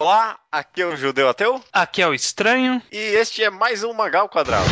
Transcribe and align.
Olá, 0.00 0.38
aqui 0.52 0.80
é 0.80 0.86
o 0.86 0.94
Judeu 0.94 1.28
Ateu. 1.28 1.60
Aqui 1.72 2.00
é 2.00 2.06
o 2.06 2.14
Estranho. 2.14 2.80
E 2.92 2.96
este 2.96 3.42
é 3.42 3.50
mais 3.50 3.82
um 3.82 3.92
Magal 3.92 4.28
Quadrado. 4.28 4.70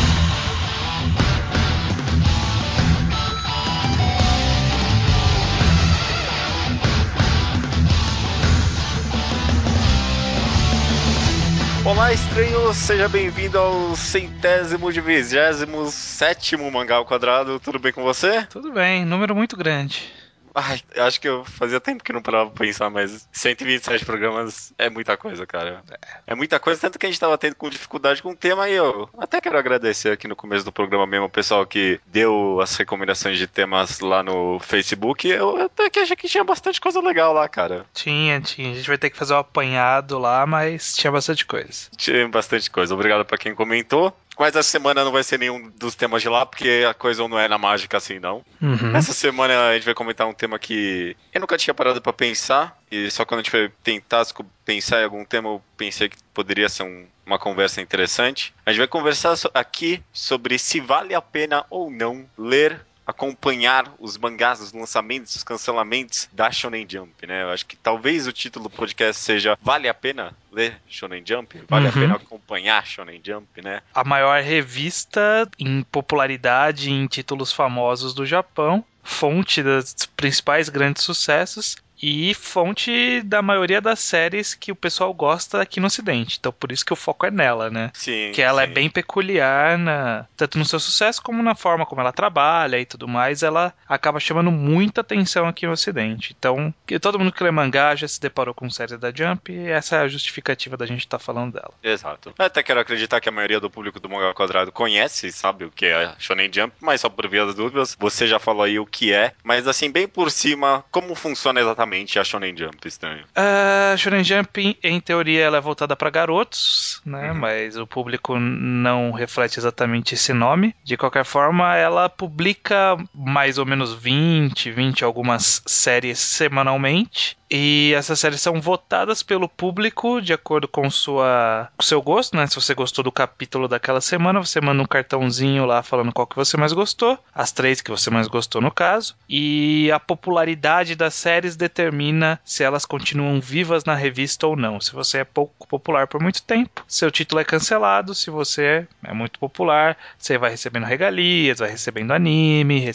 Olá, 11.85 12.13
estranho, 12.13 12.73
seja 12.73 13.09
bem-vindo 13.09 13.59
ao 13.59 13.97
centésimo 13.97 14.93
de 14.93 15.01
vigésimo 15.01 15.87
sétimo 15.91 16.71
Mangal 16.71 17.05
Quadrado. 17.05 17.59
Tudo 17.59 17.79
bem 17.79 17.91
com 17.91 18.01
você? 18.01 18.45
Tudo 18.45 18.71
bem, 18.71 19.03
número 19.03 19.35
muito 19.35 19.57
grande. 19.57 20.09
Ai, 20.53 20.81
acho 20.97 21.19
que 21.21 21.27
eu 21.27 21.45
fazia 21.45 21.79
tempo 21.79 22.03
que 22.03 22.13
não 22.13 22.21
parava 22.21 22.49
pra 22.49 22.65
pensar, 22.65 22.89
mas 22.89 23.27
127 23.31 24.05
programas 24.05 24.73
é 24.77 24.89
muita 24.89 25.15
coisa, 25.17 25.45
cara. 25.45 25.83
É 26.25 26.35
muita 26.35 26.59
coisa, 26.59 26.81
tanto 26.81 26.99
que 26.99 27.05
a 27.05 27.09
gente 27.09 27.19
tava 27.19 27.37
tendo 27.37 27.55
com 27.55 27.69
dificuldade 27.69 28.21
com 28.21 28.31
o 28.31 28.35
tema 28.35 28.69
e 28.69 28.73
eu 28.73 29.09
até 29.17 29.39
quero 29.39 29.57
agradecer 29.57 30.11
aqui 30.11 30.27
no 30.27 30.35
começo 30.35 30.65
do 30.65 30.71
programa 30.71 31.05
mesmo 31.05 31.25
o 31.25 31.29
pessoal 31.29 31.65
que 31.65 31.99
deu 32.05 32.59
as 32.61 32.75
recomendações 32.75 33.37
de 33.37 33.47
temas 33.47 33.99
lá 33.99 34.23
no 34.23 34.59
Facebook. 34.59 35.27
Eu 35.27 35.65
até 35.65 35.89
que 35.89 35.99
achei 35.99 36.15
que 36.15 36.27
tinha 36.27 36.43
bastante 36.43 36.81
coisa 36.81 37.01
legal 37.01 37.33
lá, 37.33 37.47
cara. 37.47 37.85
Tinha, 37.93 38.39
tinha. 38.41 38.71
A 38.71 38.75
gente 38.75 38.87
vai 38.87 38.97
ter 38.97 39.09
que 39.09 39.17
fazer 39.17 39.33
um 39.33 39.37
apanhado 39.37 40.17
lá, 40.17 40.45
mas 40.45 40.95
tinha 40.95 41.11
bastante 41.11 41.45
coisa. 41.45 41.89
Tinha 41.95 42.27
bastante 42.27 42.69
coisa. 42.69 42.93
Obrigado 42.93 43.25
pra 43.25 43.37
quem 43.37 43.53
comentou. 43.53 44.15
Mas 44.39 44.55
essa 44.55 44.63
semana 44.69 45.03
não 45.03 45.11
vai 45.11 45.23
ser 45.23 45.39
nenhum 45.39 45.69
dos 45.77 45.95
temas 45.95 46.21
de 46.21 46.29
lá, 46.29 46.45
porque 46.45 46.85
a 46.87 46.93
coisa 46.93 47.27
não 47.27 47.39
é 47.39 47.47
na 47.47 47.57
mágica 47.57 47.97
assim, 47.97 48.19
não. 48.19 48.43
Uhum. 48.61 48.95
Essa 48.95 49.13
semana 49.13 49.69
a 49.69 49.73
gente 49.73 49.85
vai 49.85 49.93
comentar 49.93 50.27
um 50.27 50.33
tema 50.33 50.59
que 50.59 51.15
eu 51.33 51.41
nunca 51.41 51.57
tinha 51.57 51.73
parado 51.73 52.01
pra 52.01 52.13
pensar, 52.13 52.77
e 52.91 53.09
só 53.11 53.25
quando 53.25 53.39
a 53.39 53.43
gente 53.43 53.51
foi 53.51 53.71
tentar 53.83 54.25
pensar 54.63 55.01
em 55.01 55.05
algum 55.05 55.25
tema, 55.25 55.49
eu 55.49 55.61
pensei 55.75 56.09
que 56.09 56.17
poderia 56.33 56.69
ser 56.69 56.83
um- 56.83 57.05
uma 57.25 57.37
conversa 57.39 57.81
interessante. 57.81 58.53
A 58.65 58.71
gente 58.71 58.79
vai 58.79 58.87
conversar 58.87 59.35
aqui 59.53 60.01
sobre 60.13 60.57
se 60.57 60.79
vale 60.79 61.13
a 61.13 61.21
pena 61.21 61.65
ou 61.69 61.91
não 61.91 62.25
ler 62.37 62.79
acompanhar 63.07 63.91
os 63.99 64.17
mangás, 64.17 64.59
os 64.59 64.73
lançamentos, 64.73 65.33
os 65.37 65.43
cancelamentos 65.43 66.27
da 66.33 66.51
Shonen 66.51 66.85
Jump, 66.87 67.25
né? 67.25 67.43
Eu 67.43 67.49
acho 67.51 67.65
que 67.65 67.77
talvez 67.77 68.27
o 68.27 68.33
título 68.33 68.63
do 68.63 68.69
podcast 68.69 69.21
seja 69.21 69.57
Vale 69.61 69.87
a 69.87 69.93
pena 69.93 70.35
ler 70.51 70.77
Shonen 70.89 71.23
Jump? 71.25 71.63
Vale 71.69 71.87
a 71.87 71.91
Uhum. 71.91 71.99
pena 72.01 72.15
acompanhar 72.15 72.85
Shonen 72.85 73.21
Jump, 73.25 73.61
né? 73.63 73.81
A 73.95 74.03
maior 74.03 74.41
revista 74.41 75.49
em 75.57 75.81
popularidade 75.83 76.91
em 76.91 77.07
títulos 77.07 77.53
famosos 77.53 78.13
do 78.13 78.25
Japão, 78.25 78.83
fonte 79.01 79.63
dos 79.63 79.95
principais 80.17 80.67
grandes 80.67 81.01
sucessos 81.03 81.77
e 82.01 82.33
fonte 82.33 83.21
da 83.23 83.41
maioria 83.41 83.81
das 83.81 83.99
séries 83.99 84.53
que 84.53 84.71
o 84.71 84.75
pessoal 84.75 85.13
gosta 85.13 85.61
aqui 85.61 85.79
no 85.79 85.87
Ocidente. 85.87 86.37
Então 86.39 86.51
por 86.51 86.71
isso 86.71 86.85
que 86.85 86.93
o 86.93 86.95
foco 86.95 87.25
é 87.25 87.31
nela, 87.31 87.69
né? 87.69 87.91
Sim. 87.93 88.31
que 88.33 88.41
ela 88.41 88.63
é 88.63 88.67
sim. 88.67 88.73
bem 88.73 88.89
peculiar 88.89 89.77
na, 89.77 90.25
tanto 90.35 90.57
no 90.57 90.65
seu 90.65 90.79
sucesso 90.79 91.21
como 91.21 91.41
na 91.41 91.55
forma 91.55 91.85
como 91.85 92.01
ela 92.01 92.11
trabalha 92.11 92.79
e 92.79 92.85
tudo 92.85 93.07
mais, 93.07 93.43
ela 93.43 93.73
acaba 93.87 94.19
chamando 94.19 94.51
muita 94.51 95.01
atenção 95.01 95.47
aqui 95.47 95.65
no 95.65 95.73
ocidente. 95.73 96.35
Então, 96.37 96.73
que 96.85 96.99
todo 96.99 97.17
mundo 97.17 97.31
que 97.31 97.43
lê 97.43 97.51
mangá 97.51 97.95
já 97.95 98.07
se 98.07 98.19
deparou 98.19 98.53
com 98.53 98.69
séries 98.69 98.99
da 98.99 99.11
Jump 99.13 99.51
e 99.51 99.69
essa 99.69 99.97
é 99.97 99.99
a 100.01 100.07
justificativa 100.07 100.77
da 100.77 100.85
gente 100.85 101.01
estar 101.01 101.19
falando 101.19 101.53
dela. 101.53 101.73
Exato. 101.81 102.33
Eu 102.37 102.45
até 102.45 102.61
quero 102.61 102.79
acreditar 102.79 103.19
que 103.19 103.29
a 103.29 103.31
maioria 103.31 103.59
do 103.59 103.69
público 103.69 103.99
do 103.99 104.09
Mangá 104.09 104.33
Quadrado 104.33 104.71
conhece, 104.71 105.31
sabe 105.31 105.65
o 105.65 105.71
que 105.71 105.85
é 105.85 106.13
Shonen 106.19 106.51
Jump, 106.53 106.75
mas 106.79 107.01
só 107.01 107.09
por 107.09 107.27
via 107.27 107.45
das 107.45 107.55
dúvidas, 107.55 107.95
você 107.99 108.27
já 108.27 108.39
falou 108.39 108.63
aí 108.63 108.79
o 108.79 108.85
que 108.85 109.11
é, 109.11 109.33
mas 109.43 109.67
assim, 109.67 109.89
bem 109.89 110.07
por 110.07 110.29
cima, 110.31 110.83
como 110.91 111.15
funciona 111.15 111.59
exatamente 111.59 111.86
a 112.19 112.23
Shonen 112.23 112.55
Jump, 112.57 112.87
estranho? 112.87 113.23
A 113.35 113.95
Shonen 113.97 114.23
Jump, 114.23 114.59
em- 114.61 114.77
em 114.83 114.99
teoria, 114.99 115.43
ela 115.45 115.57
é 115.57 115.61
voltada 115.61 115.95
para 115.95 116.09
garotos, 116.09 117.01
né? 117.05 117.31
Uhum. 117.31 117.37
Mas 117.39 117.77
o 117.77 117.87
público 117.87 118.37
não 118.39 119.11
reflete 119.11 119.59
exatamente 119.59 120.13
esse 120.15 120.33
nome. 120.33 120.75
De 120.83 120.97
qualquer 120.97 121.23
forma, 121.25 121.75
ela 121.75 122.09
publica 122.09 122.97
mais 123.13 123.57
ou 123.57 123.65
menos 123.65 123.93
20, 123.93 124.71
20 124.71 125.03
algumas 125.03 125.61
séries 125.65 126.19
semanalmente. 126.19 127.37
E 127.49 127.93
essas 127.95 128.19
séries 128.19 128.41
são 128.41 128.59
votadas 128.59 129.23
pelo 129.23 129.47
público 129.47 130.21
de 130.21 130.33
acordo 130.33 130.67
com 130.67 130.89
sua, 130.89 131.69
com 131.77 131.83
seu 131.83 132.01
gosto, 132.01 132.35
né? 132.35 132.45
Se 132.47 132.55
você 132.55 132.73
gostou 132.73 133.03
do 133.03 133.11
capítulo 133.11 133.67
daquela 133.67 134.01
semana, 134.01 134.43
você 134.43 134.59
manda 134.59 134.81
um 134.81 134.85
cartãozinho 134.85 135.65
lá 135.65 135.81
falando 135.81 136.11
qual 136.11 136.27
que 136.27 136.35
você 136.35 136.57
mais 136.57 136.73
gostou, 136.73 137.17
as 137.33 137.51
três 137.51 137.81
que 137.81 137.91
você 137.91 138.09
mais 138.09 138.27
gostou 138.27 138.61
no 138.61 138.71
caso. 138.71 139.15
E 139.29 139.89
a 139.91 139.99
popularidade 139.99 140.95
das 140.95 141.13
séries 141.13 141.55
determina 141.55 142.39
se 142.43 142.63
elas 142.63 142.85
continuam 142.85 143.39
vivas 143.39 143.85
na 143.85 143.95
revista 143.95 144.45
ou 144.47 144.55
não. 144.55 144.81
Se 144.81 144.93
você 144.93 145.19
é 145.19 145.23
pouco 145.23 145.67
popular 145.67 146.07
por 146.07 146.21
muito 146.21 146.41
tempo, 146.43 146.83
seu 146.87 147.09
título 147.09 147.39
é 147.41 147.45
cancelado. 147.45 148.13
Se 148.13 148.29
você 148.29 148.87
é 149.03 149.13
muito 149.13 149.39
popular, 149.39 149.97
você 150.17 150.37
vai 150.37 150.51
recebendo 150.51 150.85
regalias, 150.85 151.59
vai 151.59 151.69
recebendo 151.69 152.11
anime, 152.11 152.85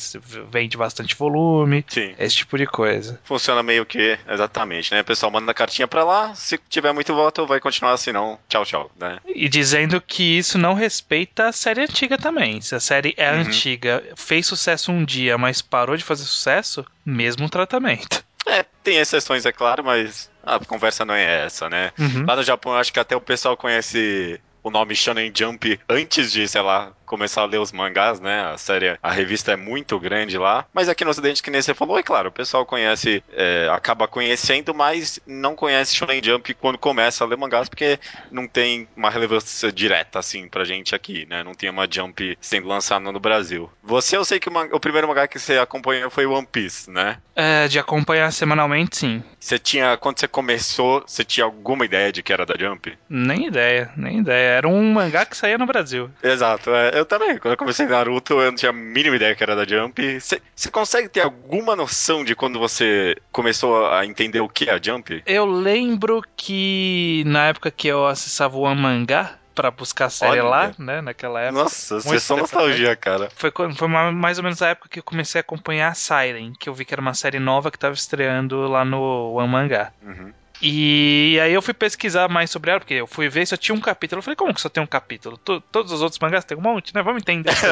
vende 0.50 0.76
bastante 0.76 1.16
volume, 1.16 1.84
Sim. 1.88 2.14
esse 2.18 2.36
tipo 2.36 2.58
de 2.58 2.66
coisa. 2.66 3.18
Funciona 3.24 3.62
meio 3.62 3.86
que 3.86 4.18
exatamente, 4.42 4.92
né? 4.92 5.00
O 5.00 5.04
pessoal 5.04 5.30
manda 5.30 5.50
a 5.50 5.54
cartinha 5.54 5.86
pra 5.86 6.04
lá, 6.04 6.34
se 6.34 6.58
tiver 6.68 6.92
muito 6.92 7.14
voto, 7.14 7.46
vai 7.46 7.60
continuar 7.60 7.92
assim, 7.92 8.12
não. 8.12 8.38
Tchau, 8.48 8.64
tchau, 8.64 8.90
né? 8.98 9.18
E 9.34 9.48
dizendo 9.48 10.00
que 10.00 10.38
isso 10.38 10.58
não 10.58 10.74
respeita 10.74 11.46
a 11.48 11.52
série 11.52 11.82
antiga 11.82 12.18
também. 12.18 12.60
Se 12.60 12.74
a 12.74 12.80
série 12.80 13.14
é 13.16 13.30
Uhum. 13.32 13.40
antiga, 13.40 14.02
fez 14.16 14.46
sucesso 14.46 14.90
um 14.92 15.04
dia, 15.04 15.38
mas 15.38 15.62
parou 15.62 15.96
de 15.96 16.04
fazer 16.04 16.24
sucesso, 16.24 16.84
mesmo 17.04 17.48
tratamento. 17.48 18.22
É, 18.46 18.64
tem 18.82 18.98
exceções, 18.98 19.46
é 19.46 19.52
claro, 19.52 19.84
mas 19.84 20.30
a 20.42 20.58
conversa 20.58 21.04
não 21.04 21.14
é 21.14 21.44
essa, 21.44 21.70
né? 21.70 21.92
Uhum. 21.98 22.24
Lá 22.26 22.36
no 22.36 22.42
Japão, 22.42 22.72
eu 22.72 22.78
acho 22.78 22.92
que 22.92 22.98
até 23.00 23.14
o 23.14 23.20
pessoal 23.20 23.56
conhece 23.56 24.40
o 24.64 24.70
nome 24.70 24.94
Shonen 24.96 25.32
Jump 25.34 25.80
antes 25.88 26.32
de, 26.32 26.46
sei 26.48 26.60
lá, 26.60 26.92
começar 27.12 27.42
a 27.42 27.44
ler 27.44 27.58
os 27.58 27.72
mangás, 27.72 28.20
né? 28.20 28.40
A 28.40 28.56
série, 28.56 28.98
a 29.02 29.10
revista 29.10 29.52
é 29.52 29.56
muito 29.56 30.00
grande 30.00 30.38
lá. 30.38 30.64
Mas 30.72 30.88
aqui 30.88 31.04
no 31.04 31.10
Ocidente, 31.10 31.42
que 31.42 31.50
nem 31.50 31.60
você 31.60 31.74
falou, 31.74 31.98
é 31.98 32.02
claro, 32.02 32.30
o 32.30 32.32
pessoal 32.32 32.64
conhece, 32.64 33.22
é, 33.34 33.68
acaba 33.70 34.08
conhecendo, 34.08 34.72
mas 34.72 35.20
não 35.26 35.54
conhece 35.54 35.94
Shonen 35.94 36.22
Jump 36.24 36.54
quando 36.54 36.78
começa 36.78 37.22
a 37.22 37.26
ler 37.26 37.36
mangás, 37.36 37.68
porque 37.68 38.00
não 38.30 38.48
tem 38.48 38.88
uma 38.96 39.10
relevância 39.10 39.70
direta, 39.70 40.18
assim, 40.18 40.48
pra 40.48 40.64
gente 40.64 40.94
aqui, 40.94 41.26
né? 41.28 41.44
Não 41.44 41.52
tem 41.52 41.68
uma 41.68 41.86
Jump 41.90 42.38
sendo 42.40 42.66
lançada 42.66 43.12
no 43.12 43.20
Brasil. 43.20 43.70
Você, 43.82 44.16
eu 44.16 44.24
sei 44.24 44.40
que 44.40 44.48
o, 44.48 44.52
o 44.72 44.80
primeiro 44.80 45.06
mangá 45.06 45.28
que 45.28 45.38
você 45.38 45.58
acompanhou 45.58 46.10
foi 46.10 46.24
One 46.24 46.48
Piece, 46.50 46.90
né? 46.90 47.18
É, 47.36 47.68
de 47.68 47.78
acompanhar 47.78 48.32
semanalmente, 48.32 48.96
sim. 48.96 49.22
Você 49.38 49.58
tinha, 49.58 49.98
quando 49.98 50.18
você 50.18 50.28
começou, 50.28 51.04
você 51.06 51.24
tinha 51.24 51.44
alguma 51.44 51.84
ideia 51.84 52.10
de 52.10 52.22
que 52.22 52.32
era 52.32 52.46
da 52.46 52.54
Jump? 52.58 52.96
Nem 53.06 53.48
ideia, 53.48 53.90
nem 53.96 54.20
ideia. 54.20 54.56
Era 54.56 54.68
um 54.68 54.92
mangá 54.92 55.26
que 55.26 55.36
saía 55.36 55.58
no 55.58 55.66
Brasil. 55.66 56.10
Exato, 56.22 56.70
é, 56.70 57.00
eu 57.02 57.06
também. 57.06 57.38
Quando 57.38 57.52
eu 57.52 57.56
comecei 57.58 57.86
Naruto, 57.86 58.34
eu 58.34 58.50
não 58.50 58.56
tinha 58.56 58.70
a 58.70 58.72
mínima 58.72 59.16
ideia 59.16 59.34
que 59.34 59.42
era 59.42 59.54
da 59.54 59.64
Jump. 59.66 60.18
Você 60.20 60.70
consegue 60.70 61.08
ter 61.08 61.20
alguma 61.20 61.76
noção 61.76 62.24
de 62.24 62.34
quando 62.34 62.58
você 62.58 63.16
começou 63.30 63.86
a 63.86 64.04
entender 64.06 64.40
o 64.40 64.48
que 64.48 64.68
é 64.68 64.72
a 64.74 64.80
Jump? 64.82 65.22
Eu 65.26 65.44
lembro 65.46 66.22
que 66.36 67.22
na 67.26 67.46
época 67.48 67.70
que 67.70 67.88
eu 67.88 68.06
acessava 68.06 68.56
o 68.56 68.74
Mangá 68.74 69.34
pra 69.54 69.70
buscar 69.70 70.06
a 70.06 70.10
série 70.10 70.40
Olha. 70.40 70.44
lá, 70.48 70.72
né, 70.78 71.00
naquela 71.02 71.38
época. 71.40 71.62
Nossa, 71.62 72.00
você 72.00 72.18
só 72.18 72.36
nostalgia, 72.36 72.96
cara. 72.96 73.28
Foi, 73.36 73.52
foi 73.76 73.86
ma- 73.88 74.10
mais 74.10 74.38
ou 74.38 74.44
menos 74.44 74.62
a 74.62 74.68
época 74.68 74.88
que 74.88 74.98
eu 74.98 75.02
comecei 75.02 75.38
a 75.38 75.42
acompanhar 75.42 75.88
a 75.90 75.94
Siren, 75.94 76.54
que 76.58 76.68
eu 76.70 76.74
vi 76.74 76.86
que 76.86 76.94
era 76.94 77.02
uma 77.02 77.12
série 77.12 77.38
nova 77.38 77.70
que 77.70 77.78
tava 77.78 77.92
estreando 77.94 78.66
lá 78.66 78.82
no 78.84 79.34
One 79.34 79.48
Mangá. 79.48 79.92
Uhum. 80.02 80.32
E 80.64 81.38
aí 81.42 81.52
eu 81.52 81.60
fui 81.60 81.74
pesquisar 81.74 82.28
mais 82.28 82.48
sobre 82.50 82.70
ela, 82.70 82.78
porque 82.78 82.94
eu 82.94 83.06
fui 83.06 83.28
ver 83.28 83.44
se 83.46 83.52
eu 83.52 83.58
tinha 83.58 83.74
um 83.74 83.80
capítulo. 83.80 84.20
Eu 84.20 84.22
falei, 84.22 84.36
como 84.36 84.54
que 84.54 84.60
só 84.60 84.68
tem 84.68 84.80
um 84.82 84.86
capítulo? 84.86 85.36
To- 85.38 85.60
todos 85.60 85.90
os 85.90 86.00
outros 86.00 86.20
mangás 86.20 86.44
tem 86.44 86.56
um 86.56 86.60
monte, 86.60 86.94
né? 86.94 87.02
Vamos 87.02 87.20
entender. 87.22 87.52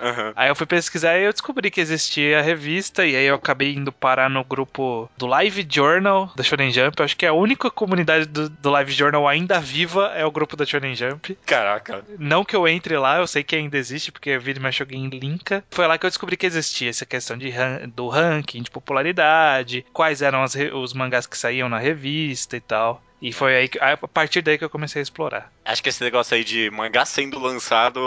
Uhum. 0.00 0.32
aí 0.36 0.48
eu 0.48 0.54
fui 0.54 0.66
pesquisar 0.66 1.18
e 1.18 1.24
eu 1.24 1.32
descobri 1.32 1.70
que 1.70 1.80
existia 1.80 2.38
a 2.38 2.42
revista, 2.42 3.04
e 3.04 3.16
aí 3.16 3.24
eu 3.24 3.34
acabei 3.34 3.74
indo 3.74 3.90
parar 3.90 4.30
no 4.30 4.44
grupo 4.44 5.10
do 5.18 5.26
Live 5.26 5.66
Journal 5.68 6.30
da 6.36 6.42
Shonen 6.44 6.70
Jump. 6.70 6.98
Eu 7.00 7.04
acho 7.04 7.16
que 7.16 7.26
a 7.26 7.32
única 7.32 7.68
comunidade 7.70 8.26
do, 8.26 8.48
do 8.48 8.70
Live 8.70 8.92
Journal 8.92 9.26
ainda 9.26 9.58
viva 9.60 10.12
é 10.14 10.24
o 10.24 10.30
grupo 10.30 10.56
da 10.56 10.64
Shonen 10.64 10.94
Jump. 10.94 11.36
Caraca. 11.44 12.04
Não 12.18 12.44
que 12.44 12.54
eu 12.54 12.68
entre 12.68 12.96
lá, 12.96 13.18
eu 13.18 13.26
sei 13.26 13.42
que 13.42 13.56
ainda 13.56 13.76
existe, 13.76 14.12
porque 14.12 14.30
eu 14.30 14.40
vi 14.40 14.58
mais 14.60 14.78
alguém 14.80 15.08
linka. 15.08 15.64
Foi 15.70 15.86
lá 15.86 15.98
que 15.98 16.06
eu 16.06 16.10
descobri 16.10 16.36
que 16.36 16.46
existia 16.46 16.90
essa 16.90 17.04
questão 17.06 17.36
de 17.36 17.48
ran- 17.50 17.88
do 17.88 18.08
ranking, 18.08 18.62
de 18.62 18.70
popularidade, 18.70 19.84
quais 19.92 20.22
eram 20.22 20.42
as 20.42 20.54
os 20.54 20.92
mangás 20.92 21.26
que 21.26 21.36
saíam 21.36 21.68
na 21.68 21.78
revista 21.78 22.17
e 22.56 22.60
tal. 22.60 23.02
E 23.20 23.32
foi 23.32 23.56
aí 23.56 23.68
que, 23.68 23.78
a 23.80 23.96
partir 23.96 24.42
daí 24.42 24.56
que 24.56 24.64
eu 24.64 24.70
comecei 24.70 25.00
a 25.00 25.02
explorar. 25.02 25.52
Acho 25.64 25.82
que 25.82 25.88
esse 25.88 26.02
negócio 26.02 26.36
aí 26.36 26.44
de 26.44 26.70
mangá 26.70 27.04
sendo 27.04 27.38
lançado 27.38 28.00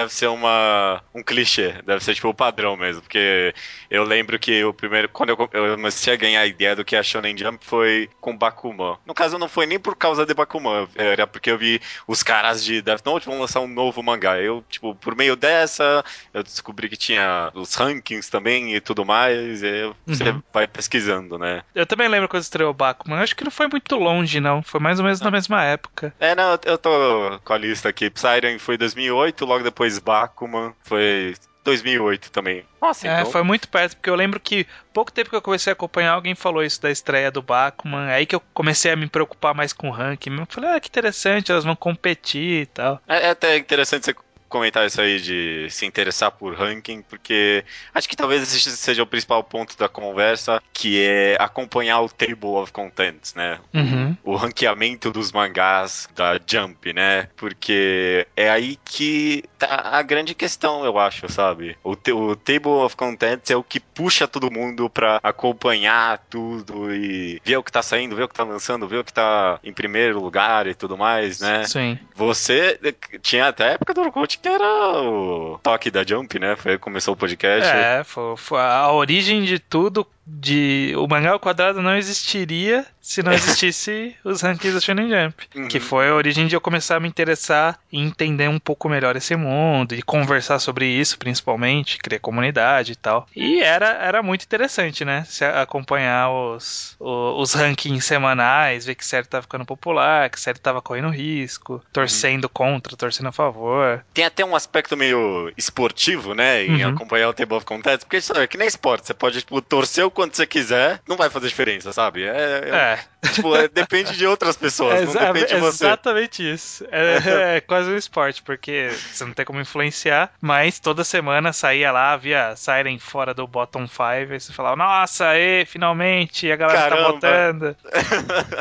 deve 0.00 0.12
ser 0.12 0.28
uma 0.28 1.02
um 1.14 1.22
clichê, 1.22 1.74
deve 1.84 2.02
ser 2.02 2.14
tipo 2.14 2.28
o 2.28 2.34
padrão 2.34 2.76
mesmo, 2.76 3.02
porque 3.02 3.54
eu 3.90 4.04
lembro 4.04 4.38
que 4.38 4.64
o 4.64 4.72
primeiro 4.72 5.08
quando 5.08 5.30
eu, 5.30 5.50
eu 5.52 5.76
comecei 5.76 6.12
a 6.12 6.16
ganhar 6.16 6.40
a 6.40 6.46
ideia 6.46 6.74
do 6.74 6.84
que 6.84 6.96
a 6.96 7.02
Shonen 7.02 7.36
Jump 7.36 7.64
foi 7.64 8.08
com 8.20 8.36
Bakuman. 8.36 8.96
No 9.06 9.14
caso 9.14 9.38
não 9.38 9.48
foi 9.48 9.66
nem 9.66 9.78
por 9.78 9.96
causa 9.96 10.26
de 10.26 10.34
Bakuman, 10.34 10.88
era 10.96 11.26
porque 11.26 11.50
eu 11.50 11.58
vi 11.58 11.80
os 12.06 12.22
caras 12.22 12.64
de 12.64 12.82
Death 12.82 13.04
Note 13.04 13.26
vão 13.26 13.38
lançar 13.38 13.60
um 13.60 13.68
novo 13.68 14.02
mangá. 14.02 14.38
Eu, 14.38 14.64
tipo, 14.68 14.94
por 14.94 15.14
meio 15.14 15.36
dessa, 15.36 16.04
eu 16.32 16.42
descobri 16.42 16.88
que 16.88 16.96
tinha 16.96 17.50
os 17.54 17.74
rankings 17.74 18.30
também 18.30 18.74
e 18.74 18.80
tudo 18.80 19.04
mais, 19.04 19.62
e 19.62 19.84
uhum. 19.84 19.94
você 20.06 20.34
vai 20.52 20.66
pesquisando, 20.66 21.38
né? 21.38 21.62
Eu 21.74 21.86
também 21.86 22.08
lembro 22.08 22.28
quando 22.28 22.42
estreou 22.42 22.72
Bakuman, 22.72 23.22
acho 23.22 23.36
que 23.36 23.44
não 23.44 23.50
foi 23.50 23.68
muito 23.68 23.96
longe 23.96 24.40
não, 24.40 24.62
foi 24.62 24.80
mais 24.80 24.98
ou 24.98 25.04
menos 25.04 25.20
na 25.20 25.30
mesma 25.30 25.62
época. 25.64 26.14
É, 26.18 26.34
não, 26.34 26.58
eu 26.64 26.78
tô 26.78 27.40
com 27.44 27.52
a 27.52 27.58
lista 27.58 27.88
aqui. 27.88 28.10
Siren 28.14 28.58
foi 28.58 28.76
2008, 28.76 29.44
logo 29.44 29.64
depois 29.64 29.89
Bakuman 29.98 30.72
foi 30.82 31.34
2008 31.64 32.30
também. 32.30 32.64
Nossa, 32.80 33.06
é, 33.06 33.20
então... 33.20 33.32
foi 33.32 33.42
muito 33.42 33.68
perto, 33.68 33.96
porque 33.96 34.10
eu 34.10 34.14
lembro 34.14 34.40
que 34.40 34.66
pouco 34.92 35.12
tempo 35.12 35.30
que 35.30 35.36
eu 35.36 35.42
comecei 35.42 35.70
a 35.70 35.74
acompanhar, 35.74 36.12
alguém 36.12 36.34
falou 36.34 36.62
isso 36.62 36.80
da 36.80 36.90
estreia 36.90 37.30
do 37.30 37.42
Bakuman. 37.42 38.08
Aí 38.08 38.26
que 38.26 38.34
eu 38.34 38.40
comecei 38.52 38.90
a 38.92 38.96
me 38.96 39.06
preocupar 39.06 39.54
mais 39.54 39.72
com 39.72 39.88
o 39.88 39.92
ranking. 39.92 40.38
Eu 40.38 40.46
falei, 40.48 40.70
ah, 40.70 40.80
que 40.80 40.88
interessante, 40.88 41.52
elas 41.52 41.64
vão 41.64 41.76
competir 41.76 42.62
e 42.62 42.66
tal. 42.66 43.00
É, 43.06 43.26
é 43.26 43.30
até 43.30 43.56
interessante 43.56 44.04
você 44.04 44.14
comentar 44.50 44.84
isso 44.84 45.00
aí 45.00 45.20
de 45.20 45.68
se 45.70 45.86
interessar 45.86 46.32
por 46.32 46.54
ranking, 46.54 47.02
porque 47.02 47.64
acho 47.94 48.08
que 48.08 48.16
talvez 48.16 48.42
esse 48.42 48.76
seja 48.76 49.02
o 49.02 49.06
principal 49.06 49.44
ponto 49.44 49.78
da 49.78 49.88
conversa, 49.88 50.60
que 50.74 51.00
é 51.00 51.36
acompanhar 51.38 52.00
o 52.00 52.08
Table 52.08 52.56
of 52.56 52.72
Contents, 52.72 53.32
né? 53.34 53.60
Uhum. 53.72 54.16
O, 54.24 54.34
ranqueamento 54.34 55.12
dos 55.12 55.30
mangás 55.30 56.08
da 56.16 56.38
Jump, 56.44 56.92
né? 56.92 57.28
Porque 57.36 58.26
é 58.36 58.50
aí 58.50 58.76
que 58.84 59.44
a 59.68 60.02
grande 60.02 60.34
questão, 60.34 60.84
eu 60.84 60.98
acho, 60.98 61.30
sabe? 61.30 61.76
O, 61.82 61.92
o 61.92 62.36
Table 62.36 62.70
of 62.84 62.96
Contents 62.96 63.50
é 63.50 63.56
o 63.56 63.62
que 63.62 63.80
puxa 63.80 64.26
todo 64.26 64.50
mundo 64.50 64.88
pra 64.88 65.20
acompanhar 65.22 66.18
tudo 66.30 66.94
e 66.94 67.40
ver 67.44 67.56
o 67.56 67.62
que 67.62 67.72
tá 67.72 67.82
saindo, 67.82 68.16
ver 68.16 68.24
o 68.24 68.28
que 68.28 68.34
tá 68.34 68.44
lançando, 68.44 68.88
ver 68.88 68.98
o 68.98 69.04
que 69.04 69.12
tá 69.12 69.58
em 69.62 69.72
primeiro 69.72 70.20
lugar 70.20 70.66
e 70.66 70.74
tudo 70.74 70.96
mais, 70.96 71.40
né? 71.40 71.64
Sim. 71.64 71.98
Você 72.14 72.78
tinha 73.22 73.48
até 73.48 73.64
a 73.64 73.72
época 73.72 73.94
do 73.94 74.00
Orkut 74.00 74.38
que 74.38 74.48
era 74.48 75.02
o 75.02 75.58
toque 75.62 75.90
da 75.90 76.04
Jump, 76.04 76.38
né? 76.38 76.56
Foi 76.56 76.78
começou 76.78 77.14
o 77.14 77.16
podcast. 77.16 77.70
É, 77.70 78.02
foi, 78.04 78.36
foi 78.36 78.60
a 78.60 78.90
origem 78.92 79.42
de 79.44 79.58
tudo 79.58 80.06
de 80.26 80.94
o 80.96 81.06
mangá 81.06 81.32
ao 81.32 81.40
quadrado 81.40 81.82
não 81.82 81.96
existiria 81.96 82.86
se 83.00 83.22
não 83.22 83.32
existisse 83.34 84.14
os 84.24 84.42
rankings 84.42 84.74
do 84.74 84.80
Shonen 84.80 85.08
Jump, 85.08 85.48
uhum. 85.54 85.68
que 85.68 85.80
foi 85.80 86.08
a 86.08 86.14
origem 86.14 86.46
de 86.46 86.54
eu 86.54 86.60
começar 86.60 86.96
a 86.96 87.00
me 87.00 87.08
interessar 87.08 87.78
e 87.90 87.98
entender 87.98 88.48
um 88.48 88.58
pouco 88.58 88.88
melhor 88.88 89.16
esse 89.16 89.34
mundo 89.34 89.94
e 89.94 90.02
conversar 90.02 90.58
sobre 90.58 90.86
isso, 90.86 91.18
principalmente, 91.18 91.98
criar 91.98 92.20
comunidade 92.20 92.92
e 92.92 92.96
tal. 92.96 93.26
E 93.34 93.60
era, 93.60 93.88
era 93.88 94.22
muito 94.22 94.44
interessante, 94.44 95.04
né? 95.04 95.24
Se 95.26 95.44
acompanhar 95.44 96.30
os, 96.30 96.96
os, 97.00 97.40
os 97.40 97.54
rankings 97.54 98.06
semanais, 98.06 98.84
ver 98.84 98.94
que 98.94 99.04
série 99.04 99.26
tava 99.26 99.42
ficando 99.42 99.64
popular, 99.64 100.28
que 100.28 100.38
série 100.38 100.58
tava 100.58 100.82
correndo 100.82 101.08
risco, 101.08 101.82
torcendo 101.92 102.44
uhum. 102.44 102.50
contra, 102.52 102.96
torcendo 102.96 103.28
a 103.28 103.32
favor. 103.32 104.04
Tem 104.12 104.24
até 104.24 104.44
um 104.44 104.54
aspecto 104.54 104.96
meio 104.96 105.52
esportivo, 105.56 106.34
né, 106.34 106.64
em 106.64 106.84
uhum. 106.84 106.90
acompanhar 106.90 107.28
o 107.28 107.34
Table 107.34 107.56
of 107.56 107.66
Contents, 107.66 108.04
porque 108.04 108.18
isso 108.18 108.36
é 108.36 108.46
que 108.46 108.58
nem 108.58 108.68
esporte, 108.68 109.06
você 109.06 109.14
pode 109.14 109.38
tipo 109.40 109.60
torcer 109.62 110.04
o 110.10 110.12
quanto 110.12 110.36
você 110.36 110.46
quiser, 110.46 111.00
não 111.08 111.16
vai 111.16 111.30
fazer 111.30 111.48
diferença, 111.48 111.92
sabe? 111.92 112.24
É, 112.24 112.28
é. 112.28 112.70
é. 112.70 113.28
Tipo, 113.32 113.54
é, 113.54 113.68
depende 113.68 114.16
de 114.16 114.26
outras 114.26 114.56
pessoas, 114.56 115.00
é, 115.00 115.04
não 115.06 115.32
depende 115.32 115.54
de 115.54 115.60
você. 115.60 115.86
Exatamente 115.86 116.52
isso. 116.52 116.84
É, 116.90 117.56
é, 117.56 117.60
quase 117.60 117.90
um 117.90 117.96
esporte, 117.96 118.42
porque 118.42 118.90
você 118.90 119.24
não 119.24 119.32
tem 119.32 119.44
como 119.44 119.60
influenciar, 119.60 120.32
mas 120.40 120.78
toda 120.78 121.04
semana 121.04 121.52
saía 121.52 121.92
lá, 121.92 122.16
via 122.16 122.54
Siren 122.56 122.98
fora 122.98 123.32
do 123.32 123.46
bottom 123.46 123.86
5, 123.86 124.32
e 124.32 124.40
você 124.40 124.52
falava, 124.52 124.76
nossa, 124.76 125.36
e 125.38 125.64
finalmente, 125.64 126.50
a 126.50 126.56
galera 126.56 126.80
tá 126.80 126.88
Caramba. 126.90 127.20
tá 127.20 127.28
votando. 127.28 127.76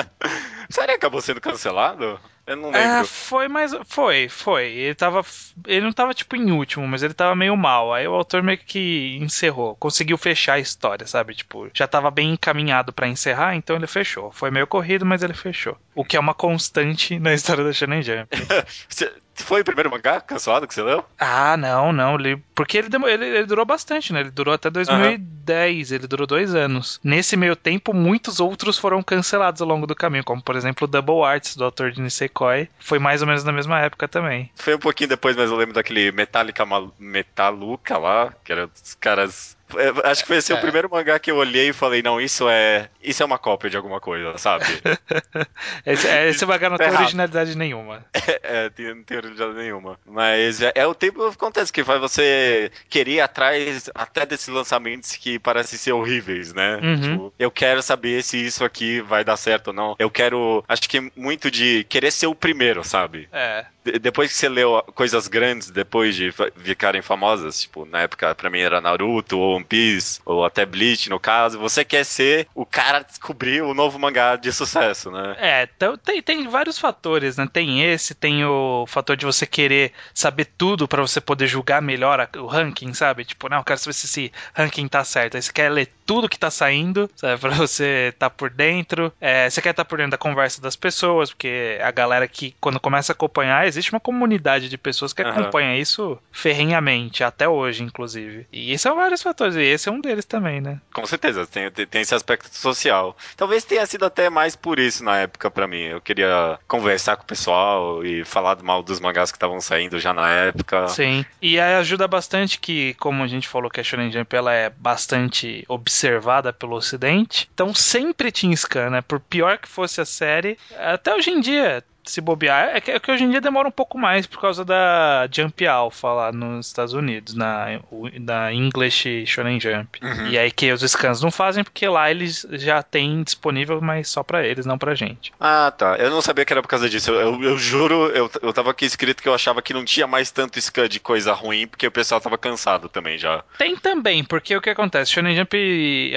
Siren 0.70 0.94
acabou 0.94 1.22
sendo 1.22 1.42
cancelado? 1.42 2.20
Eu 2.50 2.56
não 2.56 2.72
lembro. 2.72 2.80
É, 2.80 3.04
foi, 3.04 3.48
mas 3.48 3.72
foi, 3.86 4.28
foi. 4.28 4.66
Ele 4.70 4.96
tava. 4.96 5.24
Ele 5.68 5.82
não 5.82 5.94
tava 5.94 6.16
tipo 6.16 6.36
em 6.36 6.52
último, 6.52 6.88
mas 6.88 7.04
ele 7.04 7.14
tava 7.14 7.36
meio 7.36 7.56
mal. 7.56 7.94
Aí 7.94 8.08
o 8.08 8.16
autor 8.16 8.42
meio 8.42 8.58
que 8.58 9.20
encerrou, 9.22 9.76
conseguiu 9.76 10.18
fechar 10.18 10.54
a 10.54 10.60
história, 10.60 11.06
sabe? 11.06 11.36
Tipo, 11.36 11.70
já 11.72 11.88
tava 11.88 12.10
bem 12.10 12.32
encaminhado 12.34 12.92
para 12.92 13.08
encerrar, 13.08 13.56
então 13.56 13.76
ele 13.76 13.86
fechou. 13.86 14.32
Foi 14.32 14.50
meio 14.50 14.66
corrido, 14.66 15.06
mas 15.06 15.22
ele 15.22 15.36
fechou. 15.36 15.78
O 15.94 16.04
que 16.04 16.18
é 16.18 16.20
uma 16.20 16.34
constante 16.34 17.20
na 17.20 17.36
história 17.36 17.64
da 17.64 17.72
Shonen 17.72 18.02
Jump. 18.02 18.30
Foi 19.44 19.62
o 19.62 19.66
primeiro 19.66 19.90
mangá 19.90 20.22
cancelado 20.22 20.68
que 20.68 20.74
você 20.74 20.82
leu? 20.82 21.04
Ah, 21.18 21.58
não, 21.58 21.92
não. 21.92 22.18
Porque 22.54 22.78
ele, 22.78 22.90
ele, 23.08 23.26
ele 23.26 23.46
durou 23.46 23.66
bastante, 23.66 24.12
né? 24.14 24.22
Ele 24.22 24.32
durou 24.32 24.54
até 24.54 24.70
2010, 24.70 25.90
uhum. 25.90 25.96
ele 25.96 26.08
durou 26.08 26.28
dois 26.28 26.54
anos. 26.54 27.00
Nesse 27.04 27.38
meio 27.38 27.56
tempo, 27.56 27.94
muitos 27.94 28.40
outros 28.40 28.78
foram 28.78 29.02
cancelados 29.02 29.62
ao 29.62 29.68
longo 29.68 29.88
do 29.88 29.96
caminho, 29.96 30.24
como 30.24 30.42
por 30.42 30.56
exemplo 30.56 30.86
o 30.86 30.88
Double 30.88 31.24
Arts 31.24 31.56
do 31.56 31.64
autor 31.64 31.92
de 31.92 32.02
Nisekoi. 32.02 32.70
Foi 32.80 33.00
mais 33.00 33.22
ou 33.22 33.28
menos 33.28 33.44
na 33.44 33.52
mesma 33.52 33.80
época 33.80 34.08
também. 34.08 34.52
Foi 34.56 34.76
um 34.76 34.80
pouquinho 34.80 35.10
depois, 35.10 35.36
mas 35.36 35.50
eu 35.50 35.58
lembro 35.58 35.74
daquele 35.74 36.12
Metallica 36.12 36.66
Metaluca 37.00 37.98
lá, 37.98 38.34
que 38.44 38.52
era 38.52 38.66
os 38.66 38.94
caras 38.96 39.58
acho 40.04 40.24
que 40.24 40.28
foi 40.28 40.38
esse 40.38 40.52
é. 40.52 40.56
o 40.56 40.62
primeiro 40.62 40.90
mangá 40.90 41.20
que 41.20 41.32
eu 41.32 41.38
olhei 41.38 41.70
e 41.70 41.74
falei, 41.74 42.02
não, 42.02 42.20
isso 42.20 42.48
é. 42.50 42.90
Isso 43.02 43.24
é 43.24 43.26
uma 43.26 43.38
cópia 43.38 43.70
de 43.70 43.78
alguma 43.78 44.00
coisa, 44.00 44.38
sabe? 44.38 44.66
esse, 45.86 46.08
é, 46.08 46.30
esse 46.30 46.46
mangá 46.46 46.70
não 46.70 46.78
tem 46.78 46.90
originalidade 46.90 47.58
nenhuma. 47.58 48.06
É, 48.42 48.72
é, 48.76 48.94
não 48.94 49.04
tem 49.04 49.18
originalidade 49.18 49.64
nenhuma. 49.64 50.00
Mas 50.06 50.62
é, 50.62 50.72
é 50.76 50.88
o 50.88 50.96
tempo 50.96 51.20
que 51.20 51.36
acontece, 51.36 51.74
que 51.74 51.84
faz 51.84 52.00
você 52.00 52.72
querer 52.90 53.12
ir 53.12 53.22
atrás 53.22 53.90
até 53.94 54.26
desses 54.26 54.48
lançamentos 54.48 55.16
que 55.16 55.38
parecem 55.38 55.78
ser 55.78 55.92
horríveis, 55.92 56.54
né? 56.54 56.80
Uhum. 56.82 57.02
Tipo, 57.02 57.34
eu 57.38 57.52
quero 57.52 57.82
saber 57.82 58.24
se 58.24 58.38
isso 58.38 58.64
aqui 58.64 59.02
vai 59.02 59.24
dar 59.24 59.38
certo 59.38 59.68
ou 59.68 59.74
não. 59.74 59.96
Eu 60.00 60.10
quero. 60.10 60.64
Acho 60.68 60.88
que 60.88 61.12
muito 61.16 61.52
de 61.52 61.86
querer 61.90 62.12
ser 62.12 62.28
o 62.28 62.36
primeiro, 62.36 62.84
sabe? 62.84 63.28
É 63.32 63.66
depois 63.98 64.32
que 64.32 64.38
você 64.38 64.50
leu 64.50 64.84
coisas 64.94 65.28
grandes, 65.28 65.72
depois 65.72 66.16
de 66.16 66.32
ficarem 66.58 67.02
famosas, 67.02 67.62
tipo, 67.62 67.86
na 67.86 68.02
época 68.02 68.36
pra 68.36 68.50
mim 68.50 68.60
era 68.60 68.82
Naruto, 68.82 69.40
ou 69.40 69.59
One 69.60 69.64
Piece, 69.64 70.22
ou 70.26 70.46
até 70.46 70.66
Bleach, 70.66 71.10
no 71.10 71.20
caso, 71.20 71.60
você 71.60 71.84
quer 71.84 72.06
ser 72.06 72.48
o 72.56 72.66
cara 72.66 73.02
descobrir 73.02 73.62
o 73.62 73.74
novo 73.74 74.00
mangá 74.00 74.36
de 74.36 74.52
sucesso, 74.52 75.12
né? 75.12 75.36
É, 75.38 75.70
então 75.76 75.98
tem, 75.98 76.22
tem 76.22 76.48
vários 76.48 76.80
fatores, 76.80 77.38
né? 77.38 77.48
Tem 77.52 77.84
esse, 77.84 78.16
tem 78.16 78.44
o 78.46 78.86
fator 78.88 79.16
de 79.16 79.26
você 79.26 79.46
querer 79.46 79.92
saber 80.14 80.46
tudo 80.58 80.88
para 80.88 81.02
você 81.02 81.20
poder 81.22 81.48
julgar 81.48 81.82
melhor 81.82 82.28
o 82.38 82.46
ranking, 82.46 82.94
sabe? 82.94 83.26
Tipo, 83.26 83.50
não, 83.50 83.58
eu 83.58 83.64
quero 83.64 83.80
saber 83.80 83.94
se 83.94 84.06
esse 84.06 84.32
ranking 84.54 84.88
tá 84.88 85.04
certo. 85.04 85.36
Aí 85.36 85.42
você 85.42 85.52
quer 85.52 85.70
ler 85.70 85.92
tudo 86.10 86.28
que 86.28 86.40
tá 86.40 86.50
saindo, 86.50 87.08
sabe? 87.16 87.40
Pra 87.40 87.52
você 87.52 88.12
tá 88.18 88.32
por 88.32 88.50
dentro. 88.50 89.14
É, 89.22 89.48
você 89.48 89.62
quer 89.62 89.70
estar 89.70 89.84
tá 89.84 89.88
por 89.88 90.00
dentro 90.00 90.10
da 90.10 90.18
conversa 90.18 90.60
das 90.60 90.76
pessoas, 90.76 91.30
porque 91.30 91.78
a 91.84 91.92
galera 91.92 92.28
que, 92.28 92.56
quando 92.60 92.80
começa 92.80 93.12
a 93.12 93.14
acompanhar, 93.14 93.68
existe 93.68 93.92
uma 93.92 94.00
comunidade 94.00 94.70
de 94.70 94.78
pessoas 94.78 95.14
que 95.14 95.22
uhum. 95.22 95.30
acompanha 95.30 95.78
isso 95.78 96.18
ferrenhamente, 96.32 97.24
até 97.24 97.48
hoje, 97.48 97.84
inclusive. 97.84 98.48
E 98.52 98.76
são 98.80 98.96
vários 98.96 99.22
fatores, 99.22 99.56
e 99.56 99.62
esse 99.62 99.88
é 99.88 99.92
um 99.92 100.02
deles 100.02 100.26
também, 100.26 100.60
né? 100.60 100.82
Com 100.92 101.06
certeza, 101.06 101.46
tem, 101.46 101.70
tem 101.70 102.02
esse 102.02 102.16
aspecto 102.16 102.50
social. 102.56 103.16
Talvez 103.38 103.64
tenha 103.64 103.86
sido 103.86 104.04
até 104.04 104.32
mais 104.32 104.56
por 104.56 104.80
isso 104.80 105.04
na 105.04 105.20
época 105.20 105.52
para 105.52 105.68
mim. 105.68 105.84
Eu 105.84 106.02
queria 106.02 106.58
conversar 106.68 107.18
com 107.18 107.24
o 107.24 107.28
pessoal 107.28 108.04
e 108.04 108.26
falar 108.26 108.56
do 108.56 108.66
mal 108.66 108.82
dos 108.82 109.00
mangás 109.00 109.32
que 109.32 109.38
estavam 109.38 109.62
saindo 109.62 110.00
já 110.00 110.12
na 110.12 110.28
época. 110.28 110.88
Sim, 110.88 111.24
e 111.40 111.60
ajuda 111.60 112.08
bastante 112.08 112.60
que, 112.60 112.96
como 112.96 113.22
a 113.22 113.28
gente 113.28 113.48
falou 113.48 113.70
que 113.70 113.80
a 113.80 113.84
Shonen 113.84 114.12
Jump 114.12 114.36
ela 114.36 114.52
é 114.52 114.72
bastante 114.72 115.64
observada 116.00 116.54
pelo 116.54 116.76
ocidente, 116.76 117.50
então 117.54 117.74
sempre 117.74 118.32
tinha 118.32 118.56
scan, 118.56 118.90
né? 118.90 119.02
Por 119.02 119.20
pior 119.20 119.58
que 119.58 119.68
fosse 119.68 120.00
a 120.00 120.06
série, 120.06 120.58
até 120.78 121.14
hoje 121.14 121.32
em 121.32 121.42
dia 121.42 121.84
se 122.04 122.22
bobear. 122.22 122.76
É 122.76 122.82
que, 122.82 122.92
é 122.92 123.00
que, 123.00 123.12
hoje 123.12 123.24
em 123.24 123.32
dia 123.32 123.42
demora 123.42 123.68
um 123.68 123.72
pouco 123.72 123.98
mais 123.98 124.26
por 124.26 124.40
causa 124.42 124.66
da 124.66 125.28
Jump 125.32 125.66
Alpha 125.68 126.08
lá 126.10 126.32
nos 126.32 126.68
Estados 126.68 126.94
Unidos, 126.94 127.34
na, 127.34 127.80
na 128.20 128.54
English 128.54 129.26
Shonen 129.26 129.60
Jump. 129.60 130.00
Uhum. 130.02 130.28
E 130.28 130.38
aí 130.38 130.52
que 130.52 130.72
os 130.72 130.82
scans 130.82 131.22
não 131.22 131.32
fazem 131.32 131.64
porque 131.64 131.88
lá 131.88 132.10
eles 132.10 132.46
já 132.52 132.82
têm 132.82 133.24
disponível, 133.24 133.80
mas 133.82 134.10
só 134.10 134.24
para 134.24 134.46
eles, 134.46 134.66
não 134.66 134.78
pra 134.78 134.96
gente. 134.96 135.34
Ah, 135.40 135.72
tá. 135.76 135.96
Eu 135.98 136.10
não 136.10 136.22
sabia 136.22 136.46
que 136.46 136.54
era 136.54 136.62
por 136.62 136.68
causa 136.68 136.90
disso. 136.90 137.12
Eu, 137.12 137.20
eu, 137.20 137.44
eu 137.44 137.58
juro, 137.58 138.08
eu, 138.08 138.30
eu 138.42 138.54
tava 138.54 138.72
aqui 138.72 138.86
escrito 138.86 139.22
que 139.22 139.30
eu 139.30 139.34
achava 139.34 139.62
que 139.62 139.74
não 139.74 139.86
tinha 139.86 140.08
mais 140.08 140.32
tanto 140.32 140.60
scan 140.60 140.88
de 140.88 141.00
coisa 141.00 141.34
ruim 141.34 141.68
porque 141.68 141.88
o 141.88 141.92
pessoal 141.92 142.22
tava 142.22 142.38
cansado 142.38 142.90
também 142.90 143.18
já. 143.18 143.44
Tem 143.58 143.76
também, 143.76 144.24
porque 144.24 144.56
o 144.56 144.62
que 144.62 144.70
acontece? 144.70 145.12
Shonen 145.12 145.36
Jump 145.36 145.56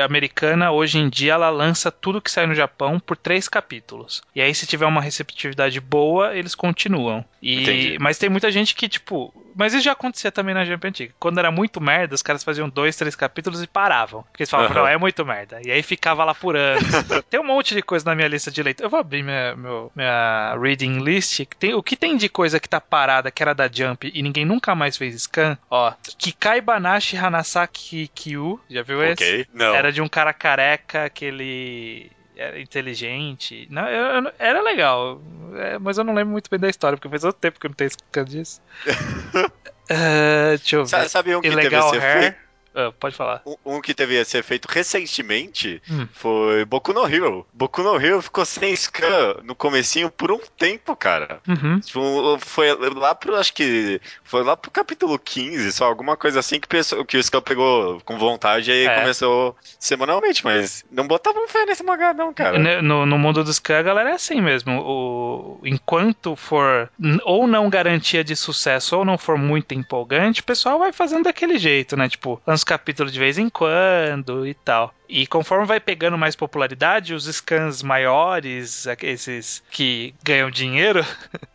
americana, 0.03 0.71
hoje 0.71 0.99
em 0.99 1.09
dia, 1.09 1.35
ela 1.35 1.51
lança 1.51 1.91
tudo 1.91 2.21
que 2.21 2.31
sai 2.31 2.47
no 2.47 2.55
Japão 2.55 2.99
por 2.99 3.17
três 3.17 3.49
capítulos. 3.49 4.23
E 4.35 4.41
aí, 4.41 4.55
se 4.55 4.67
tiver 4.67 4.87
uma 4.87 5.01
receptividade 5.01 5.72
qualidade 5.73 5.81
boa, 5.81 6.37
eles 6.37 6.55
continuam. 6.55 7.25
E, 7.43 7.97
mas 7.99 8.19
tem 8.19 8.29
muita 8.29 8.51
gente 8.51 8.75
que, 8.75 8.89
tipo. 8.89 9.33
Mas 9.55 9.75
isso 9.75 9.85
já 9.85 9.93
acontecia 9.93 10.33
também 10.33 10.55
na 10.55 10.65
Jump 10.65 10.87
antiga. 10.87 11.13
Quando 11.19 11.39
era 11.39 11.51
muito 11.51 11.81
merda, 11.81 12.15
os 12.15 12.23
caras 12.23 12.43
faziam 12.43 12.69
dois, 12.69 12.97
três 12.97 13.15
capítulos 13.15 13.63
e 13.63 13.67
paravam. 13.67 14.23
Porque 14.23 14.43
eles 14.43 14.51
falavam, 14.51 14.77
uhum. 14.77 14.83
não, 14.83 14.89
é 14.89 14.97
muito 14.97 15.25
merda. 15.27 15.61
E 15.63 15.71
aí 15.71 15.83
ficava 15.83 16.25
lá 16.25 16.35
por 16.35 16.57
anos. 16.57 16.83
tem 17.29 17.39
um 17.39 17.45
monte 17.45 17.75
de 17.75 17.83
coisa 17.83 18.05
na 18.07 18.15
minha 18.15 18.29
lista 18.29 18.51
de 18.51 18.63
leitura. 18.63 18.87
Eu 18.87 18.91
vou 18.91 19.01
abrir 19.01 19.23
minha, 19.23 19.55
meu, 19.57 19.93
minha 19.95 20.57
reading 20.59 21.01
list. 21.01 21.45
Tem, 21.59 21.75
o 21.75 21.83
que 21.83 21.97
tem 21.97 22.17
de 22.17 22.29
coisa 22.29 22.59
que 22.59 22.69
tá 22.69 22.81
parada, 22.81 23.31
que 23.31 23.43
era 23.43 23.55
da 23.55 23.69
Jump, 23.71 24.11
e 24.15 24.23
ninguém 24.23 24.45
nunca 24.45 24.75
mais 24.75 24.97
fez 24.97 25.23
scan? 25.23 25.59
Ó, 25.69 25.93
Kikai 26.17 26.61
Banashi 26.61 27.17
Hanasaki 27.17 28.09
Kyu. 28.15 28.59
Já 28.71 28.83
viu 28.83 29.03
esse? 29.03 29.13
Ok, 29.13 29.47
não. 29.53 29.75
Era 29.75 29.93
de 29.93 30.01
um 30.01 30.09
cara 30.09 30.33
careca 30.33 31.11
que 31.11 31.27
ele 31.27 32.11
era 32.43 32.61
inteligente. 32.61 33.67
Não, 33.71 33.89
eu, 33.89 34.25
eu, 34.25 34.33
era 34.39 34.61
legal, 34.63 35.21
é, 35.55 35.79
mas 35.79 35.99
eu 35.99 36.05
não 36.05 36.15
lembro 36.15 36.33
muito 36.33 36.51
bem 36.51 36.59
da 36.59 36.69
história, 36.69 36.97
porque 36.97 37.09
faz 37.09 37.25
outro 37.25 37.41
tempo 37.41 37.59
que 37.59 37.67
eu 37.67 37.71
não 37.71 37.77
tenho 37.77 37.89
escutado 37.89 38.29
disso. 38.29 38.61
uh, 38.87 39.49
deixa 40.59 40.77
eu 40.77 40.85
ver. 40.85 41.09
Sabe 41.09 41.37
um 41.37 41.41
que 41.41 41.49
Ilegal 41.49 41.91
teve 41.91 42.05
Hair? 42.05 42.39
Uh, 42.75 42.91
pode 42.93 43.15
falar. 43.15 43.43
Um, 43.47 43.57
um, 43.77 43.81
que 43.81 43.93
teve 43.93 44.19
a 44.19 44.25
ser 44.25 44.43
feito 44.43 44.67
recentemente 44.67 45.83
hum. 45.91 46.09
foi 46.13 46.65
Boku 46.65 46.93
no 46.95 47.07
Hero. 47.07 47.47
Boku 47.53 47.83
no 47.83 48.01
Hero 48.01 48.23
ficou 48.23 48.45
sem 48.47 48.75
scan 48.75 49.37
no 49.45 49.55
comecinho 49.55 50.11
por 50.11 50.33
um 50.33 50.41
tempo, 50.57 50.97
cara. 50.97 51.41
Uhum. 51.47 51.81
Tipo, 51.81 52.39
foi 52.41 52.75
lá 52.95 53.15
pro, 53.15 53.37
acho 53.37 53.53
que, 53.53 54.01
foi 54.25 54.43
lá 54.43 54.57
pro 54.57 54.71
capítulo 54.71 55.19
15, 55.19 55.71
só 55.73 55.85
alguma 55.85 56.17
coisa 56.17 56.41
assim 56.41 56.59
que, 56.59 56.67
pensou, 56.67 57.05
que 57.05 57.19
o 57.19 57.23
scan 57.23 57.43
pegou 57.43 58.01
com 58.01 58.17
vontade 58.19 58.71
e 58.71 58.87
é. 58.87 59.01
começou 59.01 59.55
semanalmente, 59.79 60.43
mas 60.43 60.83
não 60.91 61.07
botavam 61.07 61.47
fé 61.49 61.67
nesse 61.67 61.83
mangá 61.83 62.15
não, 62.15 62.33
cara. 62.33 62.59
No, 62.81 63.05
no 63.05 63.19
mundo 63.19 63.45
dos 63.45 63.57
scan, 63.57 63.81
a 63.81 63.83
galera 63.83 64.11
é 64.11 64.15
assim 64.15 64.41
mesmo. 64.41 64.81
O, 64.81 65.61
enquanto 65.63 66.35
for 66.37 66.91
ou 67.23 67.47
não 67.47 67.69
garantia 67.69 68.25
de 68.25 68.35
sucesso 68.35 68.97
ou 68.97 69.05
não 69.05 69.19
for 69.19 69.37
muito 69.37 69.75
empolgante, 69.75 70.41
o 70.41 70.45
pessoal 70.45 70.79
vai 70.79 70.91
fazendo 70.91 71.25
daquele 71.25 71.59
jeito, 71.59 71.97
né? 71.97 72.09
Tipo, 72.09 72.41
lança 72.47 72.62
uns 72.63 72.65
capítulos 72.65 73.13
de 73.13 73.19
vez 73.19 73.39
em 73.39 73.49
quando 73.49 74.47
e 74.47 74.55
tal. 74.55 74.95
E 75.09 75.27
conforme 75.27 75.67
vai 75.67 75.79
pegando 75.79 76.17
mais 76.17 76.35
popularidade, 76.35 77.13
os 77.13 77.27
scans 77.27 77.83
maiores, 77.83 78.87
esses 79.03 79.63
que 79.71 80.15
ganham 80.23 80.51
dinheiro, 80.51 81.05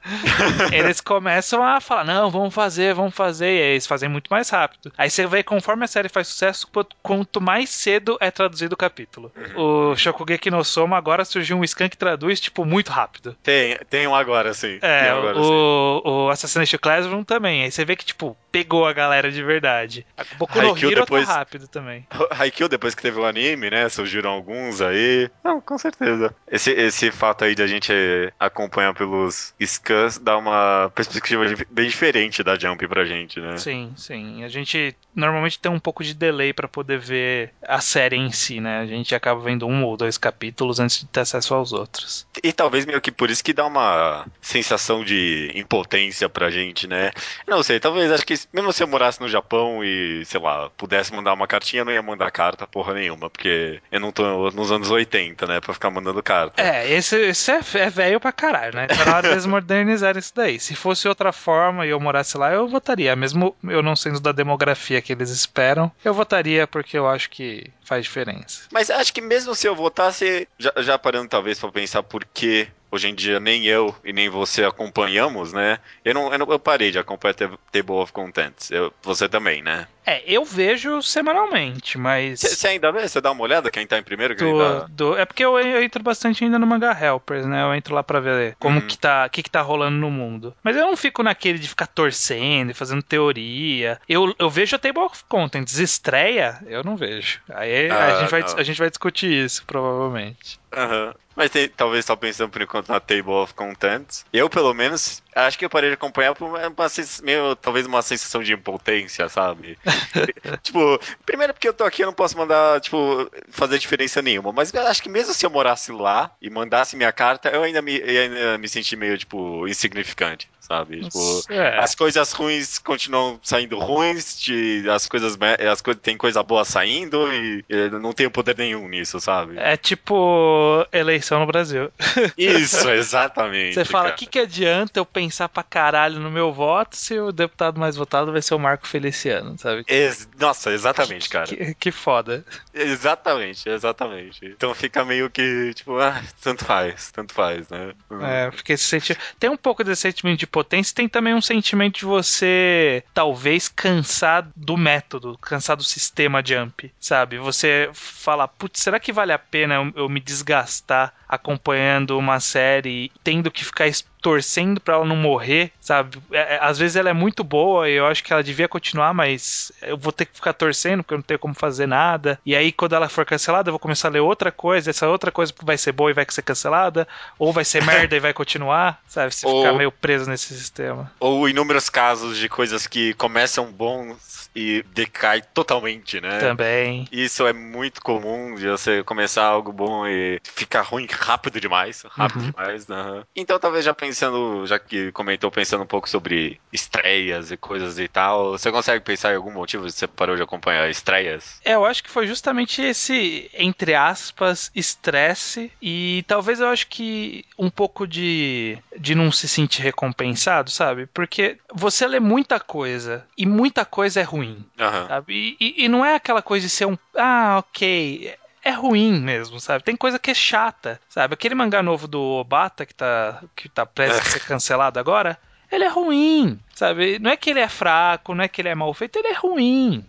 eles 0.71 1.01
começam 1.01 1.63
a 1.63 1.81
falar: 1.81 2.03
não, 2.03 2.29
vamos 2.29 2.53
fazer, 2.53 2.93
vamos 2.93 3.15
fazer. 3.15 3.47
E 3.47 3.61
aí 3.61 3.69
eles 3.71 3.87
fazem 3.87 4.07
muito 4.07 4.27
mais 4.29 4.49
rápido. 4.49 4.91
Aí 4.95 5.09
você 5.09 5.25
vê, 5.25 5.41
conforme 5.41 5.85
a 5.85 5.87
série 5.87 6.07
faz 6.07 6.27
sucesso, 6.27 6.69
quanto 7.01 7.41
mais 7.41 7.69
cedo 7.69 8.15
é 8.19 8.29
traduzido 8.29 8.73
o 8.73 8.77
capítulo. 8.77 9.31
Uhum. 9.35 9.91
O 9.91 9.95
Shokugeki 9.95 10.51
no 10.51 10.63
Soma 10.63 10.97
agora 10.97 11.25
surgiu 11.25 11.57
um 11.57 11.65
scan 11.65 11.89
que 11.89 11.97
traduz, 11.97 12.39
tipo, 12.39 12.63
muito 12.63 12.91
rápido. 12.91 13.35
Tem, 13.41 13.75
tem 13.89 14.05
um 14.05 14.13
agora, 14.13 14.53
sim. 14.53 14.77
É, 14.83 15.09
agora, 15.09 15.39
o, 15.39 16.01
sim. 16.03 16.09
o 16.09 16.29
Assassination 16.29 16.77
Classroom 16.77 17.23
também. 17.23 17.63
Aí 17.63 17.71
você 17.71 17.83
vê 17.83 17.95
que, 17.95 18.05
tipo, 18.05 18.37
pegou 18.51 18.85
a 18.85 18.93
galera 18.93 19.31
de 19.31 19.43
verdade. 19.43 20.05
Boku 20.37 20.61
no 20.61 20.77
Hero 20.77 20.93
tá 20.93 21.01
depois... 21.01 21.27
tá 21.27 21.33
rápido 21.33 21.67
também. 21.67 22.05
Haikyuu, 22.31 22.69
depois 22.69 22.93
que 22.93 23.01
teve 23.01 23.19
o 23.19 23.25
anime, 23.25 23.36
anime, 23.37 23.69
né? 23.69 23.87
Surgiram 23.89 24.31
alguns 24.31 24.81
aí. 24.81 25.29
Não, 25.43 25.61
com 25.61 25.77
certeza. 25.77 26.33
Esse, 26.49 26.71
esse 26.71 27.11
fato 27.11 27.43
aí 27.43 27.53
de 27.53 27.61
a 27.61 27.67
gente 27.67 27.93
acompanhar 28.39 28.93
pelos 28.93 29.53
scans 29.63 30.17
dá 30.17 30.37
uma 30.37 30.91
perspectiva 30.95 31.43
bem 31.69 31.87
diferente 31.87 32.43
da 32.43 32.57
Jump 32.57 32.87
pra 32.87 33.05
gente, 33.05 33.39
né? 33.39 33.57
Sim, 33.57 33.93
sim. 33.95 34.43
A 34.43 34.47
gente 34.47 34.95
normalmente 35.15 35.59
tem 35.59 35.71
um 35.71 35.79
pouco 35.79 36.03
de 36.03 36.13
delay 36.13 36.53
para 36.53 36.67
poder 36.67 36.99
ver 36.99 37.53
a 37.61 37.79
série 37.79 38.15
em 38.15 38.31
si, 38.31 38.59
né? 38.59 38.79
A 38.79 38.85
gente 38.85 39.13
acaba 39.13 39.39
vendo 39.41 39.67
um 39.67 39.83
ou 39.83 39.95
dois 39.95 40.17
capítulos 40.17 40.79
antes 40.79 40.99
de 40.99 41.05
ter 41.05 41.21
acesso 41.21 41.53
aos 41.53 41.73
outros. 41.73 42.27
E 42.43 42.51
talvez 42.51 42.85
meio 42.85 43.01
que 43.01 43.11
por 43.11 43.29
isso 43.29 43.43
que 43.43 43.53
dá 43.53 43.65
uma 43.65 44.25
sensação 44.41 45.03
de 45.03 45.51
impotência 45.55 46.29
pra 46.29 46.49
gente, 46.49 46.87
né? 46.87 47.11
Não 47.47 47.61
sei, 47.61 47.79
talvez 47.79 48.11
acho 48.11 48.25
que 48.25 48.35
mesmo 48.53 48.71
se 48.73 48.83
eu 48.83 48.87
morasse 48.87 49.21
no 49.21 49.27
Japão 49.27 49.83
e, 49.83 50.23
sei 50.25 50.39
lá, 50.39 50.69
pudesse 50.71 51.13
mandar 51.13 51.33
uma 51.33 51.47
cartinha, 51.47 51.81
eu 51.81 51.85
não 51.85 51.93
ia 51.93 52.01
mandar 52.01 52.31
carta 52.31 52.67
porra 52.67 52.93
nenhuma, 52.93 53.26
porque 53.29 53.81
eu 53.91 53.99
não 53.99 54.11
tô 54.11 54.49
nos 54.51 54.71
anos 54.71 54.89
80, 54.89 55.45
né? 55.47 55.59
Pra 55.59 55.73
ficar 55.73 55.89
mandando 55.89 56.21
carta. 56.23 56.61
É, 56.61 56.91
esse, 56.91 57.15
esse 57.15 57.51
é, 57.51 57.59
é 57.75 57.89
velho 57.89 58.19
pra 58.19 58.31
caralho, 58.31 58.75
né? 58.75 58.87
Tá 58.87 59.05
na 59.05 59.15
hora 59.17 59.29
deles 59.29 59.45
modernizar 59.47 60.17
isso 60.17 60.33
daí. 60.35 60.59
Se 60.59 60.75
fosse 60.75 61.07
outra 61.07 61.31
forma 61.31 61.85
e 61.85 61.89
eu 61.89 61.99
morasse 61.99 62.37
lá, 62.37 62.51
eu 62.51 62.67
votaria. 62.67 63.15
Mesmo 63.15 63.55
eu 63.63 63.81
não 63.81 63.95
sendo 63.95 64.19
da 64.19 64.31
demografia 64.31 65.01
que 65.01 65.11
eles 65.11 65.29
esperam, 65.29 65.91
eu 66.03 66.13
votaria 66.13 66.67
porque 66.67 66.97
eu 66.97 67.07
acho 67.07 67.29
que 67.29 67.71
faz 67.83 68.03
diferença. 68.03 68.63
Mas 68.71 68.89
acho 68.89 69.13
que 69.13 69.21
mesmo 69.21 69.55
se 69.55 69.67
eu 69.67 69.75
votasse, 69.75 70.47
já, 70.57 70.73
já 70.77 70.99
parando 70.99 71.29
talvez 71.29 71.59
pra 71.59 71.71
pensar 71.71 72.03
por 72.03 72.25
que 72.25 72.67
hoje 72.91 73.09
em 73.09 73.15
dia 73.15 73.39
nem 73.39 73.65
eu 73.65 73.95
e 74.03 74.11
nem 74.13 74.29
você 74.29 74.63
acompanhamos, 74.63 75.53
né? 75.53 75.79
Eu 76.03 76.13
não, 76.13 76.31
eu, 76.31 76.39
não, 76.39 76.51
eu 76.51 76.59
parei 76.59 76.91
de 76.91 76.99
acompanhar 76.99 77.33
Table 77.33 77.95
of 77.95 78.11
Contents. 78.11 78.71
Eu, 78.71 78.93
você 79.01 79.27
também, 79.27 79.61
né? 79.61 79.87
É, 80.07 80.23
eu 80.25 80.45
vejo 80.45 81.01
semanalmente, 81.01 81.97
mas. 81.97 82.39
Você 82.39 82.69
ainda 82.69 82.93
vê? 82.93 83.05
Você 83.05 83.19
dá 83.19 83.29
uma 83.29 83.43
olhada 83.43 83.69
quem 83.69 83.85
tá 83.85 83.97
em 83.97 84.03
primeiro? 84.03 84.33
Do, 84.37 84.45
ainda... 84.45 84.87
do, 84.89 85.17
é 85.17 85.25
porque 85.25 85.43
eu, 85.43 85.59
eu, 85.59 85.83
entro 85.83 86.01
bastante 86.01 86.45
ainda 86.45 86.57
no 86.57 86.65
Manga 86.65 86.97
Helpers, 86.97 87.45
né? 87.45 87.61
Eu 87.61 87.75
entro 87.75 87.93
lá 87.93 88.01
pra 88.01 88.21
ver 88.21 88.55
como 88.57 88.79
uhum. 88.79 88.87
que 88.87 88.97
tá, 88.97 89.27
que, 89.27 89.43
que 89.43 89.49
tá 89.49 89.61
rolando 89.61 89.97
no 89.97 90.09
mundo. 90.09 90.55
Mas 90.63 90.77
eu 90.77 90.87
não 90.87 90.95
fico 90.95 91.21
naquele 91.21 91.59
de 91.59 91.67
ficar 91.67 91.87
torcendo 91.87 92.71
e 92.71 92.73
fazendo 92.73 93.03
teoria. 93.03 93.99
Eu, 94.07 94.33
eu 94.39 94.49
vejo 94.49 94.77
a 94.77 94.79
Table 94.79 95.03
of 95.03 95.25
Contents. 95.27 95.77
Estreia, 95.77 96.57
eu 96.67 96.85
não 96.85 96.95
vejo. 96.95 97.41
Aí 97.53 97.89
ah, 97.89 98.05
a, 98.05 98.19
gente 98.21 98.31
vai, 98.31 98.43
a 98.43 98.63
gente 98.63 98.79
vai 98.79 98.89
discutir 98.89 99.29
isso, 99.29 99.65
provavelmente. 99.65 100.57
Aham. 100.71 101.07
Uhum. 101.07 101.13
Mas 101.37 101.51
tem, 101.51 101.69
talvez 101.69 102.03
só 102.03 102.15
pensando 102.15 102.49
por 102.49 102.63
enquanto 102.63 102.89
na 102.89 102.99
Table 102.99 103.31
of 103.31 103.53
Contents. 103.53 104.25
Eu, 104.33 104.49
pelo 104.49 104.73
menos, 104.73 105.21
acho 105.35 105.55
que 105.55 105.63
eu 105.63 105.69
parei 105.69 105.91
de 105.91 105.93
acompanhar 105.93 106.33
por 106.33 106.49
uma, 106.49 106.67
uma 106.67 106.87
meio, 107.21 107.55
talvez 107.55 107.85
uma 107.85 108.01
sensação 108.01 108.41
de 108.41 108.53
impotência, 108.53 109.29
sabe? 109.29 109.77
tipo, 110.61 110.99
primeiro 111.25 111.53
porque 111.53 111.67
eu 111.67 111.73
tô 111.73 111.83
aqui, 111.83 112.01
eu 112.01 112.07
não 112.07 112.13
posso 112.13 112.37
mandar, 112.37 112.79
tipo, 112.81 113.29
fazer 113.49 113.79
diferença 113.79 114.21
nenhuma. 114.21 114.51
Mas 114.51 114.73
acho 114.73 115.01
que 115.01 115.09
mesmo 115.09 115.33
se 115.33 115.45
eu 115.45 115.49
morasse 115.49 115.91
lá 115.91 116.31
e 116.41 116.49
mandasse 116.49 116.95
minha 116.95 117.11
carta, 117.11 117.49
eu 117.49 117.63
ainda 117.63 117.81
me, 117.81 117.97
eu 117.97 118.21
ainda 118.21 118.57
me 118.57 118.67
senti 118.67 118.95
meio, 118.95 119.17
tipo, 119.17 119.67
insignificante 119.67 120.49
sabe? 120.67 121.01
Tipo, 121.01 121.41
é. 121.49 121.79
as 121.79 121.95
coisas 121.95 122.31
ruins 122.33 122.77
continuam 122.77 123.39
saindo 123.41 123.79
ruins, 123.79 124.39
de, 124.39 124.83
as 124.89 125.07
coisas 125.07 125.37
as 125.71 125.81
coisas 125.81 126.01
tem 126.01 126.17
coisa 126.17 126.43
boa 126.43 126.65
saindo 126.65 127.31
e, 127.31 127.63
e 127.69 127.89
não 127.91 128.11
tenho 128.11 128.29
poder 128.29 128.57
nenhum 128.57 128.87
nisso, 128.87 129.19
sabe? 129.19 129.57
É 129.57 129.77
tipo 129.77 130.85
eleição 130.91 131.39
no 131.39 131.47
Brasil. 131.47 131.89
Isso, 132.37 132.89
exatamente. 132.89 133.75
Você 133.75 133.85
fala, 133.85 134.09
o 134.09 134.13
que, 134.13 134.25
que 134.25 134.39
adianta 134.39 134.99
eu 134.99 135.05
pensar 135.05 135.47
pra 135.47 135.63
caralho 135.63 136.19
no 136.19 136.29
meu 136.29 136.51
voto 136.51 136.97
se 136.97 137.17
o 137.17 137.31
deputado 137.31 137.79
mais 137.79 137.95
votado 137.95 138.31
vai 138.31 138.41
ser 138.41 138.53
o 138.53 138.59
Marco 138.59 138.87
Feliciano, 138.87 139.57
sabe? 139.57 139.85
Ex 139.87 140.27
Nossa, 140.37 140.71
exatamente, 140.71 141.29
cara. 141.29 141.47
Que, 141.47 141.73
que 141.73 141.91
foda. 141.91 142.45
Exatamente, 142.73 143.69
exatamente. 143.69 144.45
Então 144.45 144.73
fica 144.75 145.05
meio 145.05 145.29
que, 145.29 145.73
tipo, 145.73 145.97
ah, 145.97 146.21
tanto 146.41 146.65
faz, 146.65 147.11
tanto 147.11 147.33
faz, 147.33 147.69
né? 147.69 147.93
É, 148.21 148.51
porque 148.51 148.73
esse 148.73 148.83
sentimento. 148.83 149.21
Tem 149.39 149.49
um 149.49 149.57
pouco 149.57 149.83
desse 149.83 150.01
sentimento 150.01 150.39
de 150.39 150.47
potência, 150.47 150.93
tem 150.93 151.07
também 151.07 151.33
um 151.33 151.41
sentimento 151.41 151.99
de 151.99 152.05
você 152.05 153.03
talvez 153.13 153.67
cansar 153.69 154.47
do 154.55 154.75
método, 154.75 155.37
cansar 155.37 155.77
do 155.77 155.83
sistema 155.83 156.43
jump, 156.45 156.91
sabe? 156.99 157.37
Você 157.37 157.89
fala, 157.93 158.47
putz, 158.47 158.81
será 158.81 158.99
que 158.99 159.13
vale 159.13 159.31
a 159.31 159.39
pena 159.39 159.75
eu, 159.75 159.93
eu 159.95 160.09
me 160.09 160.19
desgastar 160.19 161.13
acompanhando 161.27 162.17
uma 162.17 162.39
série, 162.39 163.11
tendo 163.23 163.51
que 163.51 163.65
ficar 163.65 163.87
torcendo 164.27 164.81
para 164.81 164.95
ela 164.95 165.05
não 165.05 165.15
morrer, 165.15 165.71
sabe? 165.79 166.17
É, 166.33 166.55
é, 166.55 166.59
às 166.61 166.77
vezes 166.77 166.97
ela 166.97 167.09
é 167.09 167.13
muito 167.13 167.45
boa 167.45 167.89
e 167.89 167.93
eu 167.93 168.05
acho 168.05 168.21
que 168.21 168.33
ela 168.33 168.43
devia 168.43 168.67
continuar, 168.67 169.13
mas 169.13 169.71
eu 169.81 169.97
vou 169.97 170.11
ter 170.11 170.25
que 170.25 170.35
ficar 170.35 170.51
torcendo 170.51 171.01
porque 171.01 171.13
eu 171.13 171.19
não 171.19 171.23
tenho 171.23 171.39
como 171.39 171.53
fazer 171.53 171.87
nada. 171.87 172.37
E 172.45 172.53
aí, 172.53 172.73
quando 172.73 172.93
ela 172.93 173.07
for 173.07 173.25
cancelada, 173.25 173.69
eu 173.69 173.71
vou 173.71 173.79
começar 173.79 174.09
a 174.09 174.11
ler 174.11 174.19
outra 174.19 174.51
coisa. 174.51 174.89
Essa 174.89 175.07
outra 175.07 175.31
coisa 175.31 175.53
vai 175.63 175.77
ser 175.77 175.93
boa 175.93 176.11
e 176.11 176.13
vai 176.13 176.25
ser 176.27 176.41
cancelada, 176.41 177.07
ou 177.39 177.53
vai 177.53 177.63
ser 177.63 177.81
merda 177.85 178.17
e 178.17 178.19
vai 178.19 178.33
continuar, 178.33 179.01
sabe? 179.07 179.33
Você 179.33 179.47
ou, 179.47 179.61
ficar 179.61 179.77
meio 179.77 179.93
preso 179.93 180.29
nesse 180.29 180.53
sistema. 180.53 181.09
Ou 181.21 181.47
inúmeros 181.47 181.87
casos 181.87 182.37
de 182.37 182.49
coisas 182.49 182.85
que 182.85 183.13
começam 183.13 183.71
bons 183.71 184.49
e 184.57 184.83
decai 184.91 185.43
totalmente, 185.53 186.19
né? 186.19 186.39
Também. 186.39 187.07
Isso 187.11 187.45
é 187.45 187.53
muito 187.53 188.01
comum 188.01 188.55
de 188.55 188.67
você 188.67 189.03
começar 189.03 189.43
algo 189.43 189.71
bom 189.71 190.07
e 190.07 190.41
ficar 190.43 190.81
ruim 190.81 191.07
rápido 191.09 191.61
demais, 191.61 192.03
rápido 192.09 192.41
uhum. 192.41 192.51
demais, 192.51 192.87
né? 192.87 193.23
Então 193.35 193.59
talvez 193.59 193.85
já 193.85 193.93
pensando, 194.17 194.65
já 194.65 194.79
que 194.79 195.11
comentou 195.11 195.51
pensando 195.51 195.83
um 195.83 195.87
pouco 195.87 196.09
sobre 196.09 196.59
estreias 196.73 197.51
e 197.51 197.57
coisas 197.57 197.99
e 197.99 198.07
tal, 198.07 198.51
você 198.51 198.71
consegue 198.71 199.03
pensar 199.03 199.31
em 199.31 199.35
algum 199.35 199.51
motivo 199.51 199.85
de 199.85 199.91
você 199.91 200.07
parou 200.07 200.35
de 200.35 200.41
acompanhar 200.41 200.89
estreias? 200.89 201.61
É, 201.63 201.75
eu 201.75 201.85
acho 201.85 202.03
que 202.03 202.09
foi 202.09 202.25
justamente 202.25 202.81
esse, 202.81 203.49
entre 203.53 203.93
aspas, 203.93 204.71
estresse 204.73 205.71
e 205.79 206.25
talvez 206.27 206.59
eu 206.59 206.67
acho 206.67 206.87
que 206.87 207.45
um 207.59 207.69
pouco 207.69 208.07
de, 208.07 208.79
de 208.97 209.13
não 209.13 209.31
se 209.31 209.47
sentir 209.47 209.83
recompensado, 209.83 210.71
sabe? 210.71 211.05
Porque 211.05 211.57
você 211.71 212.07
lê 212.07 212.19
muita 212.19 212.59
coisa 212.59 213.23
e 213.37 213.45
muita 213.45 213.85
coisa 213.85 214.19
é 214.19 214.23
ruim, 214.23 214.65
uhum. 214.79 215.07
sabe? 215.07 215.33
E, 215.33 215.57
e, 215.59 215.85
e 215.85 215.87
não 215.87 216.03
é 216.03 216.15
aquela 216.15 216.41
coisa 216.41 216.65
de 216.65 216.71
ser 216.71 216.85
um, 216.85 216.97
ah, 217.15 217.57
ok, 217.59 218.33
é 218.67 218.71
ruim 218.71 219.19
mesmo, 219.19 219.59
sabe? 219.59 219.83
Tem 219.83 219.95
coisa 219.95 220.19
que 220.19 220.31
é 220.31 220.33
chata, 220.33 220.99
sabe? 221.09 221.33
Aquele 221.33 221.55
mangá 221.55 221.81
novo 221.81 222.07
do 222.07 222.21
Obata 222.21 222.85
que 222.85 222.93
tá, 222.93 223.41
que 223.55 223.69
tá 223.69 223.85
prestes 223.85 224.27
a 224.27 224.29
ser 224.31 224.39
cancelado 224.41 224.99
agora, 224.99 225.39
ele 225.71 225.83
é 225.83 225.87
ruim, 225.87 226.59
sabe? 226.73 227.17
Não 227.19 227.31
é 227.31 227.37
que 227.37 227.49
ele 227.49 227.59
é 227.59 227.67
fraco, 227.67 228.35
não 228.35 228.43
é 228.43 228.47
que 228.47 228.61
ele 228.61 228.69
é 228.69 228.75
mal 228.75 228.93
feito, 228.93 229.17
ele 229.17 229.29
é 229.29 229.33
ruim, 229.33 230.05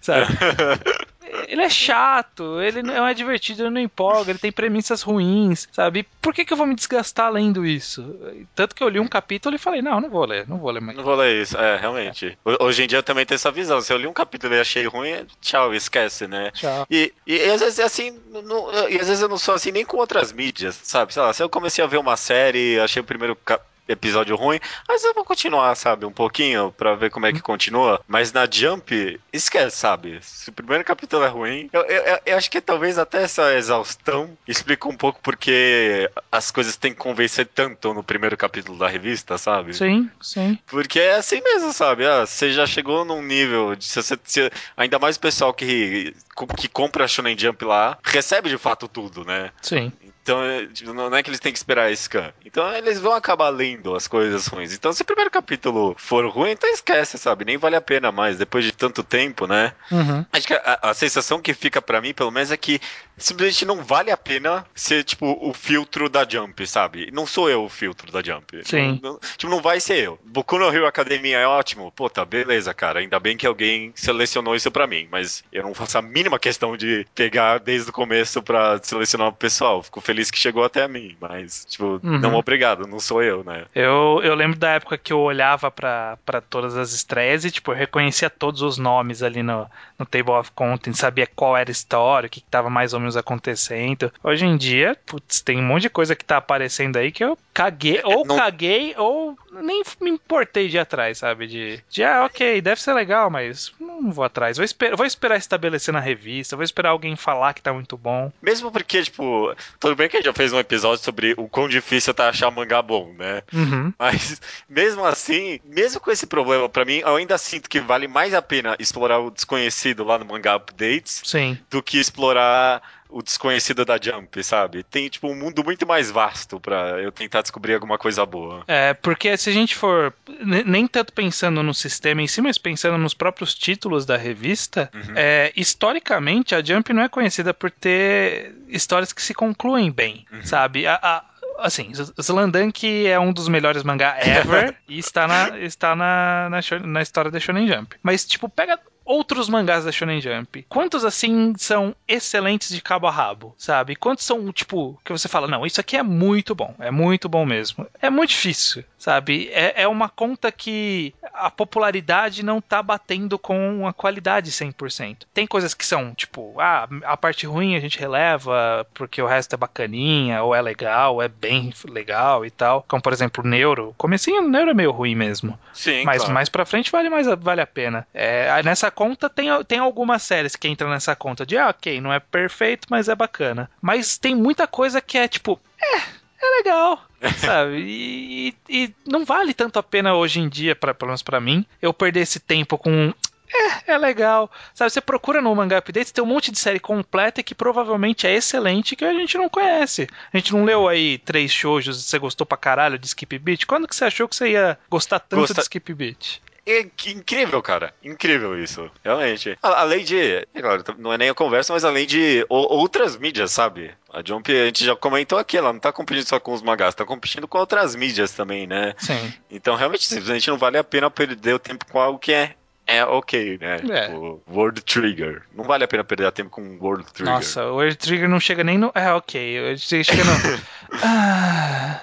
sabe? 0.00 0.26
ele 1.48 1.62
é 1.62 1.70
chato, 1.70 2.60
ele 2.60 2.82
não 2.82 3.06
é 3.06 3.14
divertido, 3.14 3.62
ele 3.62 3.70
não 3.70 3.80
empolga, 3.80 4.30
ele 4.30 4.38
tem 4.38 4.52
premissas 4.52 5.02
ruins, 5.02 5.68
sabe? 5.72 6.06
Por 6.20 6.34
que, 6.34 6.44
que 6.44 6.52
eu 6.52 6.56
vou 6.56 6.66
me 6.66 6.74
desgastar 6.74 7.30
lendo 7.32 7.64
isso? 7.64 8.18
Tanto 8.54 8.74
que 8.74 8.82
eu 8.82 8.88
li 8.88 9.00
um 9.00 9.08
capítulo 9.08 9.54
e 9.54 9.58
falei, 9.58 9.82
não, 9.82 10.00
não 10.00 10.10
vou 10.10 10.24
ler, 10.24 10.48
não 10.48 10.58
vou 10.58 10.70
ler 10.70 10.80
mais. 10.80 10.96
Não 10.96 11.04
vou 11.04 11.14
ler 11.14 11.42
isso, 11.42 11.56
é, 11.56 11.76
realmente. 11.76 12.36
Hoje 12.60 12.84
em 12.84 12.86
dia 12.86 12.98
eu 12.98 13.02
também 13.02 13.24
tenho 13.24 13.36
essa 13.36 13.50
visão. 13.50 13.80
Se 13.80 13.92
eu 13.92 13.96
li 13.96 14.06
um 14.06 14.12
capítulo 14.12 14.54
e 14.54 14.60
achei 14.60 14.86
ruim, 14.86 15.26
tchau, 15.40 15.74
esquece, 15.74 16.26
né? 16.26 16.50
Tchau. 16.52 16.86
E, 16.90 17.12
e, 17.26 17.36
e 17.36 17.50
às 17.50 17.60
vezes 17.60 17.80
assim, 17.80 18.18
não, 18.30 18.72
e 18.88 18.98
às 18.98 19.08
vezes 19.08 19.22
eu 19.22 19.28
não 19.28 19.38
sou 19.38 19.54
assim 19.54 19.72
nem 19.72 19.84
com 19.84 19.96
outras 19.96 20.32
mídias, 20.32 20.78
sabe? 20.82 21.12
Sei 21.12 21.22
lá, 21.22 21.32
se 21.32 21.42
eu 21.42 21.48
comecei 21.48 21.82
a 21.82 21.88
ver 21.88 21.98
uma 21.98 22.16
série, 22.16 22.78
achei 22.80 23.00
o 23.00 23.04
primeiro 23.04 23.36
capítulo 23.36 23.75
episódio 23.88 24.36
ruim, 24.36 24.60
mas 24.88 25.04
eu 25.04 25.14
vou 25.14 25.24
continuar, 25.24 25.74
sabe, 25.74 26.04
um 26.04 26.12
pouquinho 26.12 26.72
pra 26.72 26.94
ver 26.94 27.10
como 27.10 27.26
é 27.26 27.32
que 27.32 27.40
continua. 27.40 28.00
Mas 28.06 28.32
na 28.32 28.48
Jump, 28.50 29.20
esquece, 29.32 29.76
sabe? 29.76 30.18
Se 30.22 30.50
o 30.50 30.52
primeiro 30.52 30.84
capítulo 30.84 31.24
é 31.24 31.28
ruim, 31.28 31.68
eu, 31.72 31.82
eu, 31.82 32.20
eu 32.26 32.36
acho 32.36 32.50
que 32.50 32.60
talvez 32.60 32.98
até 32.98 33.22
essa 33.22 33.54
exaustão 33.54 34.36
explica 34.46 34.88
um 34.88 34.96
pouco 34.96 35.20
porque 35.22 36.10
as 36.30 36.50
coisas 36.50 36.76
têm 36.76 36.92
que 36.92 36.98
convencer 36.98 37.46
tanto 37.46 37.92
no 37.94 38.02
primeiro 38.02 38.36
capítulo 38.36 38.78
da 38.78 38.88
revista, 38.88 39.38
sabe? 39.38 39.74
Sim, 39.74 40.10
sim. 40.20 40.58
Porque 40.66 40.98
é 41.00 41.14
assim 41.14 41.40
mesmo, 41.42 41.72
sabe? 41.72 42.06
Ah, 42.06 42.26
você 42.26 42.52
já 42.52 42.66
chegou 42.66 43.04
num 43.04 43.22
nível 43.22 43.74
de 43.74 43.84
se 43.84 44.02
você, 44.02 44.18
se, 44.24 44.50
ainda 44.76 44.98
mais 44.98 45.16
o 45.16 45.20
pessoal 45.20 45.52
que 45.52 46.14
que 46.58 46.68
compra 46.68 47.04
a 47.04 47.08
Shonen 47.08 47.38
Jump 47.38 47.64
lá 47.64 47.98
recebe 48.02 48.50
de 48.50 48.58
fato 48.58 48.86
tudo, 48.86 49.24
né? 49.24 49.50
Sim. 49.62 49.90
Então, 50.26 50.42
tipo, 50.72 50.92
não 50.92 51.16
é 51.16 51.22
que 51.22 51.30
eles 51.30 51.38
têm 51.38 51.52
que 51.52 51.58
esperar 51.58 51.92
esse 51.92 52.02
scan. 52.02 52.32
Então, 52.44 52.68
eles 52.74 52.98
vão 52.98 53.12
acabar 53.12 53.48
lendo 53.48 53.94
as 53.94 54.08
coisas 54.08 54.48
ruins. 54.48 54.74
Então, 54.74 54.92
se 54.92 55.02
o 55.02 55.04
primeiro 55.04 55.30
capítulo 55.30 55.94
for 55.96 56.26
ruim, 56.26 56.50
então 56.50 56.68
esquece, 56.68 57.16
sabe? 57.16 57.44
Nem 57.44 57.56
vale 57.56 57.76
a 57.76 57.80
pena 57.80 58.10
mais, 58.10 58.36
depois 58.36 58.64
de 58.64 58.72
tanto 58.72 59.04
tempo, 59.04 59.46
né? 59.46 59.72
Uhum. 59.88 60.26
Acho 60.32 60.48
que 60.48 60.54
a, 60.54 60.80
a 60.82 60.94
sensação 60.94 61.40
que 61.40 61.54
fica 61.54 61.80
para 61.80 62.00
mim, 62.00 62.12
pelo 62.12 62.32
menos, 62.32 62.50
é 62.50 62.56
que 62.56 62.80
simplesmente 63.16 63.64
não 63.64 63.82
vale 63.82 64.10
a 64.10 64.16
pena 64.16 64.64
ser, 64.74 65.04
tipo, 65.04 65.38
o 65.40 65.52
filtro 65.52 66.08
da 66.08 66.26
Jump, 66.28 66.66
sabe? 66.66 67.10
Não 67.12 67.26
sou 67.26 67.48
eu 67.48 67.64
o 67.64 67.68
filtro 67.68 68.10
da 68.12 68.22
Jump. 68.22 68.60
Sim. 68.64 69.00
Não, 69.02 69.18
tipo, 69.36 69.50
não 69.50 69.60
vai 69.60 69.80
ser 69.80 70.04
eu. 70.04 70.18
Boku 70.24 70.58
no 70.58 70.72
Hero 70.72 70.86
Academia 70.86 71.38
é 71.38 71.46
ótimo. 71.46 71.92
Pô, 71.92 72.08
tá, 72.10 72.24
beleza, 72.24 72.74
cara. 72.74 73.00
Ainda 73.00 73.18
bem 73.18 73.36
que 73.36 73.46
alguém 73.46 73.92
selecionou 73.94 74.54
isso 74.54 74.70
para 74.70 74.86
mim. 74.86 75.08
Mas 75.10 75.44
eu 75.52 75.62
não 75.62 75.74
faço 75.74 75.98
a 75.98 76.02
mínima 76.02 76.38
questão 76.38 76.76
de 76.76 77.06
pegar 77.14 77.58
desde 77.58 77.90
o 77.90 77.92
começo 77.92 78.42
para 78.42 78.80
selecionar 78.82 79.28
o 79.28 79.32
pessoal. 79.32 79.82
Fico 79.82 80.00
feliz 80.00 80.30
que 80.30 80.38
chegou 80.38 80.64
até 80.64 80.86
mim, 80.88 81.16
mas, 81.20 81.64
tipo, 81.64 82.00
uhum. 82.02 82.18
não 82.18 82.34
obrigado, 82.34 82.86
não 82.86 83.00
sou 83.00 83.22
eu, 83.22 83.42
né? 83.44 83.66
Eu, 83.74 84.20
eu 84.22 84.34
lembro 84.34 84.58
da 84.58 84.70
época 84.70 84.98
que 84.98 85.12
eu 85.12 85.20
olhava 85.20 85.70
para 85.70 86.18
todas 86.48 86.76
as 86.76 86.92
estreias 86.92 87.44
e, 87.44 87.50
tipo, 87.50 87.72
eu 87.72 87.76
reconhecia 87.76 88.28
todos 88.28 88.62
os 88.62 88.78
nomes 88.78 89.22
ali 89.22 89.42
no, 89.42 89.68
no 89.98 90.06
Table 90.06 90.32
of 90.32 90.50
Contents, 90.52 90.98
sabia 90.98 91.26
qual 91.26 91.56
era 91.56 91.70
a 91.70 91.72
história, 91.72 92.26
o 92.26 92.30
que, 92.30 92.40
que 92.40 92.46
tava 92.46 92.68
mais 92.68 92.92
ou 92.92 93.00
menos 93.00 93.05
acontecendo. 93.14 94.10
Hoje 94.24 94.46
em 94.46 94.56
dia, 94.56 94.96
putz, 95.04 95.42
tem 95.42 95.58
um 95.58 95.62
monte 95.62 95.82
de 95.82 95.90
coisa 95.90 96.16
que 96.16 96.24
tá 96.24 96.38
aparecendo 96.38 96.96
aí 96.96 97.12
que 97.12 97.22
eu 97.22 97.36
caguei, 97.52 98.00
ou 98.02 98.24
não... 98.24 98.36
caguei, 98.36 98.94
ou 98.96 99.38
nem 99.52 99.82
me 100.00 100.10
importei 100.10 100.68
de 100.68 100.78
atrás, 100.78 101.18
sabe? 101.18 101.46
De, 101.46 101.80
de 101.90 102.02
ah, 102.02 102.24
ok, 102.24 102.62
deve 102.62 102.80
ser 102.80 102.94
legal, 102.94 103.28
mas 103.28 103.72
não 103.78 104.10
vou 104.10 104.24
atrás. 104.24 104.56
Vou, 104.56 104.64
esper 104.64 104.96
vou 104.96 105.04
esperar 105.04 105.36
estabelecer 105.36 105.92
na 105.92 106.00
revista, 106.00 106.56
vou 106.56 106.64
esperar 106.64 106.90
alguém 106.90 107.16
falar 107.16 107.52
que 107.52 107.62
tá 107.62 107.72
muito 107.72 107.96
bom. 107.98 108.32
Mesmo 108.40 108.72
porque, 108.72 109.02
tipo, 109.02 109.54
tudo 109.78 109.94
bem 109.94 110.08
que 110.08 110.16
a 110.16 110.20
gente 110.20 110.26
já 110.26 110.32
fez 110.32 110.46
fez 110.46 110.52
um 110.52 110.60
episódio 110.60 111.04
sobre 111.04 111.34
o 111.36 111.48
quão 111.48 111.68
difícil 111.68 112.14
tá 112.14 112.28
achar 112.28 112.50
mangá 112.52 112.80
bom, 112.80 113.12
né? 113.18 113.42
Uhum. 113.52 113.92
Mas 113.98 114.40
mesmo 114.68 115.04
assim, 115.04 115.58
mesmo 115.64 116.00
com 116.00 116.10
esse 116.10 116.26
problema, 116.26 116.68
para 116.68 116.84
mim, 116.84 116.98
eu 116.98 117.16
ainda 117.16 117.36
sinto 117.36 117.68
que 117.68 117.80
vale 117.80 118.06
mais 118.06 118.32
a 118.32 118.40
pena 118.40 118.76
explorar 118.78 119.18
o 119.18 119.30
desconhecido 119.30 120.04
lá 120.04 120.18
no 120.18 120.24
Mangá 120.24 120.54
Updates 120.54 121.22
Sim. 121.24 121.58
do 121.68 121.82
que 121.82 121.98
explorar 121.98 122.80
o 123.08 123.22
desconhecido 123.22 123.84
da 123.84 123.98
Jump, 124.00 124.42
sabe? 124.42 124.82
Tem, 124.82 125.08
tipo, 125.08 125.28
um 125.28 125.34
mundo 125.34 125.62
muito 125.64 125.86
mais 125.86 126.10
vasto 126.10 126.60
para 126.60 127.00
eu 127.00 127.12
tentar 127.12 127.42
descobrir 127.42 127.74
alguma 127.74 127.98
coisa 127.98 128.24
boa. 128.26 128.64
É, 128.66 128.94
porque 128.94 129.36
se 129.36 129.50
a 129.50 129.52
gente 129.52 129.74
for 129.74 130.12
nem 130.44 130.86
tanto 130.86 131.12
pensando 131.12 131.62
no 131.62 131.74
sistema 131.74 132.22
em 132.22 132.26
si, 132.26 132.40
mas 132.40 132.58
pensando 132.58 132.98
nos 132.98 133.14
próprios 133.14 133.54
títulos 133.54 134.04
da 134.04 134.16
revista, 134.16 134.90
uhum. 134.94 135.14
é, 135.14 135.52
historicamente 135.56 136.54
a 136.54 136.62
Jump 136.62 136.92
não 136.92 137.02
é 137.02 137.08
conhecida 137.08 137.54
por 137.54 137.70
ter 137.70 138.54
histórias 138.68 139.12
que 139.12 139.22
se 139.22 139.34
concluem 139.34 139.90
bem, 139.90 140.26
uhum. 140.32 140.42
sabe? 140.42 140.86
A, 140.86 140.98
a, 141.02 141.24
assim, 141.58 141.92
Slandunk 142.18 143.06
é 143.06 143.18
um 143.18 143.32
dos 143.32 143.48
melhores 143.48 143.82
mangá 143.82 144.16
ever 144.20 144.76
e 144.88 144.98
está 144.98 145.26
na, 145.26 145.58
está 145.58 145.96
na, 145.96 146.50
na, 146.50 146.60
na 146.86 147.02
história 147.02 147.30
da 147.30 147.40
Shonen 147.40 147.68
Jump. 147.68 147.96
Mas, 148.02 148.24
tipo, 148.24 148.48
pega 148.48 148.78
outros 149.06 149.48
mangás 149.48 149.84
da 149.84 149.92
Shonen 149.92 150.20
Jump. 150.20 150.66
Quantos 150.68 151.04
assim 151.04 151.54
são 151.56 151.94
excelentes 152.06 152.70
de 152.70 152.82
cabo 152.82 153.06
a 153.06 153.10
rabo, 153.10 153.54
sabe? 153.56 153.94
Quantos 153.94 154.24
são, 154.24 154.52
tipo, 154.52 155.00
que 155.04 155.12
você 155.12 155.28
fala, 155.28 155.46
não, 155.46 155.64
isso 155.64 155.80
aqui 155.80 155.96
é 155.96 156.02
muito 156.02 156.54
bom, 156.54 156.74
é 156.78 156.90
muito 156.90 157.28
bom 157.28 157.46
mesmo. 157.46 157.86
É 158.02 158.10
muito 158.10 158.30
difícil, 158.30 158.84
sabe? 158.98 159.48
É, 159.52 159.82
é 159.82 159.88
uma 159.88 160.08
conta 160.08 160.50
que 160.50 161.14
a 161.32 161.50
popularidade 161.50 162.44
não 162.44 162.60
tá 162.60 162.82
batendo 162.82 163.38
com 163.38 163.86
a 163.86 163.92
qualidade 163.92 164.50
100%. 164.50 165.18
Tem 165.32 165.46
coisas 165.46 165.72
que 165.72 165.86
são, 165.86 166.14
tipo, 166.14 166.54
ah, 166.58 166.88
a 167.04 167.16
parte 167.16 167.46
ruim 167.46 167.76
a 167.76 167.80
gente 167.80 167.98
releva 167.98 168.86
porque 168.92 169.22
o 169.22 169.26
resto 169.26 169.54
é 169.54 169.56
bacaninha, 169.56 170.42
ou 170.42 170.54
é 170.54 170.60
legal, 170.60 171.14
ou 171.14 171.22
é 171.22 171.28
bem 171.28 171.72
legal 171.88 172.44
e 172.44 172.50
tal. 172.50 172.84
Como, 172.88 173.02
por 173.02 173.12
exemplo, 173.12 173.44
o 173.44 173.46
Neuro. 173.46 173.94
Comecinho 173.96 174.42
Neuro 174.48 174.70
é 174.70 174.74
meio 174.74 174.90
ruim 174.90 175.14
mesmo. 175.14 175.58
Sim, 175.72 176.04
Mas 176.04 176.18
claro. 176.18 176.34
mais 176.34 176.48
pra 176.48 176.66
frente 176.66 176.90
vale, 176.90 177.08
mais, 177.08 177.26
vale 177.38 177.60
a 177.60 177.66
pena. 177.66 178.06
É, 178.12 178.62
nessa 178.62 178.90
conta 178.96 179.28
tem, 179.28 179.48
tem 179.64 179.78
algumas 179.78 180.22
séries 180.22 180.56
que 180.56 180.66
entram 180.66 180.88
nessa 180.88 181.14
conta 181.14 181.44
de, 181.44 181.58
ah, 181.58 181.68
ok, 181.68 182.00
não 182.00 182.10
é 182.10 182.18
perfeito, 182.18 182.88
mas 182.90 183.10
é 183.10 183.14
bacana. 183.14 183.70
Mas 183.80 184.16
tem 184.16 184.34
muita 184.34 184.66
coisa 184.66 185.02
que 185.02 185.18
é 185.18 185.28
tipo, 185.28 185.60
é, 185.78 185.98
é 186.42 186.56
legal. 186.56 187.04
sabe? 187.36 187.76
E, 187.78 188.56
e, 188.68 188.94
não 189.06 189.24
vale 189.24 189.52
tanto 189.52 189.78
a 189.78 189.82
pena 189.82 190.14
hoje 190.14 190.40
em 190.40 190.48
dia, 190.48 190.74
pra, 190.74 190.94
pelo 190.94 191.10
menos 191.10 191.22
pra 191.22 191.40
mim, 191.40 191.66
eu 191.80 191.92
perder 191.92 192.20
esse 192.20 192.40
tempo 192.40 192.78
com. 192.78 193.12
É, 193.48 193.92
é 193.92 193.98
legal. 193.98 194.50
Sabe, 194.74 194.90
você 194.90 195.00
procura 195.00 195.40
no 195.40 195.54
Manga 195.54 195.78
Updates, 195.78 196.10
tem 196.10 196.24
um 196.24 196.26
monte 196.26 196.50
de 196.50 196.58
série 196.58 196.80
completa 196.80 197.42
que 197.42 197.54
provavelmente 197.54 198.26
é 198.26 198.34
excelente 198.34 198.96
que 198.96 199.04
a 199.04 199.12
gente 199.12 199.38
não 199.38 199.48
conhece. 199.48 200.08
A 200.32 200.36
gente 200.36 200.52
não 200.52 200.64
leu 200.64 200.88
aí 200.88 201.18
três 201.18 201.52
shoujos 201.52 202.00
e 202.00 202.02
você 202.02 202.18
gostou 202.18 202.46
pra 202.46 202.56
caralho 202.56 202.98
de 202.98 203.06
Skip 203.06 203.38
Beat? 203.38 203.66
Quando 203.66 203.86
que 203.86 203.94
você 203.94 204.06
achou 204.06 204.26
que 204.26 204.34
você 204.34 204.50
ia 204.52 204.78
gostar 204.90 205.20
tanto 205.20 205.40
Gosta... 205.40 205.54
de 205.54 205.60
Skip 205.60 205.94
Beat? 205.94 206.40
É 206.66 206.80
incrível, 206.80 207.62
cara. 207.62 207.94
Incrível 208.02 208.60
isso. 208.60 208.90
Realmente. 209.04 209.56
Além 209.62 210.04
de. 210.04 210.46
É 210.52 210.60
claro, 210.60 210.82
não 210.98 211.12
é 211.12 211.18
nem 211.18 211.30
a 211.30 211.34
conversa, 211.34 211.72
mas 211.72 211.84
além 211.84 212.06
de 212.06 212.44
outras 212.48 213.16
mídias, 213.16 213.52
sabe? 213.52 213.92
A 214.12 214.20
Jump, 214.24 214.50
a 214.50 214.66
gente 214.66 214.84
já 214.84 214.96
comentou 214.96 215.38
aqui, 215.38 215.56
ela 215.56 215.72
não 215.72 215.78
tá 215.78 215.92
competindo 215.92 216.26
só 216.26 216.40
com 216.40 216.52
os 216.52 216.62
mangás, 216.62 216.94
tá 216.94 217.04
competindo 217.04 217.46
com 217.46 217.58
outras 217.58 217.94
mídias 217.94 218.32
também, 218.32 218.66
né? 218.66 218.94
Sim. 218.98 219.32
Então, 219.50 219.76
realmente, 219.76 220.06
simplesmente 220.06 220.48
não 220.48 220.58
vale 220.58 220.76
a 220.76 220.84
pena 220.84 221.10
perder 221.10 221.54
o 221.54 221.58
tempo 221.58 221.86
com 221.86 222.00
algo 222.00 222.18
que 222.18 222.32
é 222.32 222.54
é 222.86 223.04
ok, 223.04 223.58
né? 223.60 223.80
É. 223.90 224.06
Tipo, 224.06 224.40
World 224.48 224.80
Trigger. 224.82 225.42
Não 225.54 225.64
vale 225.64 225.82
a 225.82 225.88
pena 225.88 226.04
perder 226.04 226.30
tempo 226.30 226.50
com 226.50 226.78
World 226.80 227.04
Trigger. 227.12 227.34
Nossa, 227.34 227.64
o 227.66 227.74
World 227.74 227.96
Trigger 227.96 228.28
não 228.28 228.38
chega 228.38 228.62
nem 228.62 228.78
no. 228.78 228.92
É, 228.94 229.12
ok. 229.12 229.58
O 229.58 229.64
World 229.64 229.88
Trigger 229.88 230.04
chega 230.04 230.24
no. 230.24 230.60
ah, 231.02 232.00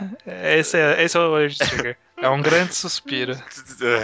esse, 0.58 0.78
é, 0.78 1.02
esse 1.04 1.15
é 1.15 1.19
o 1.21 1.30
World 1.30 1.58
Trigger. 1.58 1.97
É 2.24 2.30
um 2.30 2.42
grande 2.42 2.74
suspiro. 2.74 3.38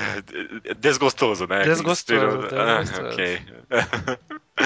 Desgostoso, 0.78 1.48
né? 1.48 1.64
Desgostoso. 1.64 2.38
desgostoso. 2.38 2.62
Ah, 2.62 2.84
ok. 3.08 3.42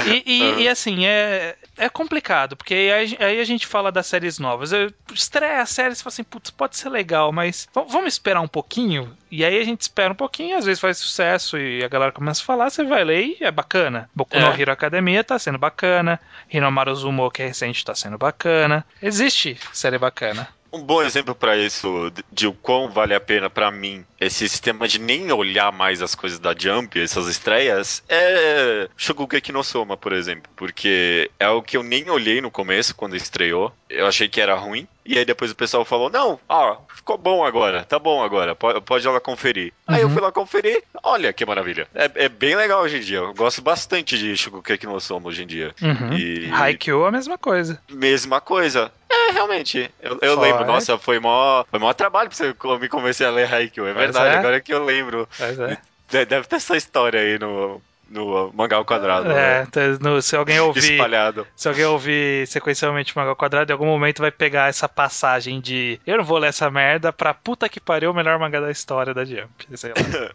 E, 0.08 0.24
e, 0.26 0.62
e, 0.66 0.68
assim, 0.68 1.06
é, 1.06 1.56
é 1.78 1.88
complicado, 1.88 2.58
porque 2.58 2.74
aí, 2.74 3.16
aí, 3.20 3.40
a 3.40 3.44
gente 3.44 3.68
fala 3.68 3.92
das 3.92 4.08
séries 4.08 4.40
novas. 4.40 4.74
Eu 4.74 4.92
estreia 5.14 5.62
a 5.62 5.68
série 5.68 5.94
e 5.94 5.96
fala 5.98 6.08
assim, 6.08 6.24
putz, 6.24 6.50
pode 6.50 6.78
ser 6.78 6.90
legal, 6.90 7.32
mas 7.32 7.70
vamos 7.76 8.14
esperar 8.14 8.42
um 8.42 8.48
pouquinho? 8.48 9.16
E 9.30 9.46
aí 9.46 9.62
a 9.62 9.64
gente 9.64 9.82
espera 9.82 10.12
um 10.12 10.16
pouquinho, 10.16 10.58
às 10.58 10.66
vezes 10.66 10.82
faz 10.82 10.98
sucesso 10.98 11.56
e 11.56 11.84
a 11.84 11.88
galera 11.88 12.12
começa 12.12 12.42
a 12.42 12.46
falar, 12.46 12.72
você 12.72 12.84
vai 12.84 13.04
ler 13.04 13.38
e 13.40 13.44
é 13.44 13.52
bacana. 13.52 14.10
Boku 14.16 14.36
é. 14.36 14.40
no 14.40 14.60
Hero 14.60 14.72
Academia 14.72 15.24
tá 15.24 15.38
sendo 15.38 15.60
bacana, 15.60 16.20
Hinomaru 16.52 16.96
Zumo, 16.96 17.30
que 17.30 17.44
é 17.44 17.48
recente, 17.48 17.86
tá 17.86 17.94
sendo 17.94 18.18
bacana. 18.18 18.84
Existe 19.00 19.60
série 19.72 20.00
bacana. 20.00 20.50
Um 20.74 20.82
bom 20.82 21.04
exemplo 21.04 21.36
para 21.36 21.56
isso, 21.56 22.12
de 22.32 22.48
o 22.48 22.54
quão 22.54 22.90
vale 22.90 23.14
a 23.14 23.20
pena 23.20 23.48
para 23.48 23.70
mim 23.70 24.04
esse 24.20 24.50
sistema 24.50 24.88
de 24.88 24.98
nem 24.98 25.32
olhar 25.32 25.72
mais 25.72 26.02
as 26.02 26.16
coisas 26.16 26.40
da 26.40 26.56
Jump, 26.58 27.00
essas 27.00 27.28
estreias, 27.28 28.04
é 28.10 28.90
Shogugeki 28.98 29.52
no 29.52 29.64
Soma, 29.64 29.96
por 29.96 30.14
exemplo. 30.14 30.52
Porque 30.56 31.30
é 31.40 31.48
o 31.48 31.62
que 31.62 31.78
eu 31.78 31.84
nem 31.84 32.10
olhei 32.10 32.42
no 32.42 32.50
começo, 32.50 32.96
quando 32.96 33.16
estreou. 33.16 33.72
Eu 33.88 34.08
achei 34.08 34.28
que 34.28 34.42
era 34.42 34.56
ruim. 34.56 34.88
E 35.06 35.18
aí 35.18 35.26
depois 35.26 35.52
o 35.52 35.56
pessoal 35.56 35.84
falou: 35.84 36.10
Não, 36.10 36.40
ó, 36.48 36.78
ficou 36.96 37.18
bom 37.18 37.44
agora, 37.44 37.84
tá 37.84 38.00
bom 38.00 38.24
agora, 38.24 38.56
pode, 38.56 38.80
pode 38.82 39.06
ir 39.06 39.10
lá 39.12 39.20
conferir. 39.20 39.74
Aí 39.88 40.02
eu 40.02 40.08
Uhum. 40.08 40.14
fui 40.14 40.22
lá 40.22 40.32
conferir, 40.32 40.82
olha 41.04 41.34
que 41.34 41.46
maravilha. 41.46 41.88
É, 41.94 42.10
é 42.26 42.30
bem 42.30 42.56
legal 42.56 42.82
hoje 42.82 42.98
em 42.98 43.02
dia. 43.02 43.18
Eu 43.18 43.34
gosto 43.34 43.62
bastante 43.62 44.18
de 44.18 44.36
Shokugeki 44.38 44.86
no 44.86 45.00
Soma 45.02 45.28
hoje 45.30 45.44
em 45.44 45.48
dia. 45.48 45.76
Uhum. 45.82 46.14
E 46.18 46.50
Haikyuu 46.52 47.06
é 47.06 47.08
a 47.10 47.12
mesma 47.12 47.38
coisa. 47.38 47.80
mesma 47.92 48.40
coisa. 48.40 48.92
É, 49.10 49.32
realmente. 49.32 49.92
Eu, 50.02 50.18
eu 50.22 50.40
lembro, 50.40 50.66
nossa, 50.66 50.98
foi 50.98 51.20
mó, 51.20 51.64
foi 51.70 51.80
mó 51.80 51.92
trabalho 51.94 52.30
pra 52.30 52.38
você 52.38 52.56
me 52.80 52.88
convencer 52.90 53.28
a 53.28 53.32
ler 53.32 53.54
Haikyuu. 53.54 53.88
É 53.88 53.94
verdade, 53.94 54.36
é. 54.36 54.40
agora 54.40 54.60
que 54.62 54.74
eu 54.74 54.84
lembro. 54.84 55.28
É. 55.40 55.78
De- 56.10 56.26
Deve 56.26 56.48
ter 56.48 56.56
essa 56.58 56.78
história 56.78 57.20
aí 57.20 57.38
no, 57.40 57.82
no 58.14 58.52
mangá 58.54 58.78
ao 58.78 58.86
quadrado. 58.86 59.30
É, 59.32 59.62
né? 59.62 59.68
tá- 59.72 59.82
no- 60.00 60.22
se 60.22 60.36
alguém 60.36 60.60
ouvir, 60.60 60.94
Espalhado. 60.94 61.48
se 61.56 61.68
alguém 61.68 61.86
ouvir 61.86 62.48
sequencialmente 62.48 63.16
Mangá 63.18 63.30
ao 63.32 63.36
Quadrado, 63.36 63.72
em 63.72 63.74
algum 63.74 63.86
momento 63.88 64.20
vai 64.22 64.32
pegar 64.32 64.70
essa 64.70 64.88
passagem 64.88 65.60
de 65.60 66.00
eu 66.06 66.18
não 66.18 66.24
vou 66.24 66.38
ler 66.38 66.48
essa 66.50 66.70
merda 66.70 67.12
pra 67.12 67.34
puta 67.34 67.68
que 67.68 67.80
pariu 67.80 68.12
o 68.12 68.14
melhor 68.14 68.38
mangá 68.40 68.60
da 68.62 68.72
história 68.72 69.14
da 69.14 69.26
Jump. 69.26 69.66
Sei 69.76 69.90
lá. 69.90 69.96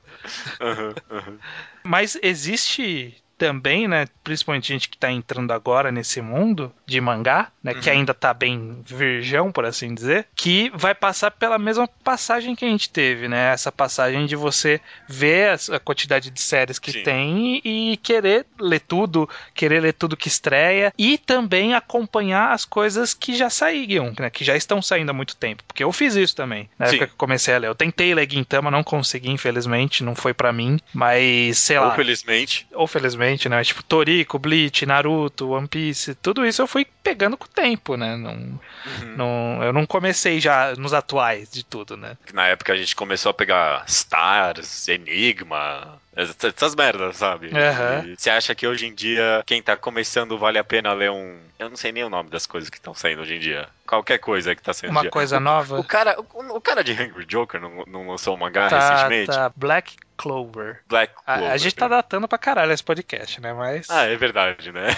Uhum, 0.61 0.95
uhum. 1.11 1.38
Mas 1.85 2.19
existe 2.23 3.14
também, 3.38 3.87
né, 3.87 4.07
principalmente 4.24 4.68
gente 4.68 4.88
que 4.88 4.98
tá 4.98 5.11
entrando 5.11 5.53
agora 5.53 5.92
nesse 5.92 6.20
mundo 6.20 6.72
de 6.85 7.01
mangá, 7.01 7.51
né, 7.62 7.72
que 7.72 7.88
Uhum. 7.88 7.96
ainda 7.98 8.12
tá 8.12 8.35
bem 8.35 8.83
virgão, 8.85 9.53
por 9.53 9.64
assim 9.64 9.94
dizer, 9.94 10.27
que 10.35 10.70
vai 10.74 10.94
passar 10.94 11.31
pela 11.31 11.59
mesma 11.59 11.87
passagem 12.03 12.57
que 12.57 12.64
a 12.64 12.68
gente 12.68 12.90
teve, 12.90 13.29
né, 13.29 13.53
essa 13.53 13.70
passagem 13.70 14.27
de 14.27 14.35
você 14.35 14.81
ver 15.09 15.59
a 15.72 15.79
quantidade 15.79 16.31
de 16.31 16.40
séries 16.40 16.79
que 16.79 16.90
Sim. 16.92 17.03
tem 17.05 17.62
e, 17.64 17.92
e 17.92 17.96
querer 17.96 18.44
ler 18.59 18.81
tudo, 18.81 19.29
querer 19.55 19.81
ler 19.81 19.92
tudo 19.92 20.16
que 20.16 20.29
estreia 20.29 20.92
e 20.98 21.16
também 21.16 21.74
acompanhar 21.74 22.53
as 22.53 22.64
coisas 22.64 23.14
que 23.14 23.37
já 23.37 23.48
saíram, 23.48 24.12
né, 24.18 24.29
que 24.31 24.44
já 24.44 24.57
estão 24.57 24.83
saindo 24.83 25.11
há 25.11 25.14
muito 25.14 25.37
tempo, 25.37 25.62
porque 25.66 25.85
eu 25.85 25.92
fiz 25.92 26.16
isso 26.16 26.35
também, 26.35 26.68
na 26.79 26.87
Sim. 26.87 26.96
época 26.96 27.07
que 27.07 27.12
eu 27.12 27.18
comecei 27.18 27.55
a 27.55 27.59
ler. 27.59 27.68
Eu 27.68 27.74
tentei 27.74 28.12
ler 28.14 28.29
Gintama, 28.29 28.70
não 28.70 28.83
consegui, 28.83 29.31
infelizmente, 29.31 30.03
não 30.03 30.14
foi 30.14 30.35
pra 30.35 30.53
mim, 30.53 30.79
mas 30.92 31.59
sei 31.59 31.79
lá 31.79 31.90
Ou 31.90 31.94
felizmente. 31.94 32.66
ou 32.72 32.87
felizmente, 32.87 33.28
né? 33.49 33.62
Tipo, 33.64 33.83
Toriko, 33.83 34.38
Bleach, 34.38 34.87
Naruto, 34.87 35.51
One 35.51 35.67
Piece, 35.69 36.14
tudo 36.14 36.47
isso 36.47 36.62
eu 36.62 36.67
fui 36.67 36.87
pegando 37.03 37.37
com 37.37 37.45
o 37.45 37.49
tempo, 37.49 37.97
né? 37.97 38.17
Não, 38.17 38.33
Uhum. 38.33 39.17
não, 39.17 39.62
eu 39.62 39.73
não 39.73 39.85
comecei 39.85 40.41
já 40.41 40.75
nos 40.77 40.95
atuais 40.95 41.51
de 41.51 41.64
tudo, 41.64 41.97
né? 41.97 42.17
Na 42.33 42.47
época 42.47 42.73
a 42.73 42.77
gente 42.77 42.95
começou 42.97 43.31
a 43.31 43.35
pegar 43.35 43.85
Stars, 43.87 44.88
Enigma, 44.88 46.01
essas 46.14 46.75
merdas, 46.75 47.16
sabe? 47.16 47.51
E 47.53 48.16
Você 48.16 48.29
acha 48.31 48.55
que 48.55 48.66
hoje 48.66 48.87
em 48.87 48.94
dia, 48.94 49.42
quem 49.47 49.62
tá 49.62 49.77
começando, 49.77 50.37
vale 50.38 50.59
a 50.59 50.64
pena 50.64 50.92
ler 50.92 51.11
um. 51.11 51.38
Eu 51.59 51.68
não 51.68 51.77
sei 51.77 51.92
nem 51.92 52.05
o 52.05 52.11
nome 52.11 52.29
das 52.31 52.47
coisas 52.47 52.68
que 52.71 52.77
estão 52.77 52.94
saindo 52.94 53.23
hoje 53.23 53.35
em 53.37 53.38
dia. 53.40 53.68
Qualquer 53.87 54.18
coisa 54.18 54.55
que 54.55 54.62
tá 54.62 54.73
saindo 54.73 54.92
Uma 54.92 55.03
dia. 55.03 55.11
coisa 55.11 55.37
O 55.37 55.40
nova. 55.40 55.83
cara, 55.85 56.21
o, 56.21 56.57
o 56.57 56.61
cara 56.61 56.83
de 56.83 56.92
Hungry 56.92 57.25
Joker 57.25 57.61
não, 57.61 57.85
não 57.87 58.09
lançou 58.09 58.35
um 58.35 58.38
mangá 58.38 58.68
Tá, 58.68 58.79
recentemente? 58.90 59.27
tá. 59.31 59.53
Black 59.57 59.97
Clover. 60.16 60.81
Black 60.88 61.14
A, 61.25 61.35
a 61.35 61.38
Clover. 61.38 61.59
gente 61.59 61.75
tá 61.77 61.87
datando 61.88 62.27
pra 62.27 62.37
caralho 62.38 62.73
esse 62.73 62.83
podcast, 62.83 63.40
né? 63.40 63.53
Mas. 63.53 63.88
Ah, 63.88 64.05
é 64.05 64.16
verdade, 64.16 64.73
né? 64.73 64.88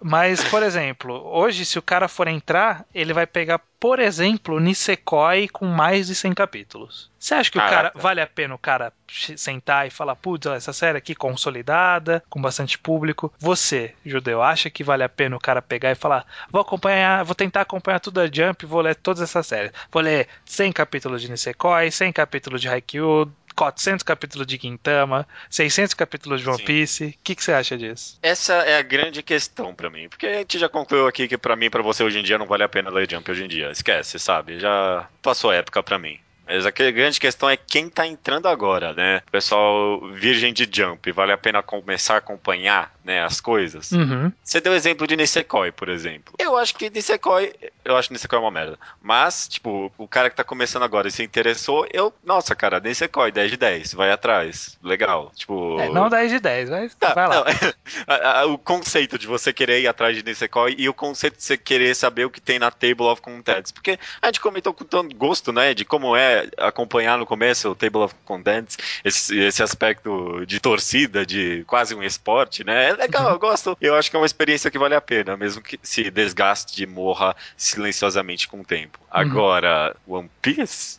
Mas, 0.00 0.42
por 0.44 0.62
exemplo, 0.62 1.14
hoje, 1.26 1.64
se 1.66 1.78
o 1.78 1.82
cara 1.82 2.08
for 2.08 2.26
entrar, 2.28 2.84
ele 2.94 3.12
vai 3.12 3.26
pegar, 3.26 3.60
por 3.80 3.98
exemplo, 3.98 4.58
Nisekoi 4.58 5.48
com 5.48 5.66
mais 5.66 6.08
de 6.08 6.14
100 6.14 6.34
capítulos. 6.34 7.10
Você 7.18 7.34
acha 7.34 7.50
que 7.50 7.58
o 7.58 7.60
Caraca. 7.60 7.90
cara 7.90 7.92
vale 7.94 8.20
a 8.20 8.26
pena 8.26 8.54
o 8.54 8.58
cara 8.58 8.92
sentar 9.36 9.86
e 9.86 9.90
falar, 9.90 10.14
putz, 10.16 10.46
essa 10.46 10.72
série 10.72 10.98
aqui 10.98 11.14
consolidada, 11.14 12.22
com 12.28 12.40
bastante 12.40 12.78
público. 12.78 13.32
Você, 13.38 13.94
judeu, 14.04 14.42
acha 14.42 14.70
que 14.70 14.84
vale 14.84 15.02
a 15.02 15.08
pena 15.08 15.36
o 15.36 15.40
cara 15.40 15.62
pegar 15.62 15.90
e 15.90 15.96
falar, 15.96 16.24
vou 16.50 16.60
acompanhar, 16.60 17.24
vou 17.24 17.34
tentar 17.34 17.62
acompanhar 17.62 18.00
tudo 18.00 18.20
a 18.20 18.26
Jump, 18.26 18.66
vou 18.66 18.80
ler 18.80 18.94
todas 18.94 19.22
essas 19.22 19.46
séries. 19.46 19.72
Vou 19.90 20.02
ler 20.02 20.28
100 20.44 20.72
capítulos 20.72 21.22
de 21.22 21.30
Nisekoi, 21.30 21.90
100 21.90 22.12
capítulos 22.12 22.60
de 22.60 22.68
Haikyuu, 22.68 23.30
400 23.58 24.04
capítulos 24.04 24.46
de 24.46 24.56
Gintama, 24.56 25.26
600 25.50 25.92
capítulos 25.92 26.40
de 26.40 26.48
One 26.48 26.58
Sim. 26.58 26.64
Piece. 26.64 27.06
O 27.06 27.24
que, 27.24 27.34
que 27.34 27.42
você 27.42 27.52
acha 27.52 27.76
disso? 27.76 28.16
Essa 28.22 28.54
é 28.54 28.78
a 28.78 28.82
grande 28.82 29.20
questão 29.20 29.74
pra 29.74 29.90
mim. 29.90 30.08
Porque 30.08 30.26
a 30.26 30.38
gente 30.38 30.60
já 30.60 30.68
concluiu 30.68 31.08
aqui 31.08 31.26
que 31.26 31.36
pra 31.36 31.56
mim, 31.56 31.68
pra 31.68 31.82
você 31.82 32.04
hoje 32.04 32.20
em 32.20 32.22
dia, 32.22 32.38
não 32.38 32.46
vale 32.46 32.62
a 32.62 32.68
pena 32.68 32.88
ler 32.88 33.10
Jump 33.10 33.28
hoje 33.28 33.44
em 33.44 33.48
dia. 33.48 33.72
Esquece, 33.72 34.16
sabe? 34.20 34.60
Já 34.60 35.08
passou 35.20 35.50
a 35.50 35.56
época 35.56 35.82
pra 35.82 35.98
mim. 35.98 36.20
Mas 36.48 36.64
a 36.64 36.72
que- 36.72 36.90
grande 36.90 37.20
questão 37.20 37.48
é 37.48 37.56
quem 37.56 37.88
tá 37.88 38.06
entrando 38.06 38.48
agora, 38.48 38.94
né? 38.94 39.20
Pessoal 39.30 40.00
virgem 40.14 40.52
de 40.52 40.68
Jump, 40.70 41.12
vale 41.12 41.32
a 41.32 41.38
pena 41.38 41.62
começar 41.62 42.14
a 42.14 42.18
acompanhar, 42.18 42.92
né, 43.04 43.22
as 43.22 43.40
coisas? 43.40 43.92
Uhum. 43.92 44.32
Você 44.42 44.60
deu 44.60 44.72
o 44.72 44.76
exemplo 44.76 45.06
de 45.06 45.16
Nisekoi, 45.16 45.70
por 45.72 45.88
exemplo. 45.88 46.34
Eu 46.38 46.56
acho 46.56 46.74
que 46.74 46.88
Nisekoi, 46.90 47.52
eu 47.84 47.96
acho 47.96 48.12
Nisekoi 48.12 48.38
uma 48.38 48.50
merda. 48.50 48.78
Mas, 49.02 49.46
tipo, 49.48 49.92
o 49.98 50.08
cara 50.08 50.30
que 50.30 50.36
tá 50.36 50.44
começando 50.44 50.82
agora 50.84 51.08
e 51.08 51.10
se 51.10 51.22
interessou, 51.22 51.86
eu, 51.92 52.12
nossa, 52.24 52.54
cara, 52.54 52.80
Nisekoi, 52.80 53.30
10 53.30 53.50
de 53.50 53.56
10, 53.56 53.92
vai 53.94 54.10
atrás. 54.10 54.78
Legal. 54.82 55.30
Tipo, 55.36 55.78
É, 55.80 55.88
não 55.90 56.08
10 56.08 56.30
de 56.30 56.40
10, 56.40 56.70
mas 56.70 56.94
Tá, 56.94 57.12
vai 57.14 57.28
lá. 57.28 57.44
não, 57.44 57.44
o 58.54 58.58
conceito 58.58 59.18
de 59.18 59.26
você 59.26 59.52
querer 59.52 59.80
ir 59.80 59.86
atrás 59.86 60.16
de 60.16 60.22
Nisekoi 60.22 60.74
e 60.78 60.88
o 60.88 60.94
conceito 60.94 61.36
de 61.36 61.42
você 61.42 61.56
querer 61.58 61.94
saber 61.94 62.24
o 62.24 62.30
que 62.30 62.40
tem 62.40 62.58
na 62.58 62.70
Table 62.70 63.04
of 63.06 63.20
Contents. 63.20 63.70
Porque 63.70 63.98
a 64.22 64.26
gente 64.26 64.40
comentou 64.40 64.72
com 64.72 64.84
tanto 64.84 65.14
gosto, 65.14 65.52
né, 65.52 65.74
de 65.74 65.84
como 65.84 66.16
é 66.16 66.37
acompanhar 66.56 67.16
no 67.18 67.26
começo 67.26 67.70
o 67.70 67.74
Table 67.74 68.02
of 68.02 68.14
Contents, 68.24 68.76
esse, 69.04 69.38
esse 69.38 69.62
aspecto 69.62 70.44
de 70.46 70.60
torcida, 70.60 71.24
de 71.26 71.64
quase 71.66 71.94
um 71.94 72.02
esporte, 72.02 72.64
né? 72.64 72.90
É 72.90 72.92
legal, 72.94 73.26
Uhum. 73.26 73.30
eu 73.32 73.38
gosto. 73.38 73.76
Eu 73.80 73.94
acho 73.94 74.10
que 74.10 74.16
é 74.16 74.20
uma 74.20 74.26
experiência 74.26 74.70
que 74.70 74.78
vale 74.78 74.94
a 74.94 75.00
pena, 75.00 75.36
mesmo 75.36 75.62
que 75.62 75.78
se 75.82 76.10
desgaste 76.10 76.82
e 76.82 76.86
morra 76.86 77.34
silenciosamente 77.56 78.48
com 78.48 78.60
o 78.60 78.64
tempo. 78.64 78.98
Uhum. 79.02 79.06
Agora, 79.10 79.96
One 80.06 80.30
Piece? 80.42 80.98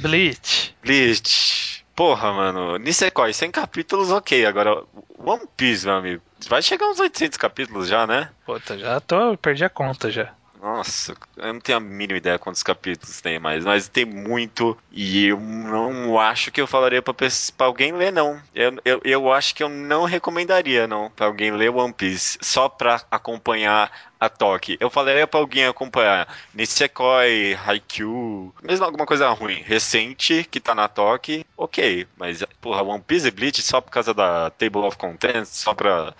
Bleach. 0.00 0.74
Bleach. 0.82 1.84
Porra, 1.94 2.32
mano. 2.32 2.76
Nisekoi, 2.76 3.32
100 3.32 3.50
capítulos, 3.50 4.10
ok. 4.10 4.44
Agora, 4.44 4.82
One 5.18 5.44
Piece, 5.56 5.86
meu 5.86 5.96
amigo. 5.96 6.22
Vai 6.48 6.60
chegar 6.62 6.86
uns 6.88 7.00
800 7.00 7.38
capítulos 7.38 7.88
já, 7.88 8.06
né? 8.06 8.28
Puta, 8.44 8.78
já 8.78 9.00
tô, 9.00 9.32
eu 9.32 9.38
perdi 9.38 9.64
a 9.64 9.70
conta 9.70 10.10
já. 10.10 10.32
Nossa, 10.58 11.14
eu 11.36 11.52
não 11.52 11.60
tenho 11.60 11.76
a 11.76 11.80
mínima 11.80 12.16
ideia 12.16 12.38
quantos 12.38 12.62
capítulos 12.62 13.20
tem 13.20 13.38
mais, 13.38 13.62
mas 13.64 13.88
tem 13.88 14.06
muito 14.06 14.76
e 14.90 15.26
eu 15.26 15.38
não 15.38 16.18
acho 16.18 16.50
que 16.50 16.60
eu 16.60 16.66
falaria 16.66 17.02
pra, 17.02 17.12
pra 17.12 17.66
alguém 17.66 17.92
ler, 17.92 18.10
não. 18.10 18.40
Eu, 18.54 18.72
eu, 18.84 19.00
eu 19.04 19.32
acho 19.32 19.54
que 19.54 19.62
eu 19.62 19.68
não 19.68 20.04
recomendaria, 20.04 20.86
não, 20.86 21.10
pra 21.10 21.26
alguém 21.26 21.50
ler 21.50 21.68
One 21.68 21.92
Piece 21.92 22.38
só 22.40 22.70
pra 22.70 23.02
acompanhar 23.10 23.90
a 24.18 24.28
Toque. 24.30 24.78
Eu 24.80 24.88
falaria 24.88 25.26
pra 25.26 25.40
alguém 25.40 25.66
acompanhar 25.66 26.26
Nisekoi, 26.54 27.54
Haikyuu, 27.54 28.54
mesmo 28.62 28.84
alguma 28.86 29.04
coisa 29.04 29.28
ruim, 29.30 29.60
recente, 29.62 30.44
que 30.50 30.58
tá 30.58 30.74
na 30.74 30.88
Toque, 30.88 31.44
ok, 31.56 32.06
mas, 32.16 32.42
porra, 32.62 32.82
One 32.82 33.02
Piece 33.06 33.28
e 33.28 33.30
Bleach 33.30 33.60
só 33.62 33.80
por 33.80 33.90
causa 33.90 34.14
da 34.14 34.48
Table 34.50 34.82
of 34.86 34.96
Contents, 34.96 35.50
só 35.50 35.74
pra... 35.74 36.14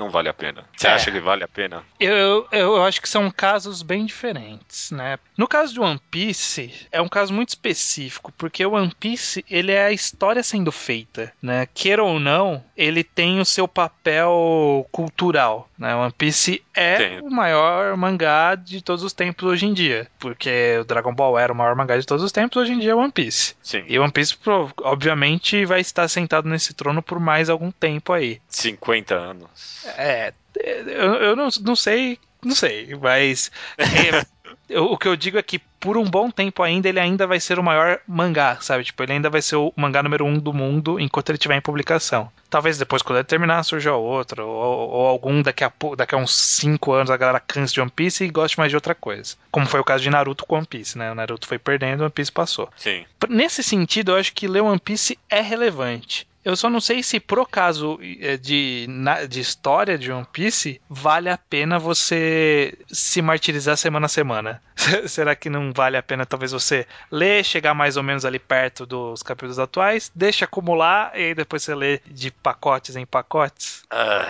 Não 0.00 0.08
vale 0.08 0.30
a 0.30 0.34
pena. 0.34 0.64
Você 0.74 0.86
É. 0.88 0.92
acha 0.92 1.10
que 1.12 1.20
vale 1.20 1.44
a 1.44 1.48
pena? 1.48 1.84
Eu, 2.00 2.48
eu, 2.50 2.82
acho 2.82 3.02
que 3.02 3.08
são 3.08 3.30
casos 3.30 3.82
bem 3.82 4.06
diferentes, 4.06 4.90
né? 4.90 5.18
No 5.36 5.46
caso 5.46 5.74
de 5.74 5.80
One 5.80 6.00
Piece, 6.10 6.72
é 6.90 7.02
um 7.02 7.08
caso 7.08 7.34
muito 7.34 7.50
específico, 7.50 8.32
porque 8.38 8.64
o 8.64 8.72
One 8.72 8.90
Piece, 8.98 9.44
ele 9.50 9.72
é 9.72 9.84
a 9.84 9.92
história 9.92 10.42
sendo 10.42 10.72
feita, 10.72 11.30
né? 11.42 11.68
Queira 11.74 12.02
ou 12.02 12.18
não, 12.18 12.64
ele 12.74 13.04
tem 13.04 13.40
o 13.40 13.44
seu 13.44 13.68
papel 13.68 14.86
cultural, 14.90 15.68
né? 15.78 15.94
One 15.94 16.12
Piece 16.16 16.62
é 16.74 16.96
Tem. 16.96 17.20
o 17.20 17.30
maior 17.30 17.94
mangá 17.96 18.54
de 18.54 18.80
todos 18.82 19.04
os 19.04 19.12
tempos 19.12 19.46
hoje 19.46 19.66
em 19.66 19.74
dia, 19.74 20.08
porque 20.18 20.78
o 20.80 20.84
Dragon 20.84 21.14
Ball 21.14 21.38
era 21.38 21.52
o 21.52 21.56
maior 21.56 21.74
mangá 21.76 21.98
de 21.98 22.06
todos 22.06 22.24
os 22.24 22.32
tempos, 22.32 22.56
hoje 22.56 22.72
em 22.72 22.78
dia 22.78 22.92
é 22.92 22.94
One 22.94 23.12
Piece. 23.12 23.54
Sim. 23.62 23.84
E 23.86 23.98
One 23.98 24.10
Piece, 24.12 24.34
obviamente, 24.82 25.64
vai 25.66 25.80
estar 25.80 26.08
sentado 26.08 26.48
nesse 26.48 26.72
trono 26.72 27.02
por 27.02 27.20
mais 27.20 27.50
algum 27.50 27.70
tempo 27.70 28.14
aí. 28.14 28.40
50 28.48 29.14
anos. 29.14 29.84
É, 29.96 30.32
eu, 30.56 31.14
eu 31.14 31.36
não, 31.36 31.48
não 31.62 31.76
sei, 31.76 32.18
não 32.44 32.54
sei, 32.54 32.94
mas 33.00 33.50
é, 33.78 34.78
o 34.78 34.96
que 34.96 35.08
eu 35.08 35.16
digo 35.16 35.38
é 35.38 35.42
que 35.42 35.58
por 35.80 35.96
um 35.96 36.04
bom 36.04 36.30
tempo 36.30 36.62
ainda 36.62 36.88
ele 36.88 37.00
ainda 37.00 37.26
vai 37.26 37.40
ser 37.40 37.58
o 37.58 37.62
maior 37.62 38.00
mangá, 38.06 38.58
sabe? 38.60 38.84
Tipo, 38.84 39.02
ele 39.02 39.12
ainda 39.14 39.30
vai 39.30 39.40
ser 39.40 39.56
o 39.56 39.72
mangá 39.74 40.02
número 40.02 40.24
um 40.24 40.38
do 40.38 40.52
mundo 40.52 41.00
enquanto 41.00 41.30
ele 41.30 41.36
estiver 41.36 41.56
em 41.56 41.60
publicação. 41.60 42.30
Talvez 42.50 42.76
depois, 42.76 43.00
quando 43.00 43.18
ele 43.18 43.24
terminar, 43.24 43.62
surja 43.62 43.94
outro, 43.94 44.46
ou, 44.46 44.90
ou 44.90 45.06
algum 45.06 45.40
daqui 45.40 45.64
a, 45.64 45.72
daqui 45.96 46.14
a 46.14 46.18
uns 46.18 46.34
5 46.34 46.92
anos 46.92 47.10
a 47.10 47.16
galera 47.16 47.40
canse 47.40 47.72
de 47.72 47.80
One 47.80 47.90
Piece 47.90 48.24
e 48.24 48.30
goste 48.30 48.58
mais 48.58 48.70
de 48.70 48.76
outra 48.76 48.94
coisa. 48.94 49.36
Como 49.50 49.66
foi 49.66 49.80
o 49.80 49.84
caso 49.84 50.02
de 50.02 50.10
Naruto 50.10 50.44
com 50.44 50.56
One 50.56 50.66
Piece, 50.66 50.98
né? 50.98 51.10
O 51.10 51.14
Naruto 51.14 51.46
foi 51.46 51.58
perdendo, 51.58 52.02
One 52.02 52.10
Piece 52.10 52.30
passou. 52.30 52.68
Sim. 52.76 53.04
Nesse 53.28 53.62
sentido, 53.62 54.12
eu 54.12 54.16
acho 54.16 54.34
que 54.34 54.48
ler 54.48 54.60
One 54.62 54.80
Piece 54.80 55.18
é 55.30 55.40
relevante. 55.40 56.26
Eu 56.42 56.56
só 56.56 56.70
não 56.70 56.80
sei 56.80 57.02
se, 57.02 57.20
pro 57.20 57.44
caso 57.44 57.98
eh, 58.02 58.36
de, 58.38 58.86
de 59.28 59.40
história 59.40 59.98
de 59.98 60.10
One 60.10 60.26
Piece, 60.32 60.80
vale 60.88 61.28
a 61.28 61.36
pena 61.36 61.78
você 61.78 62.74
se 62.90 63.20
martirizar 63.20 63.76
semana 63.76 64.06
a 64.06 64.08
semana. 64.08 64.62
Será 65.06 65.34
que 65.36 65.50
não 65.50 65.70
vale 65.72 65.98
a 65.98 66.02
pena, 66.02 66.24
talvez, 66.24 66.52
você 66.52 66.86
ler, 67.10 67.44
chegar 67.44 67.74
mais 67.74 67.96
ou 67.98 68.02
menos 68.02 68.24
ali 68.24 68.38
perto 68.38 68.86
dos 68.86 69.22
capítulos 69.22 69.58
atuais, 69.58 70.10
deixa 70.14 70.46
acumular 70.46 71.12
e 71.14 71.24
aí 71.26 71.34
depois 71.34 71.62
você 71.62 71.74
lê 71.74 72.00
de 72.06 72.30
pacotes 72.30 72.96
em 72.96 73.04
pacotes? 73.04 73.82
Ah, 73.90 74.26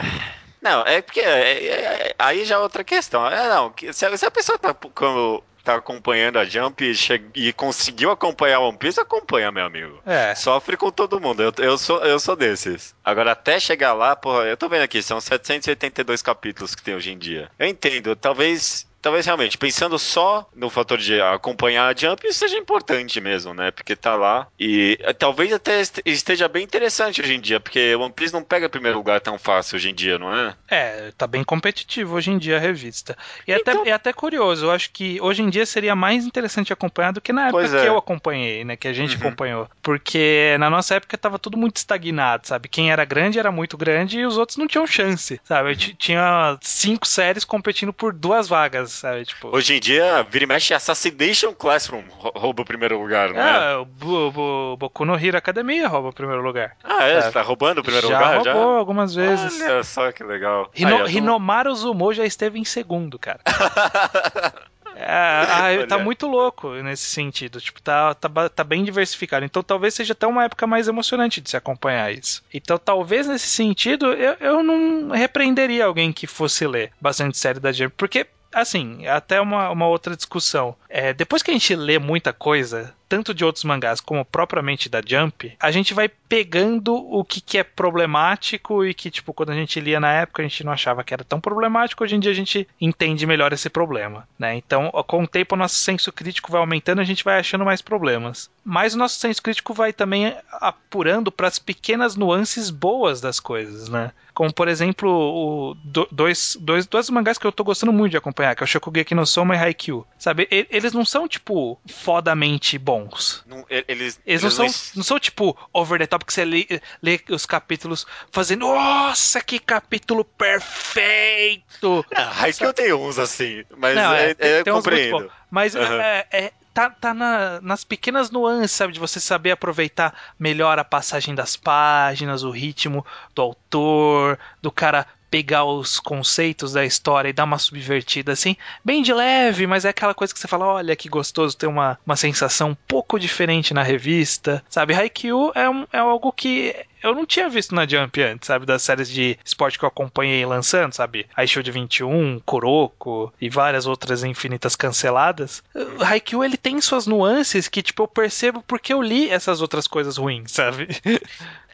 não, 0.60 0.82
é 0.86 1.00
porque 1.00 1.20
é- 1.20 1.64
é- 1.64 2.08
é- 2.08 2.14
aí 2.18 2.44
já 2.44 2.56
é 2.56 2.58
outra 2.58 2.82
questão. 2.82 3.24
É, 3.26 3.48
não, 3.48 3.72
se, 3.92 4.04
a- 4.04 4.16
se 4.16 4.26
a 4.26 4.30
pessoa 4.32 4.58
tá, 4.58 4.74
como, 4.74 5.44
tá 5.70 5.76
acompanhando 5.76 6.38
a 6.38 6.44
Jump 6.44 6.84
e, 6.84 6.94
che... 6.94 7.22
e 7.34 7.52
conseguiu 7.52 8.10
acompanhar 8.10 8.60
One 8.60 8.76
Piece, 8.76 9.00
acompanha, 9.00 9.52
meu 9.52 9.64
amigo. 9.64 10.00
É. 10.04 10.34
Sofre 10.34 10.76
com 10.76 10.90
todo 10.90 11.20
mundo. 11.20 11.42
Eu, 11.42 11.52
eu, 11.58 11.78
sou, 11.78 12.04
eu 12.04 12.18
sou 12.18 12.36
desses. 12.36 12.94
Agora, 13.04 13.32
até 13.32 13.60
chegar 13.60 13.92
lá, 13.92 14.16
porra, 14.16 14.44
eu 14.44 14.56
tô 14.56 14.68
vendo 14.68 14.82
aqui, 14.82 15.02
são 15.02 15.20
782 15.20 16.22
capítulos 16.22 16.74
que 16.74 16.82
tem 16.82 16.94
hoje 16.94 17.12
em 17.12 17.18
dia. 17.18 17.50
Eu 17.58 17.66
entendo, 17.66 18.16
talvez 18.16 18.89
talvez 19.00 19.26
realmente, 19.26 19.58
pensando 19.58 19.98
só 19.98 20.48
no 20.54 20.70
fator 20.70 20.98
de 20.98 21.20
acompanhar 21.20 21.88
a 21.88 21.96
Jump, 21.96 22.26
isso 22.26 22.38
seja 22.38 22.56
importante 22.56 23.20
mesmo, 23.20 23.54
né? 23.54 23.70
Porque 23.70 23.96
tá 23.96 24.14
lá. 24.14 24.46
E 24.58 24.98
eh, 25.00 25.12
talvez 25.12 25.52
até 25.52 25.82
esteja 26.04 26.48
bem 26.48 26.64
interessante 26.64 27.20
hoje 27.20 27.34
em 27.34 27.40
dia, 27.40 27.58
porque 27.58 27.94
One 27.94 28.12
Piece 28.12 28.32
não 28.32 28.42
pega 28.42 28.68
primeiro 28.68 28.98
lugar 28.98 29.20
tão 29.20 29.38
fácil 29.38 29.76
hoje 29.76 29.90
em 29.90 29.94
dia, 29.94 30.18
não 30.18 30.34
é? 30.34 30.54
É, 30.68 31.12
tá 31.16 31.26
bem 31.26 31.42
competitivo 31.42 32.16
hoje 32.16 32.30
em 32.30 32.38
dia 32.38 32.56
a 32.56 32.60
revista. 32.60 33.16
E 33.46 33.52
então... 33.52 33.80
até, 33.80 33.90
é 33.90 33.92
até 33.92 34.12
curioso, 34.12 34.66
eu 34.66 34.70
acho 34.70 34.90
que 34.90 35.20
hoje 35.20 35.42
em 35.42 35.50
dia 35.50 35.64
seria 35.64 35.96
mais 35.96 36.24
interessante 36.24 36.72
acompanhar 36.72 37.12
do 37.12 37.20
que 37.20 37.32
na 37.32 37.48
época 37.48 37.64
é. 37.64 37.82
que 37.82 37.88
eu 37.88 37.96
acompanhei, 37.96 38.64
né? 38.64 38.76
Que 38.76 38.88
a 38.88 38.92
gente 38.92 39.16
uhum. 39.16 39.20
acompanhou. 39.20 39.68
Porque 39.82 40.56
na 40.58 40.68
nossa 40.68 40.94
época 40.94 41.16
tava 41.16 41.38
tudo 41.38 41.56
muito 41.56 41.76
estagnado, 41.76 42.46
sabe? 42.46 42.68
Quem 42.68 42.92
era 42.92 43.04
grande 43.04 43.38
era 43.38 43.50
muito 43.50 43.76
grande 43.76 44.18
e 44.18 44.26
os 44.26 44.36
outros 44.36 44.58
não 44.58 44.66
tinham 44.66 44.86
chance, 44.86 45.40
sabe? 45.44 45.70
Uhum. 45.70 45.94
Tinha 45.98 46.58
cinco 46.60 47.06
séries 47.06 47.44
competindo 47.44 47.92
por 47.92 48.12
duas 48.12 48.48
vagas 48.48 48.89
sabe? 48.90 49.24
Tipo... 49.24 49.54
Hoje 49.54 49.74
em 49.74 49.80
dia, 49.80 50.26
vira 50.30 50.44
e 50.44 50.46
mexe 50.46 50.74
Assassination 50.74 51.52
Classroom 51.52 52.02
rouba 52.08 52.62
o 52.62 52.64
primeiro 52.64 53.00
lugar, 53.00 53.32
não 53.32 53.40
é? 53.40 53.72
É, 53.72 53.76
o, 53.76 53.86
o, 54.04 54.72
o 54.72 54.76
Boku 54.76 55.04
no 55.04 55.14
Hero 55.14 55.36
Academia 55.36 55.88
rouba 55.88 56.08
o 56.08 56.12
primeiro 56.12 56.42
lugar. 56.42 56.76
Ah, 56.84 57.04
é? 57.04 57.20
Você 57.20 57.32
tá 57.32 57.42
roubando 57.42 57.78
o 57.78 57.82
primeiro 57.82 58.08
já 58.08 58.18
lugar? 58.18 58.44
Já 58.44 58.52
roubou 58.52 58.76
algumas 58.76 59.14
vezes. 59.14 59.60
Olha 59.60 59.82
só 59.82 60.12
que 60.12 60.22
legal. 60.22 60.70
Hino, 60.74 61.04
Aí, 61.04 61.16
Hinomaru 61.16 61.74
Zumo 61.74 62.12
já 62.12 62.24
esteve 62.24 62.58
em 62.58 62.64
segundo, 62.64 63.18
cara. 63.18 63.40
É, 65.02 65.86
tá 65.86 65.98
muito 65.98 66.26
louco 66.26 66.74
nesse 66.74 67.04
sentido. 67.04 67.58
Tipo, 67.58 67.80
tá, 67.80 68.12
tá, 68.14 68.48
tá 68.50 68.62
bem 68.62 68.84
diversificado. 68.84 69.46
Então 69.46 69.62
talvez 69.62 69.94
seja 69.94 70.12
até 70.12 70.26
uma 70.26 70.44
época 70.44 70.66
mais 70.66 70.88
emocionante 70.88 71.40
de 71.40 71.48
se 71.48 71.56
acompanhar 71.56 72.12
isso. 72.12 72.42
Então 72.52 72.76
talvez 72.76 73.26
nesse 73.26 73.48
sentido 73.48 74.12
eu, 74.12 74.36
eu 74.40 74.62
não 74.62 75.10
repreenderia 75.10 75.86
alguém 75.86 76.12
que 76.12 76.26
fosse 76.26 76.66
ler 76.66 76.92
bastante 77.00 77.38
série 77.38 77.58
da 77.58 77.72
Jump. 77.72 77.94
Porque 77.96 78.26
assim, 78.52 79.06
até 79.06 79.40
uma, 79.40 79.70
uma 79.70 79.86
outra 79.86 80.16
discussão. 80.16 80.74
É, 80.88 81.12
depois 81.12 81.42
que 81.42 81.50
a 81.50 81.54
gente 81.54 81.74
lê 81.74 81.98
muita 81.98 82.32
coisa, 82.32 82.94
tanto 83.10 83.34
de 83.34 83.44
outros 83.44 83.64
mangás 83.64 84.00
como 84.00 84.24
propriamente 84.24 84.88
da 84.88 85.02
Jump, 85.04 85.56
a 85.58 85.72
gente 85.72 85.92
vai 85.92 86.08
pegando 86.08 86.94
o 86.94 87.24
que, 87.24 87.40
que 87.40 87.58
é 87.58 87.64
problemático 87.64 88.84
e 88.84 88.94
que, 88.94 89.10
tipo, 89.10 89.34
quando 89.34 89.50
a 89.50 89.54
gente 89.54 89.80
lia 89.80 89.98
na 89.98 90.12
época 90.12 90.40
a 90.40 90.46
gente 90.46 90.62
não 90.62 90.72
achava 90.72 91.02
que 91.02 91.12
era 91.12 91.24
tão 91.24 91.40
problemático, 91.40 92.04
hoje 92.04 92.14
em 92.14 92.20
dia 92.20 92.30
a 92.30 92.34
gente 92.34 92.68
entende 92.80 93.26
melhor 93.26 93.52
esse 93.52 93.68
problema, 93.68 94.28
né? 94.38 94.54
Então, 94.54 94.92
com 95.08 95.24
o 95.24 95.26
tempo, 95.26 95.56
o 95.56 95.58
nosso 95.58 95.74
senso 95.74 96.12
crítico 96.12 96.52
vai 96.52 96.60
aumentando, 96.60 97.00
a 97.00 97.04
gente 97.04 97.24
vai 97.24 97.40
achando 97.40 97.64
mais 97.64 97.82
problemas. 97.82 98.48
Mas 98.64 98.94
o 98.94 98.98
nosso 98.98 99.18
senso 99.18 99.42
crítico 99.42 99.74
vai 99.74 99.92
também 99.92 100.32
apurando 100.52 101.32
para 101.32 101.48
as 101.48 101.58
pequenas 101.58 102.14
nuances 102.14 102.70
boas 102.70 103.20
das 103.20 103.40
coisas, 103.40 103.88
né? 103.88 104.12
Como, 104.32 104.52
por 104.52 104.68
exemplo, 104.68 105.10
o, 105.10 105.76
dois, 106.12 106.56
dois, 106.60 106.86
dois 106.86 107.10
mangás 107.10 107.38
que 107.38 107.46
eu 107.46 107.50
tô 107.50 107.64
gostando 107.64 107.92
muito 107.92 108.12
de 108.12 108.16
acompanhar, 108.16 108.54
que 108.54 108.62
é 108.62 108.64
o 108.64 108.68
Shokugeki 108.68 109.16
no 109.16 109.26
Soma 109.26 109.56
e 109.56 109.58
Haikyuu. 109.58 110.06
Sabe? 110.16 110.46
Eles 110.48 110.92
não 110.92 111.04
são, 111.04 111.26
tipo, 111.26 111.78
fodamente 111.88 112.78
bons 112.78 112.99
bons. 113.04 113.44
Não, 113.46 113.64
eles, 113.68 113.84
eles, 113.88 114.20
eles, 114.26 114.42
não, 114.42 114.50
são, 114.50 114.66
não 114.96 115.02
são 115.02 115.18
tipo 115.18 115.56
over 115.72 115.98
the 115.98 116.06
top 116.06 116.24
que 116.24 116.32
você 116.32 116.44
lê, 116.44 116.66
lê 117.02 117.20
os 117.30 117.46
capítulos 117.46 118.06
fazendo 118.30 118.60
Nossa, 118.60 119.40
que 119.40 119.58
capítulo 119.58 120.24
perfeito! 120.24 122.04
Ah, 122.14 122.46
que 122.52 122.64
eu 122.64 122.72
tenho 122.72 123.00
uns 123.00 123.18
assim, 123.18 123.64
mas 123.76 123.94
não, 123.94 124.12
é, 124.12 124.34
é, 124.38 124.58
é, 124.58 124.64
compreendo. 124.64 125.30
Mas 125.50 125.74
uhum. 125.74 125.82
é, 125.82 126.26
é, 126.30 126.52
tá, 126.72 126.90
tá 126.90 127.12
na, 127.12 127.60
nas 127.60 127.84
pequenas 127.84 128.30
nuances, 128.30 128.72
sabe? 128.72 128.92
De 128.92 129.00
você 129.00 129.20
saber 129.20 129.50
aproveitar 129.50 130.14
melhor 130.38 130.78
a 130.78 130.84
passagem 130.84 131.34
das 131.34 131.56
páginas, 131.56 132.42
o 132.42 132.50
ritmo 132.50 133.04
do 133.34 133.42
autor, 133.42 134.38
do 134.62 134.70
cara 134.70 135.06
pegar 135.30 135.64
os 135.64 136.00
conceitos 136.00 136.72
da 136.72 136.84
história 136.84 137.28
e 137.28 137.32
dar 137.32 137.44
uma 137.44 137.58
subvertida 137.58 138.32
assim, 138.32 138.56
bem 138.84 139.02
de 139.02 139.12
leve, 139.12 139.66
mas 139.66 139.84
é 139.84 139.90
aquela 139.90 140.14
coisa 140.14 140.34
que 140.34 140.40
você 140.40 140.48
fala, 140.48 140.66
olha 140.66 140.96
que 140.96 141.08
gostoso 141.08 141.56
ter 141.56 141.66
uma, 141.66 141.98
uma 142.04 142.16
sensação 142.16 142.70
um 142.70 142.74
pouco 142.74 143.18
diferente 143.18 143.72
na 143.72 143.82
revista, 143.82 144.62
sabe? 144.68 144.94
Haikyuu 144.94 145.52
é, 145.54 145.68
um, 145.68 145.86
é 145.92 145.98
algo 145.98 146.32
que 146.32 146.74
eu 147.02 147.14
não 147.14 147.24
tinha 147.24 147.48
visto 147.48 147.74
na 147.74 147.86
Jump 147.86 148.22
antes, 148.22 148.46
sabe? 148.46 148.66
Das 148.66 148.82
séries 148.82 149.08
de 149.08 149.38
esporte 149.44 149.78
que 149.78 149.84
eu 149.84 149.88
acompanhei 149.88 150.44
lançando, 150.44 150.92
sabe? 150.92 151.26
A 151.34 151.46
Shield 151.46 151.70
21, 151.70 152.40
Kuroko 152.40 153.32
e 153.40 153.48
várias 153.48 153.86
outras 153.86 154.22
infinitas 154.22 154.76
canceladas. 154.76 155.62
O 155.74 156.04
Haikyuu, 156.04 156.44
ele 156.44 156.56
tem 156.56 156.80
suas 156.80 157.06
nuances 157.06 157.68
que, 157.68 157.82
tipo, 157.82 158.02
eu 158.02 158.08
percebo 158.08 158.62
porque 158.66 158.92
eu 158.92 159.00
li 159.00 159.30
essas 159.30 159.62
outras 159.62 159.86
coisas 159.86 160.16
ruins, 160.16 160.52
sabe? 160.52 160.88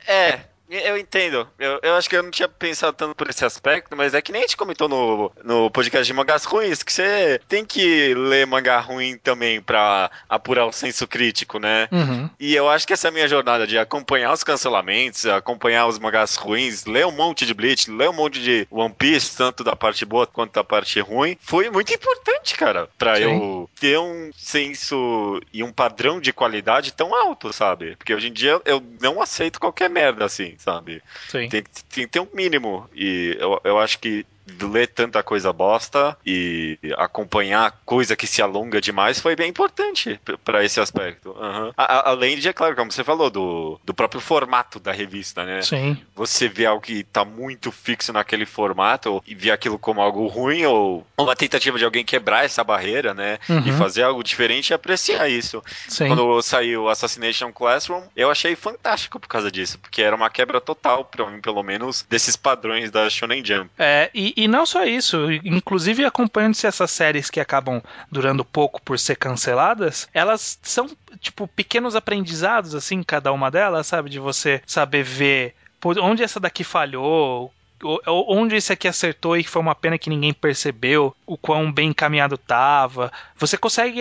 É, 0.06 0.40
eu 0.68 0.98
entendo. 0.98 1.46
Eu, 1.58 1.78
eu 1.82 1.94
acho 1.94 2.08
que 2.08 2.16
eu 2.16 2.22
não 2.22 2.30
tinha 2.30 2.48
pensado 2.48 2.96
tanto 2.96 3.14
por 3.14 3.28
esse 3.30 3.44
aspecto, 3.44 3.96
mas 3.96 4.14
é 4.14 4.22
que 4.22 4.32
nem 4.32 4.40
a 4.40 4.44
gente 4.44 4.56
comentou 4.56 4.88
no, 4.88 5.32
no 5.44 5.70
podcast 5.70 6.06
de 6.06 6.12
mangás 6.12 6.44
ruins, 6.44 6.82
que 6.82 6.92
você 6.92 7.40
tem 7.48 7.64
que 7.64 8.14
ler 8.14 8.46
mangá 8.46 8.78
ruim 8.80 9.16
também 9.18 9.60
pra 9.60 10.10
apurar 10.28 10.66
o 10.66 10.72
senso 10.72 11.06
crítico, 11.06 11.58
né? 11.58 11.88
Uhum. 11.92 12.28
E 12.38 12.54
eu 12.54 12.68
acho 12.68 12.86
que 12.86 12.92
essa 12.92 13.08
é 13.08 13.10
minha 13.10 13.28
jornada 13.28 13.66
de 13.66 13.78
acompanhar 13.78 14.32
os 14.32 14.42
cancelamentos, 14.42 15.26
acompanhar 15.26 15.86
os 15.86 15.98
mangás 15.98 16.34
ruins, 16.34 16.84
ler 16.84 17.06
um 17.06 17.12
monte 17.12 17.46
de 17.46 17.54
Bleach, 17.54 17.90
ler 17.90 18.10
um 18.10 18.14
monte 18.14 18.40
de 18.40 18.66
One 18.70 18.94
Piece, 18.96 19.36
tanto 19.36 19.62
da 19.62 19.76
parte 19.76 20.04
boa 20.04 20.26
quanto 20.26 20.52
da 20.52 20.64
parte 20.64 20.98
ruim, 21.00 21.36
foi 21.40 21.70
muito 21.70 21.94
importante, 21.94 22.56
cara, 22.56 22.88
pra 22.98 23.16
Sim. 23.16 23.22
eu 23.22 23.70
ter 23.78 23.98
um 23.98 24.30
senso 24.36 25.40
e 25.52 25.62
um 25.62 25.72
padrão 25.72 26.20
de 26.20 26.32
qualidade 26.32 26.92
tão 26.92 27.14
alto, 27.14 27.52
sabe? 27.52 27.96
Porque 27.96 28.14
hoje 28.14 28.28
em 28.28 28.32
dia 28.32 28.60
eu 28.64 28.82
não 29.00 29.22
aceito 29.22 29.60
qualquer 29.60 29.88
merda 29.88 30.24
assim 30.24 30.55
sabe? 30.58 31.02
Sim. 31.28 31.48
Tem, 31.48 31.62
tem 31.62 31.72
que 31.90 32.06
ter 32.06 32.20
um 32.20 32.28
mínimo. 32.34 32.88
E 32.94 33.36
eu, 33.38 33.60
eu 33.64 33.78
acho 33.78 33.98
que 33.98 34.26
ler 34.62 34.86
tanta 34.88 35.22
coisa 35.22 35.52
bosta 35.52 36.16
e 36.24 36.78
acompanhar 36.96 37.80
coisa 37.84 38.16
que 38.16 38.26
se 38.26 38.40
alonga 38.40 38.80
demais 38.80 39.20
foi 39.20 39.34
bem 39.34 39.50
importante 39.50 40.20
para 40.44 40.64
esse 40.64 40.80
aspecto. 40.80 41.30
Uhum. 41.30 41.72
A, 41.76 42.10
além 42.10 42.38
de, 42.38 42.48
é 42.48 42.52
claro, 42.52 42.76
como 42.76 42.90
você 42.92 43.04
falou, 43.04 43.30
do, 43.30 43.80
do 43.84 43.94
próprio 43.94 44.20
formato 44.20 44.78
da 44.78 44.92
revista, 44.92 45.44
né? 45.44 45.62
Sim. 45.62 45.98
Você 46.14 46.48
vê 46.48 46.66
algo 46.66 46.82
que 46.82 47.04
tá 47.04 47.24
muito 47.24 47.72
fixo 47.72 48.12
naquele 48.12 48.46
formato 48.46 49.22
e 49.26 49.34
vê 49.34 49.50
aquilo 49.50 49.78
como 49.78 50.00
algo 50.00 50.26
ruim 50.26 50.64
ou 50.64 51.06
uma 51.18 51.34
tentativa 51.34 51.78
de 51.78 51.84
alguém 51.84 52.04
quebrar 52.04 52.44
essa 52.44 52.62
barreira, 52.62 53.12
né? 53.12 53.38
Uhum. 53.48 53.66
E 53.66 53.72
fazer 53.72 54.02
algo 54.02 54.22
diferente 54.22 54.70
e 54.70 54.74
apreciar 54.74 55.28
isso. 55.28 55.62
Sim. 55.88 56.08
Quando 56.08 56.40
saiu 56.42 56.88
Assassination 56.88 57.52
Classroom, 57.52 58.02
eu 58.14 58.30
achei 58.30 58.54
fantástico 58.54 59.18
por 59.18 59.28
causa 59.28 59.50
disso, 59.50 59.78
porque 59.78 60.02
era 60.02 60.14
uma 60.14 60.30
quebra 60.30 60.60
total, 60.60 61.04
pra 61.04 61.28
mim, 61.30 61.40
pelo 61.40 61.62
menos, 61.62 62.04
desses 62.08 62.36
padrões 62.36 62.90
da 62.90 63.08
Shonen 63.10 63.44
Jump. 63.44 63.70
É, 63.78 64.10
e, 64.14 64.34
e 64.36 64.46
não 64.46 64.66
só 64.66 64.84
isso, 64.84 65.30
inclusive 65.44 66.04
acompanhando-se 66.04 66.66
essas 66.66 66.90
séries 66.90 67.30
que 67.30 67.40
acabam 67.40 67.82
durando 68.12 68.44
pouco 68.44 68.82
por 68.82 68.98
ser 68.98 69.16
canceladas, 69.16 70.06
elas 70.12 70.58
são 70.62 70.90
tipo 71.20 71.48
pequenos 71.48 71.96
aprendizados 71.96 72.74
assim, 72.74 73.02
cada 73.02 73.32
uma 73.32 73.50
delas, 73.50 73.86
sabe, 73.86 74.10
de 74.10 74.18
você 74.18 74.60
saber 74.66 75.02
ver 75.02 75.54
onde 76.02 76.22
essa 76.22 76.40
daqui 76.40 76.64
falhou, 76.64 77.52
onde 78.06 78.56
esse 78.56 78.72
aqui 78.72 78.88
acertou 78.88 79.36
e 79.36 79.44
foi 79.44 79.60
uma 79.60 79.74
pena 79.74 79.98
que 79.98 80.08
ninguém 80.08 80.32
percebeu 80.32 81.14
o 81.26 81.36
quão 81.36 81.70
bem 81.70 81.90
encaminhado 81.90 82.38
tava. 82.38 83.12
Você 83.36 83.56
consegue, 83.56 84.00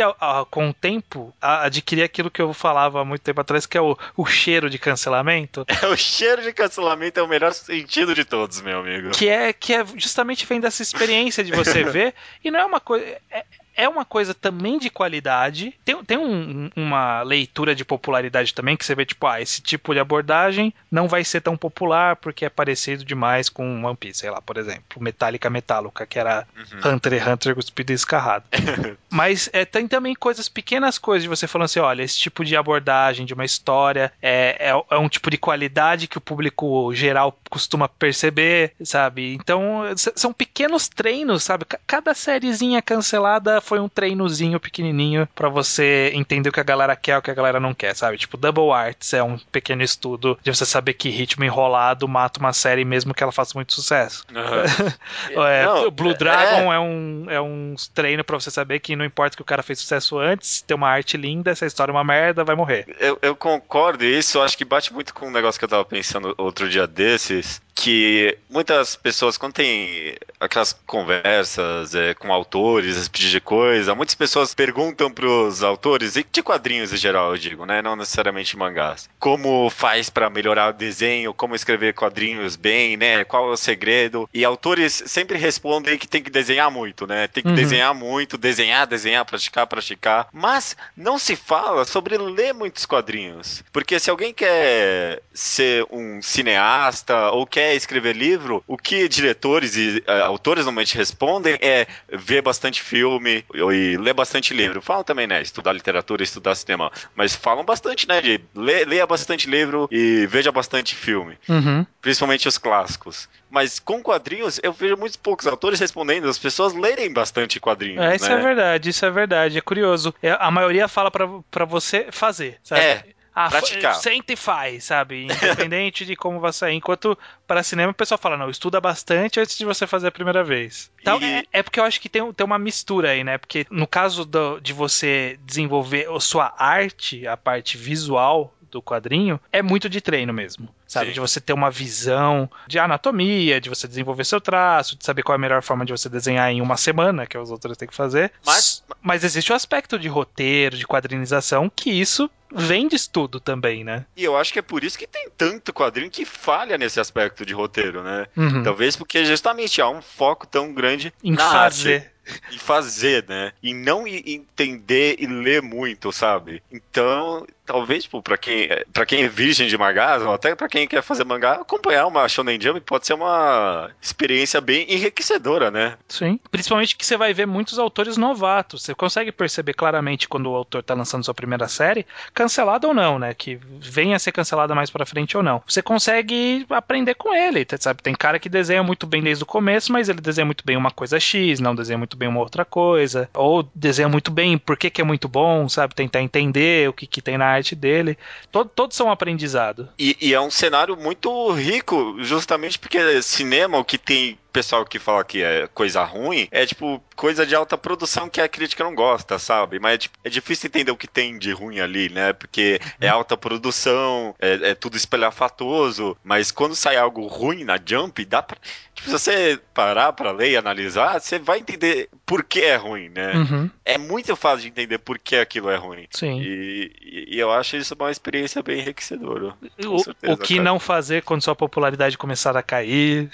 com 0.50 0.70
o 0.70 0.74
tempo, 0.74 1.34
adquirir 1.42 2.04
aquilo 2.04 2.32
que 2.32 2.42
eu 2.42 2.54
falava 2.54 3.02
há 3.02 3.06
muito 3.06 3.22
tempo 3.22 3.42
atrás, 3.42 3.66
que 3.66 3.78
é 3.78 3.82
o, 3.82 3.98
o 4.16 4.26
cheiro 4.26 4.70
de 4.70 4.80
cancelamento. 4.80 5.66
É, 5.76 5.88
o 5.88 5.98
cheiro 5.98 6.42
de 6.42 6.54
cancelamento 6.54 7.20
é 7.20 7.24
o 7.24 7.28
melhor 7.28 7.54
sentido 7.54 8.16
de 8.16 8.24
todos, 8.24 8.62
meu 8.62 8.80
amigo. 8.80 9.12
Que 9.12 9.28
é, 9.28 9.52
que 9.52 9.74
é 9.74 9.86
justamente 9.96 10.46
vem 10.46 10.60
dessa 10.60 10.82
experiência 10.82 11.44
de 11.44 11.52
você 11.52 11.84
ver, 11.86 12.16
e 12.44 12.50
não 12.50 12.60
é 12.60 12.66
uma 12.66 12.80
coisa. 12.80 13.06
É, 13.30 13.44
é 13.76 13.88
uma 13.88 14.06
coisa 14.06 14.34
também 14.34 14.78
de 14.78 14.90
qualidade. 14.90 15.74
Tem, 15.84 16.04
tem 16.04 16.18
um, 16.18 16.70
uma 16.76 17.22
leitura 17.22 17.76
de 17.76 17.84
popularidade 17.84 18.54
também, 18.54 18.78
que 18.78 18.86
você 18.86 18.96
vê, 18.96 19.06
tipo, 19.06 19.28
ah, 19.28 19.42
esse 19.42 19.62
tipo 19.62 19.94
de 19.94 20.00
abordagem 20.00 20.74
não 20.92 21.08
vai 21.08 21.24
ser 21.24 21.42
tão 21.42 21.58
popular 21.58 22.16
porque 22.16 22.46
é 22.46 22.50
parecido 22.50 23.04
demais 23.04 23.50
com 23.50 23.84
One 23.84 23.96
Piece, 23.96 24.20
sei 24.20 24.30
lá, 24.30 24.42
por 24.42 24.58
exemplo, 24.58 25.02
Metallica 25.02 25.50
Metallica, 25.50 26.06
que 26.06 26.18
era 26.20 26.48
uhum. 26.56 26.94
Hunter 26.94 27.14
x 27.14 27.28
Hunter 27.28 27.56
cuspido 27.56 27.92
e 27.92 27.96
escarrado. 27.96 28.46
Mas 29.10 29.50
é, 29.54 29.66
tem 29.66 29.88
também 29.88 30.16
coisas, 30.16 30.48
pequenas 30.48 30.98
coisas 30.98 31.24
de 31.24 31.30
você 31.30 31.48
falando 31.48 31.66
assim, 31.66 31.80
olha, 31.80 32.04
esse 32.04 32.18
tipo 32.18 32.44
de 32.44 32.56
abordagem 32.56 33.26
de 33.26 33.34
uma 33.34 33.46
história 33.46 34.12
é, 34.22 34.58
é, 34.60 34.96
é 34.96 34.98
um 34.98 35.10
tipo 35.10 35.30
de 35.30 35.38
qualidade 35.38 36.08
que 36.08 36.18
o 36.18 36.22
público 36.22 36.94
geral 36.94 37.38
costuma 37.50 37.88
perceber, 37.88 38.74
sabe? 38.84 39.34
Então, 39.34 39.84
são 39.96 40.34
pequenos 40.34 40.88
treinos, 40.88 41.44
sabe? 41.44 41.66
Cada 41.88 42.14
sériezinha 42.14 42.82
cancelada 42.82 43.62
foi 43.66 43.80
um 43.80 43.90
treinozinho 43.90 44.60
pequenininho 44.60 45.28
para 45.34 45.50
você 45.50 46.12
entender 46.14 46.50
o 46.50 46.52
que 46.52 46.60
a 46.60 46.64
galera 46.64 46.96
quer, 46.96 47.18
o 47.18 47.22
que 47.22 47.32
a 47.32 47.34
galera 47.34 47.60
não 47.60 47.74
quer, 47.74 47.96
sabe? 47.96 48.18
Tipo, 48.18 48.38
Double 48.38 48.72
Arts 48.72 49.14
é 49.14 49.24
um 49.24 49.38
pequeno 49.52 49.82
estudo 49.82 50.38
de 50.44 50.54
você 50.54 50.66
saber 50.66 50.94
que 50.94 51.10
ritmo 51.10 51.44
enrolado 51.44 52.08
mata 52.08 52.40
uma 52.40 52.54
série 52.54 52.86
mesmo 52.86 53.14
que 53.14 53.24
ela 53.24 53.32
faça 53.32 53.54
muito 53.56 53.74
sucesso. 53.74 54.24
Uhum. 54.32 55.42
é, 55.46 55.66
não, 55.66 55.90
Blue 55.90 56.12
é, 56.12 56.14
Dragon 56.14 56.72
é, 56.72 56.76
é 56.76 56.80
um, 56.80 57.26
é 57.30 57.42
um 57.42 57.76
treino 57.94 58.24
para 58.24 58.40
você 58.40 58.52
saber 58.52 58.80
que 58.80 58.96
não 58.96 59.04
importa 59.04 59.36
que 59.36 59.42
o 59.42 59.46
cara 59.46 59.64
fez 59.64 59.80
sucesso 59.80 60.20
antes, 60.20 60.62
tem 60.62 60.78
uma 60.78 60.90
arte 60.90 61.18
linda, 61.18 61.50
essa 61.50 61.66
história 61.66 61.92
é 61.92 61.96
uma 61.96 62.04
merda, 62.04 62.44
vai 62.44 62.56
morrer. 62.56 62.86
Eu, 63.00 63.18
eu 63.22 63.36
concordo, 63.36 64.04
e 64.04 64.20
isso 64.20 64.38
eu 64.38 64.44
acho 64.44 64.56
que 64.58 64.64
bate 64.64 64.94
muito 64.94 65.14
com 65.14 65.28
um 65.28 65.32
negócio 65.32 65.58
que 65.58 65.66
eu 65.66 65.70
tava 65.70 65.86
pensando 65.86 66.36
outro 66.38 66.70
dia 66.70 66.86
desses, 66.86 67.62
que 67.76 68.38
muitas 68.50 68.96
pessoas, 68.96 69.38
quando 69.38 69.54
tem 69.54 70.16
aquelas 70.40 70.72
conversas 70.72 71.94
é, 71.94 72.14
com 72.14 72.32
autores, 72.32 72.96
esse 72.96 73.10
tipo 73.10 73.30
de 73.30 73.42
coisa, 73.42 73.94
muitas 73.94 74.16
pessoas 74.16 74.56
perguntam 74.56 75.12
pros 75.12 75.62
autores, 75.62 76.16
e 76.16 76.26
de 76.32 76.42
quadrinhos 76.42 76.94
em 76.94 76.98
geral, 76.98 77.32
eu 77.32 77.38
digo, 77.38 77.66
né? 77.66 77.82
Não 77.82 77.98
necessariamente 77.98 78.58
mangás. 78.58 79.10
Como 79.20 79.70
faz 79.70 80.10
para 80.10 80.30
melhorar 80.30 80.70
o 80.70 80.74
desenho, 80.74 81.34
como 81.34 81.54
escrever 81.54 81.94
quadrinhos 81.94 82.56
bem, 82.56 82.96
né? 82.96 83.26
Qual 83.26 83.50
é 83.50 83.52
o 83.52 83.58
segredo? 83.58 84.30
E 84.34 84.46
autores 84.46 85.04
sempre 85.06 85.38
respondem 85.38 85.98
que 85.98 86.08
tem 86.08 86.24
que 86.24 86.30
desenhar 86.30 86.72
muito, 86.72 87.06
né? 87.06 87.28
Tem 87.28 87.44
que 87.44 87.50
uhum. 87.50 87.56
desenhar 87.56 87.94
muito, 87.94 88.38
desenhar, 88.38 88.88
desenhar, 88.88 89.26
praticar, 89.26 89.68
praticar. 89.68 90.28
Mas 90.32 90.78
não 90.96 91.20
se 91.20 91.36
fala 91.36 91.84
sobre 91.84 92.18
ler 92.18 92.54
muitos 92.54 92.86
quadrinhos. 92.86 93.64
Porque 93.74 94.00
se 94.00 94.10
alguém 94.10 94.34
quer 94.34 95.22
ser 95.34 95.86
um 95.92 96.22
cineasta 96.22 97.32
ou 97.32 97.46
quer 97.46 97.65
quer 97.66 97.76
escrever 97.76 98.16
livro, 98.16 98.64
o 98.68 98.78
que 98.78 99.08
diretores 99.08 99.76
e 99.76 100.04
uh, 100.08 100.24
autores 100.26 100.66
normalmente 100.66 100.96
respondem 100.96 101.58
é 101.62 101.88
ver 102.12 102.42
bastante 102.42 102.82
filme 102.82 103.44
e 103.54 103.98
ler 103.98 104.14
bastante 104.14 104.54
livro. 104.54 104.82
Falam 104.82 105.04
também, 105.04 105.26
né? 105.26 105.42
Estudar 105.42 105.74
literatura, 105.74 106.24
estudar 106.24 106.54
cinema. 106.56 106.92
Mas 107.16 107.36
falam 107.36 107.66
bastante, 107.66 108.08
né? 108.08 108.22
De 108.22 108.42
ler, 108.54 108.88
leia 108.88 109.08
bastante 109.08 109.50
livro 109.50 109.88
e 109.92 110.28
veja 110.28 110.52
bastante 110.52 110.96
filme. 110.96 111.38
Uhum. 111.50 111.86
Principalmente 112.02 112.48
os 112.48 112.58
clássicos. 112.58 113.28
Mas 113.50 113.80
com 113.80 114.02
quadrinhos, 114.02 114.60
eu 114.62 114.74
vejo 114.74 114.98
muitos 114.98 115.18
poucos 115.18 115.48
autores 115.48 115.80
respondendo, 115.80 116.28
as 116.28 116.38
pessoas 116.38 116.74
lerem 116.74 117.12
bastante 117.12 117.60
quadrinhos. 117.60 118.04
É, 118.04 118.16
isso 118.16 118.30
né? 118.30 118.36
é 118.36 118.42
verdade, 118.42 118.90
isso 118.90 119.06
é 119.06 119.10
verdade. 119.10 119.58
É 119.58 119.62
curioso. 119.62 120.14
É, 120.22 120.38
a 120.40 120.52
maioria 120.52 120.88
fala 120.88 121.10
para 121.10 121.66
você 121.66 122.08
fazer, 122.12 122.60
sabe? 122.64 122.82
É. 122.82 123.15
Ah, 123.36 123.50
praticar. 123.50 123.96
Senta 123.96 124.32
e 124.32 124.36
faz, 124.38 124.86
sabe? 124.86 125.26
Independente 125.26 126.06
de 126.06 126.16
como 126.16 126.40
vai 126.40 126.54
sair. 126.54 126.76
Enquanto 126.76 127.18
para 127.46 127.62
cinema 127.62 127.92
o 127.92 127.96
pessoal 127.96 128.18
fala, 128.18 128.38
não, 128.38 128.50
estuda 128.50 128.80
bastante 128.80 129.42
antes 129.42 129.58
de 129.58 129.66
você 129.66 129.86
fazer 129.86 130.08
a 130.08 130.12
primeira 130.12 130.42
vez. 130.42 130.90
Então, 131.02 131.20
e... 131.20 131.26
é, 131.26 131.44
é, 131.52 131.62
porque 131.62 131.80
eu 131.80 131.84
acho 131.84 132.00
que 132.00 132.08
tem, 132.08 132.32
tem 132.32 132.46
uma 132.46 132.58
mistura 132.58 133.10
aí, 133.10 133.26
né? 133.26 133.38
Porque 133.38 133.68
no 133.70 133.86
caso 133.86 134.24
do, 134.24 134.62
de 134.62 134.72
você 134.72 135.38
desenvolver 135.44 136.08
a 136.10 136.20
sua 136.22 136.54
arte, 136.58 137.28
a 137.28 137.36
parte 137.36 137.78
visual 137.78 138.56
do 138.72 138.82
quadrinho, 138.82 139.40
é 139.52 139.62
muito 139.62 139.90
de 139.90 140.00
treino 140.00 140.34
mesmo. 140.34 140.70
Sabe? 140.88 141.08
Sim. 141.08 141.14
De 141.14 141.20
você 141.20 141.42
ter 141.42 141.54
uma 141.54 141.72
visão 141.72 142.50
de 142.68 142.78
anatomia, 142.78 143.60
de 143.60 143.70
você 143.70 143.88
desenvolver 143.88 144.24
seu 144.24 144.40
traço, 144.40 144.96
de 144.96 145.04
saber 145.04 145.24
qual 145.24 145.34
é 145.36 145.38
a 145.38 145.42
melhor 145.42 145.62
forma 145.64 145.86
de 145.86 145.92
você 145.92 146.08
desenhar 146.08 146.50
em 146.52 146.62
uma 146.62 146.78
semana, 146.78 147.26
que 147.26 147.38
os 147.38 147.50
outros 147.50 147.78
têm 147.78 147.88
que 147.88 147.96
fazer. 147.96 148.32
Mas, 148.46 148.84
mas 149.02 149.24
existe 149.24 149.52
o 149.52 149.56
aspecto 149.56 149.98
de 149.98 150.08
roteiro, 150.08 150.78
de 150.78 150.86
quadrinização, 150.86 151.72
que 151.74 151.90
isso 151.90 152.30
vem 152.54 152.88
de 152.88 152.96
estudo 152.96 153.40
também, 153.40 153.84
né? 153.84 154.06
E 154.16 154.24
eu 154.24 154.38
acho 154.38 154.54
que 154.54 154.60
é 154.60 154.62
por 154.62 154.84
isso 154.84 154.98
que 154.98 155.08
tem 155.08 155.28
tanto 155.36 155.74
quadrinho 155.74 156.10
que 156.10 156.24
falha 156.24 156.78
nesse 156.78 157.00
aspecto 157.00 157.46
de 157.46 157.54
roteiro, 157.54 158.04
né? 158.04 158.28
Uhum. 158.38 158.64
Talvez 158.64 158.96
porque 158.96 159.26
justamente 159.26 159.82
há 159.82 159.90
um 159.90 160.02
foco 160.02 160.46
tão 160.46 160.74
grande 160.74 161.12
em 161.24 161.36
fazer. 161.36 161.96
Arte 161.96 162.16
e 162.52 162.58
fazer, 162.58 163.26
né? 163.28 163.52
E 163.62 163.74
não 163.74 164.08
entender 164.08 165.16
e 165.20 165.28
ler 165.28 165.62
muito, 165.62 166.12
sabe? 166.12 166.62
Então, 166.72 167.46
talvez, 167.66 168.08
pra 168.24 168.38
quem, 168.38 168.70
pra 168.92 169.06
quem 169.06 169.24
é 169.24 169.28
virgem 169.28 169.68
de 169.68 169.76
ou 169.76 170.34
até 170.34 170.56
pra 170.56 170.68
quem 170.68 170.75
quer 170.88 171.02
fazer 171.02 171.24
mangá, 171.24 171.54
acompanhar 171.54 172.06
uma 172.08 172.28
Shonen 172.28 172.60
Jump 172.60 172.82
pode 172.82 173.08
ser 173.08 173.14
uma 173.14 173.90
experiência 174.02 174.60
bem 174.60 174.86
enriquecedora, 174.90 175.72
né? 175.72 175.98
Sim. 176.08 176.40
Principalmente 176.52 176.96
que 176.96 177.06
você 177.06 177.16
vai 177.16 177.34
ver 177.34 177.46
muitos 177.46 177.80
autores 177.80 178.18
novatos. 178.18 178.84
Você 178.84 178.94
consegue 178.94 179.32
perceber 179.32 179.74
claramente 179.74 180.28
quando 180.28 180.52
o 180.52 180.56
autor 180.56 180.84
tá 180.84 180.94
lançando 180.94 181.24
sua 181.24 181.34
primeira 181.34 181.68
série, 181.68 182.06
cancelada 182.34 182.88
ou 182.88 182.94
não, 182.94 183.18
né? 183.18 183.34
Que 183.34 183.60
venha 183.80 184.18
a 184.18 184.20
ser 184.20 184.32
cancelada 184.32 184.76
mais 184.76 184.90
pra 184.90 185.06
frente 185.06 185.38
ou 185.38 185.44
não. 185.44 185.64
Você 185.66 185.82
consegue 185.82 186.66
aprender 186.70 187.16
com 187.16 187.34
ele, 187.34 187.66
sabe? 187.80 188.02
Tem 188.04 188.14
cara 188.14 188.40
que 188.40 188.50
desenha 188.50 188.84
muito 188.84 189.08
bem 189.08 189.22
desde 189.22 189.44
o 189.44 189.48
começo, 189.48 189.92
mas 189.92 190.10
ele 190.10 190.20
desenha 190.20 190.46
muito 190.46 190.66
bem 190.66 190.76
uma 190.76 190.92
coisa 190.92 191.20
X, 191.20 191.60
não 191.60 191.76
desenha 191.76 191.98
muito 191.98 192.18
bem 192.18 192.28
uma 192.28 192.40
outra 192.40 192.66
coisa. 192.66 193.30
Ou 193.34 193.70
desenha 193.74 194.10
muito 194.10 194.32
bem 194.32 194.58
por 194.58 194.76
que, 194.76 194.90
que 194.90 195.02
é 195.02 195.04
muito 195.04 195.28
bom, 195.28 195.70
sabe? 195.70 195.96
Tentar 195.96 196.22
entender 196.22 196.90
o 196.90 196.94
que, 196.94 197.08
que 197.08 197.22
tem 197.22 197.38
na 197.38 197.46
arte 197.46 197.76
dele. 197.76 198.18
Todo, 198.52 198.70
todos 198.70 198.98
são 198.98 199.08
um 199.08 199.12
aprendizado. 199.12 199.90
E, 199.98 200.18
e 200.22 200.34
é 200.34 200.42
um 200.42 200.50
cenário 200.66 200.98
muito 200.98 201.52
rico, 201.52 202.16
justamente 202.20 202.80
porque 202.80 203.22
cinema, 203.22 203.78
o 203.78 203.86
que 203.86 204.00
tem 204.00 204.38
pessoal 204.52 204.86
que 204.86 204.98
fala 204.98 205.22
que 205.26 205.44
é 205.44 205.68
coisa 205.74 206.02
ruim 206.06 206.48
é 206.50 206.66
tipo 206.66 207.04
coisa 207.14 207.46
de 207.46 207.54
alta 207.54 207.78
produção 207.78 208.30
que 208.30 208.40
a 208.40 208.48
crítica 208.48 208.86
não 208.86 208.96
gosta, 208.96 209.38
sabe? 209.38 209.80
Mas 209.80 209.96
é, 209.96 209.98
tipo, 209.98 210.18
é 210.24 210.30
difícil 210.30 210.68
entender 210.68 210.92
o 210.92 210.98
que 210.98 211.08
tem 211.08 211.38
de 211.38 211.52
ruim 211.52 211.82
ali, 211.82 212.08
né? 212.10 212.32
Porque 212.32 212.80
é 213.02 213.10
alta 213.10 213.36
produção, 213.36 214.34
é, 214.40 214.72
é 214.72 214.76
tudo 214.76 214.96
espelhafatoso, 214.96 216.18
mas 216.24 216.52
quando 216.52 216.74
sai 216.74 216.96
algo 216.96 217.28
ruim 217.28 217.66
na 217.66 217.78
Jump, 217.84 218.24
dá 218.24 218.42
pra. 218.42 218.58
Se 219.06 219.12
você 219.12 219.60
parar 219.74 220.14
pra 220.14 220.32
ler 220.32 220.52
e 220.52 220.58
analisar, 220.58 221.20
você 221.20 221.38
vai 221.40 221.60
entender 221.60 222.10
por 222.26 222.44
que 222.44 222.62
é 222.62 222.76
ruim, 222.76 223.10
né? 223.10 223.34
Uhum. 223.34 223.70
É 223.84 223.98
muito 223.98 224.36
fácil 224.36 224.62
de 224.62 224.68
entender 224.70 224.98
por 224.98 225.20
que 225.20 225.36
aquilo 225.36 225.70
é 225.70 225.76
ruim. 225.76 226.08
Sim. 226.12 226.42
E, 226.42 226.92
e, 227.02 227.36
e 227.36 227.40
eu 227.40 227.52
acho 227.52 227.78
isso 227.78 227.96
uma 228.00 228.12
experiência 228.12 228.62
bem 228.64 228.80
enriquecedora. 228.80 229.54
O, 229.86 230.00
certeza, 230.00 230.34
o 230.34 230.38
que 230.38 230.56
cara. 230.56 230.64
não 230.64 230.80
fazer 230.80 231.24
quando 231.24 231.44
sua 231.44 231.56
popularidade 231.56 232.18
começar 232.18 232.58
a 232.58 232.64
cair. 232.64 233.30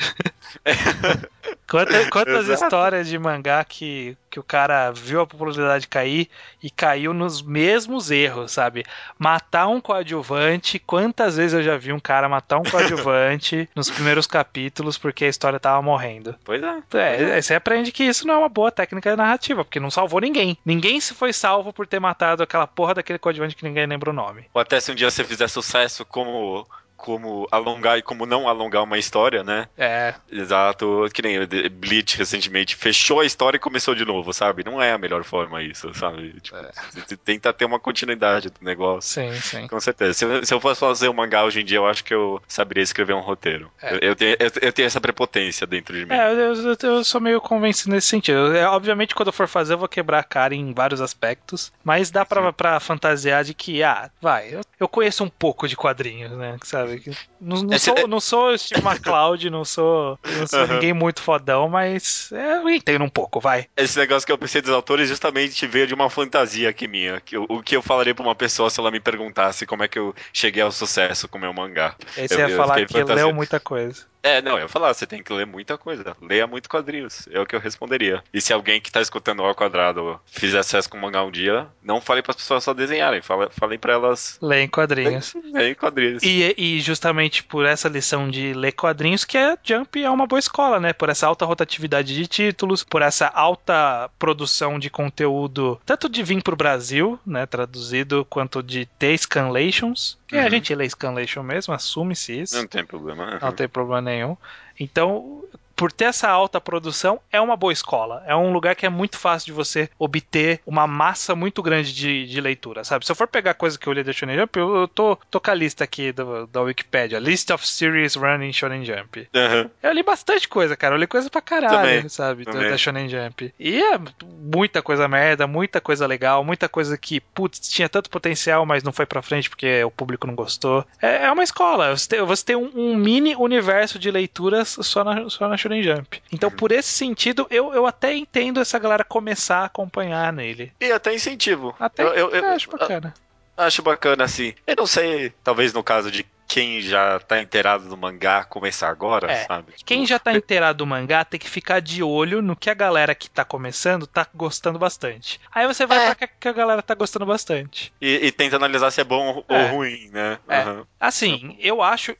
Quantas, 1.82 2.10
quantas 2.10 2.50
histórias 2.50 3.08
de 3.08 3.18
mangá 3.18 3.64
que, 3.64 4.18
que 4.30 4.38
o 4.38 4.44
cara 4.44 4.92
viu 4.92 5.22
a 5.22 5.28
popularidade 5.28 5.88
cair 5.88 6.30
e 6.62 6.70
caiu 6.70 7.14
nos 7.14 7.42
mesmos 7.42 8.12
erros, 8.12 8.52
sabe? 8.52 8.84
Matar 9.18 9.68
um 9.68 9.80
coadjuvante. 9.80 10.78
Quantas 10.80 11.38
vezes 11.38 11.54
eu 11.54 11.64
já 11.64 11.78
vi 11.78 11.94
um 11.94 12.00
cara 12.00 12.28
matar 12.28 12.58
um 12.58 12.64
coadjuvante 12.64 13.70
nos 13.74 13.90
primeiros 13.90 14.28
capítulos 14.28 14.98
porque 14.98 15.24
a 15.24 15.30
história 15.30 15.62
tava 15.62 15.82
morrendo? 15.82 16.36
Pois 16.44 16.62
é. 16.62 16.84
É, 16.94 17.38
é. 17.38 17.42
você 17.42 17.56
aprende 17.56 17.94
que 17.94 18.04
isso 18.04 18.28
não 18.28 18.34
é 18.34 18.38
uma 18.40 18.50
boa 18.50 18.70
técnica 18.70 19.16
narrativa, 19.16 19.64
porque 19.64 19.80
não 19.80 19.90
salvou 19.90 20.20
ninguém. 20.20 20.58
Ninguém 20.66 21.00
se 21.00 21.14
foi 21.14 21.32
salvo 21.32 21.72
por 21.72 21.88
ter 21.88 22.02
matado 22.02 22.44
aquela 22.44 22.68
porra 22.68 22.96
daquele 22.96 23.18
coadjuvante 23.18 23.56
que 23.56 23.64
ninguém 23.64 23.86
lembra 23.86 24.10
o 24.10 24.14
nome. 24.14 24.46
Ou 24.54 24.62
até 24.62 24.78
se 24.82 24.92
um 24.92 24.96
dia 24.96 25.10
você 25.10 25.24
fizer 25.24 25.48
sucesso 25.48 26.04
como 26.04 26.68
como 27.02 27.48
alongar 27.52 27.98
e 27.98 28.04
como 28.04 28.28
não 28.28 28.48
alongar 28.48 28.84
uma 28.84 29.00
história, 29.00 29.44
né? 29.44 29.68
É. 29.76 30.14
Exato. 30.32 31.10
Que 31.12 31.24
nem 31.24 31.40
Bleach 31.72 32.16
recentemente 32.16 32.76
fechou 32.76 33.20
a 33.20 33.26
história 33.26 33.58
e 33.58 33.60
começou 33.60 33.96
de 33.96 34.06
novo, 34.06 34.32
sabe? 34.32 34.64
Não 34.64 34.80
é 34.80 34.92
a 34.92 34.98
melhor 35.00 35.24
forma 35.24 35.64
isso, 35.64 35.92
sabe? 35.96 36.40
Tipo, 36.40 36.58
é. 36.58 36.72
Você 36.94 37.18
tenta 37.18 37.52
ter 37.52 37.66
uma 37.66 37.80
continuidade 37.80 38.50
do 38.50 38.64
negócio. 38.64 39.14
Sim, 39.14 39.34
sim. 39.42 39.68
Com 39.68 39.80
certeza. 39.80 40.14
Se, 40.14 40.46
se, 40.46 40.54
eu 40.54 40.60
fosse 40.60 40.80
fazer 40.80 41.10
um 41.10 41.14
mangá 41.14 41.44
hoje 41.44 41.62
em 41.62 41.66
dia, 41.66 41.78
eu 41.78 41.88
acho 41.88 42.04
que 42.04 42.14
eu 42.14 42.40
saberia 42.48 42.84
escrever 42.84 43.14
um 43.14 43.22
roteiro. 43.22 43.72
É. 43.82 43.96
Eu, 43.96 44.00
eu, 44.00 44.16
tenho, 44.16 44.38
eu, 44.40 44.52
eu, 44.62 44.74
tenho 44.74 44.86
essa 44.86 45.02
prepotência 45.02 45.66
dentro 45.66 45.98
de 45.98 46.06
mim. 46.06 46.14
É, 46.14 46.32
eu, 46.32 46.78
eu 46.84 47.04
sou 47.04 47.20
meio 47.20 47.42
convencido 47.42 47.92
nesse 47.92 48.08
sentido. 48.08 48.56
É, 48.56 48.68
obviamente, 48.68 49.16
quando 49.16 49.28
eu 49.30 49.34
for 49.34 49.48
fazer, 49.48 49.74
eu 49.74 49.80
vou 49.80 49.88
quebrar 49.88 50.20
a 50.20 50.24
cara 50.24 50.54
em 50.54 50.72
vários 50.72 51.02
aspectos, 51.02 51.72
mas 51.84 52.12
dá 52.12 52.24
pra, 52.24 52.54
pra 52.54 52.80
fantasiar 52.80 53.44
de 53.44 53.56
que, 53.56 53.82
ah, 53.82 54.12
vai, 54.22 54.54
eu, 54.54 54.62
eu 54.82 54.88
conheço 54.88 55.24
um 55.24 55.30
pouco 55.30 55.68
de 55.68 55.78
quadrinhos, 55.78 56.32
né? 56.32 56.58
Sabe? 56.64 57.16
Não, 57.40 57.62
não, 57.62 57.78
sou, 57.78 58.08
não 58.08 58.20
sou 58.20 58.58
Steve 58.58 58.84
McCloud, 58.84 59.48
não 59.52 59.64
sou, 59.64 60.18
não 60.26 60.48
sou 60.48 60.62
uhum. 60.66 60.74
ninguém 60.74 60.92
muito 60.92 61.22
fodão, 61.22 61.70
mas 61.70 62.32
é, 62.32 62.58
eu 62.58 62.68
entendo 62.68 63.06
um 63.06 63.10
pouco, 63.10 63.40
vai. 63.40 63.68
Esse 63.78 64.00
negócio 64.00 64.26
que 64.26 64.32
eu 64.32 64.40
pensei 64.40 64.60
dos 64.60 64.72
autores 64.72 65.08
justamente 65.08 65.68
veio 65.68 65.86
de 65.86 65.94
uma 65.94 66.10
fantasia 66.10 66.68
aqui 66.68 66.88
minha. 66.88 67.22
Que, 67.22 67.38
o 67.38 67.62
que 67.62 67.76
eu 67.76 67.84
falaria 67.84 68.16
pra 68.16 68.26
uma 68.26 68.34
pessoa 68.34 68.72
se 68.72 68.80
ela 68.80 68.90
me 68.90 69.00
perguntasse 69.00 69.68
como 69.68 69.84
é 69.84 69.88
que 69.88 70.00
eu 70.00 70.16
cheguei 70.34 70.64
ao 70.64 70.72
sucesso 70.72 71.28
com 71.28 71.38
meu 71.38 71.54
mangá. 71.54 71.96
Aí 72.18 72.28
você 72.28 72.42
eu, 72.42 72.50
ia 72.50 72.58
falar 72.58 72.84
que 72.84 73.04
leu 73.04 73.32
muita 73.32 73.60
coisa. 73.60 74.11
É, 74.24 74.42
não, 74.42 74.54
eu 74.54 74.64
ia 74.64 74.68
falar, 74.68 74.94
você 74.94 75.08
tem 75.08 75.24
que 75.24 75.34
ler 75.34 75.46
muita 75.46 75.78
coisa. 75.78 76.16
Leia 76.22 76.46
muito 76.46 76.70
quadrinhos. 76.70 77.28
É 77.32 77.40
o 77.40 77.46
que 77.46 77.56
eu 77.56 77.60
responderia. 77.60 78.24
E 78.34 78.40
se 78.40 78.54
alguém 78.54 78.80
que 78.80 78.92
tá 78.92 79.02
escutando 79.02 79.40
o 79.42 79.46
ao 79.46 79.56
quadrado 79.56 80.20
fizer 80.26 80.60
acesso 80.60 80.90
com 80.90 80.98
o 80.98 81.02
mangá 81.02 81.24
um 81.24 81.32
dia, 81.32 81.68
não 81.84 82.00
fale 82.00 82.22
para 82.22 82.32
as 82.32 82.38
pessoas 82.38 82.64
só 82.64 82.74
desenharem. 82.74 83.22
Fale, 83.22 83.50
falem 83.52 83.80
para 83.80 83.94
elas. 83.94 84.38
Leem 84.42 84.68
quadrinhos. 84.68 85.34
Leem 85.52 85.76
quadrinhos. 85.76 86.24
E, 86.24 86.54
e 86.58 86.80
justamente 86.80 87.44
por 87.44 87.66
essa 87.66 87.90
lição 87.90 88.30
de 88.30 88.54
ler 88.54 88.72
quadrinhos 88.74 89.26
que 89.26 89.38
a 89.38 89.58
Jump 89.64 90.02
é 90.02 90.10
uma 90.10 90.28
boa 90.28 90.40
escola, 90.40 90.80
né? 90.80 90.94
Por 90.94 91.10
essa 91.10 91.28
alta 91.28 91.46
rotatividade 91.46 92.14
de 92.14 92.28
títulos, 92.28 92.84
por 92.84 93.02
essa 93.02 93.28
alta 93.28 94.10
produção 94.20 94.78
de 94.78 94.90
conteúdo, 94.90 95.80
tanto 95.86 96.08
de 96.08 96.24
vir 96.24 96.42
pro 96.44 96.56
Brasil, 96.56 97.20
né? 97.26 97.46
Traduzido, 97.46 98.26
quanto 98.30 98.62
de 98.62 98.86
ter 98.86 99.18
scanlations. 99.18 100.18
Que 100.32 100.38
uhum. 100.38 100.46
a 100.46 100.50
gente 100.50 100.74
lê 100.74 100.90
scanlation 100.90 101.44
mesmo, 101.44 101.74
assume-se 101.74 102.40
isso. 102.40 102.56
Não 102.56 102.66
tem 102.66 102.86
problema. 102.86 103.38
Não 103.42 103.52
tem 103.52 103.68
problema 103.68 104.00
nenhum. 104.00 104.38
Então, 104.80 105.44
por 105.82 105.92
ter 105.92 106.06
essa 106.06 106.30
alta 106.30 106.62
produção, 106.62 107.20
é 107.32 107.42
uma 107.42 107.58
boa 107.58 107.74
escola. 107.74 108.22
É 108.28 108.36
um 108.36 108.54
lugar 108.54 108.76
que 108.76 108.86
é 108.86 108.90
muito 108.90 109.18
fácil 109.18 109.48
de 109.48 109.52
você 109.52 109.90
obter 109.98 110.60
uma 110.64 110.86
massa 110.86 111.36
muito 111.36 111.64
grande 111.64 111.92
de, 111.92 112.28
de 112.28 112.40
leitura, 112.40 112.84
sabe? 112.84 113.04
Se 113.04 113.12
eu 113.12 113.16
for 113.16 113.28
pegar 113.28 113.56
coisa 113.56 113.80
que 113.80 113.88
eu 113.88 113.94
li 113.94 114.04
da 114.04 114.14
Shonen 114.14 114.38
Jump, 114.38 114.60
eu, 114.60 114.76
eu 114.76 114.88
tô, 114.88 115.16
tô 115.32 115.40
com 115.42 115.50
a 115.50 115.56
lista 115.56 115.84
aqui 115.84 116.12
do, 116.12 116.46
da 116.46 116.62
Wikipedia, 116.62 117.18
List 117.18 117.50
of 117.50 117.68
Series 117.68 118.14
Running 118.14 118.54
Shonen 118.54 118.86
Jump. 118.86 119.28
Aham. 119.34 119.72
Eu 119.82 119.92
li 119.92 120.04
bastante 120.04 120.48
coisa, 120.48 120.78
cara. 120.78 120.94
Eu 120.94 121.00
li 121.00 121.08
coisa 121.08 121.32
pra 121.32 121.42
caralho, 121.42 121.78
Também, 121.78 122.10
sabe? 122.10 122.46
da- 122.46 122.52
também. 122.52 122.70
Da 122.70 122.78
Shonen 122.78 123.10
Jump. 123.10 123.52
E 123.60 123.82
é 123.82 124.00
muita 124.40 124.84
coisa 124.84 125.08
merda, 125.08 125.48
muita 125.48 125.82
coisa 125.82 126.06
legal, 126.06 126.44
muita 126.44 126.70
coisa 126.70 126.96
que, 126.96 127.20
putz, 127.20 127.60
tinha 127.60 127.90
tanto 127.90 128.08
potencial, 128.12 128.68
mas 128.68 128.84
não 128.84 128.92
foi 128.94 129.08
pra 129.08 129.24
frente 129.24 129.50
porque 129.50 129.84
o 129.84 129.90
público 129.90 130.28
não 130.28 130.36
gostou. 130.36 130.86
É, 131.02 131.26
é 131.26 131.32
uma 131.32 131.42
escola. 131.44 131.98
Você 131.98 132.08
tem, 132.08 132.22
você 132.22 132.46
tem 132.46 132.56
um, 132.56 132.70
um 132.76 132.96
mini 132.96 133.36
universo 133.36 133.98
de 133.98 134.12
leituras 134.12 134.78
só 134.82 135.04
na, 135.04 135.28
só 135.28 135.48
na 135.48 135.58
Shonen 135.58 135.71
Jump. 135.84 136.22
Então, 136.32 136.50
Uhum. 136.50 136.56
por 136.56 136.72
esse 136.72 136.90
sentido, 136.90 137.46
eu, 137.52 137.74
eu 137.74 137.86
até 137.86 138.16
entendo 138.16 138.60
essa 138.60 138.80
galera 138.80 139.04
começar 139.04 139.60
a 139.60 139.66
acompanhar 139.66 140.34
nele. 140.34 140.72
E 140.82 140.92
até 140.92 141.14
incentivo. 141.14 141.76
Até 141.80 142.04
eu, 142.04 142.08
eu, 142.08 142.30
eu- 142.32 142.44
eu 142.44 142.50
acho 142.52 142.70
bacana. 142.72 143.14
acho 143.58 143.82
bacana, 143.84 144.24
assim. 144.24 144.54
Eu 144.66 144.76
não 144.78 144.88
sei, 144.88 145.32
talvez 145.44 145.72
no 145.74 145.84
caso 145.84 146.10
de 146.10 146.26
quem 146.54 146.82
já 146.82 147.18
tá 147.18 147.42
inteirado 147.42 147.86
no 147.86 147.96
mangá 147.96 148.44
começar 148.44 148.90
agora, 148.90 149.32
É. 149.32 149.46
sabe? 149.46 149.72
Tipo, 149.72 149.86
Quem 149.86 150.06
já 150.06 150.20
tá 150.20 150.34
inteirado 150.34 150.80
do 150.80 150.86
mangá 150.86 151.24
tem 151.24 151.40
que 151.40 151.50
ficar 151.50 151.80
de 151.80 152.04
olho 152.04 152.42
no 152.42 152.58
que 152.58 152.70
a 152.70 152.74
galera 152.74 153.16
que 153.16 153.30
tá 153.30 153.46
começando 153.46 154.06
tá 154.06 154.28
gostando 154.36 154.78
bastante. 154.78 155.40
Aí 155.50 155.66
você 155.66 155.86
vai 155.86 155.98
É. 156.10 156.14
pra 156.14 156.28
que- 156.28 156.48
a 156.50 156.52
galera 156.52 156.82
tá 156.82 156.94
gostando 156.94 157.26
bastante. 157.26 157.94
E, 158.02 158.28
e 158.28 158.32
tenta 158.34 158.58
analisar 158.58 158.92
se 158.92 159.00
é 159.00 159.04
bom 159.06 159.46
ou 159.48 159.56
É. 159.56 159.70
ruim, 159.70 160.10
né? 160.12 160.40
É. 160.50 160.58
Aham. 160.58 160.86
Assim, 161.00 161.56
eu 161.62 161.82
acho. 161.82 162.14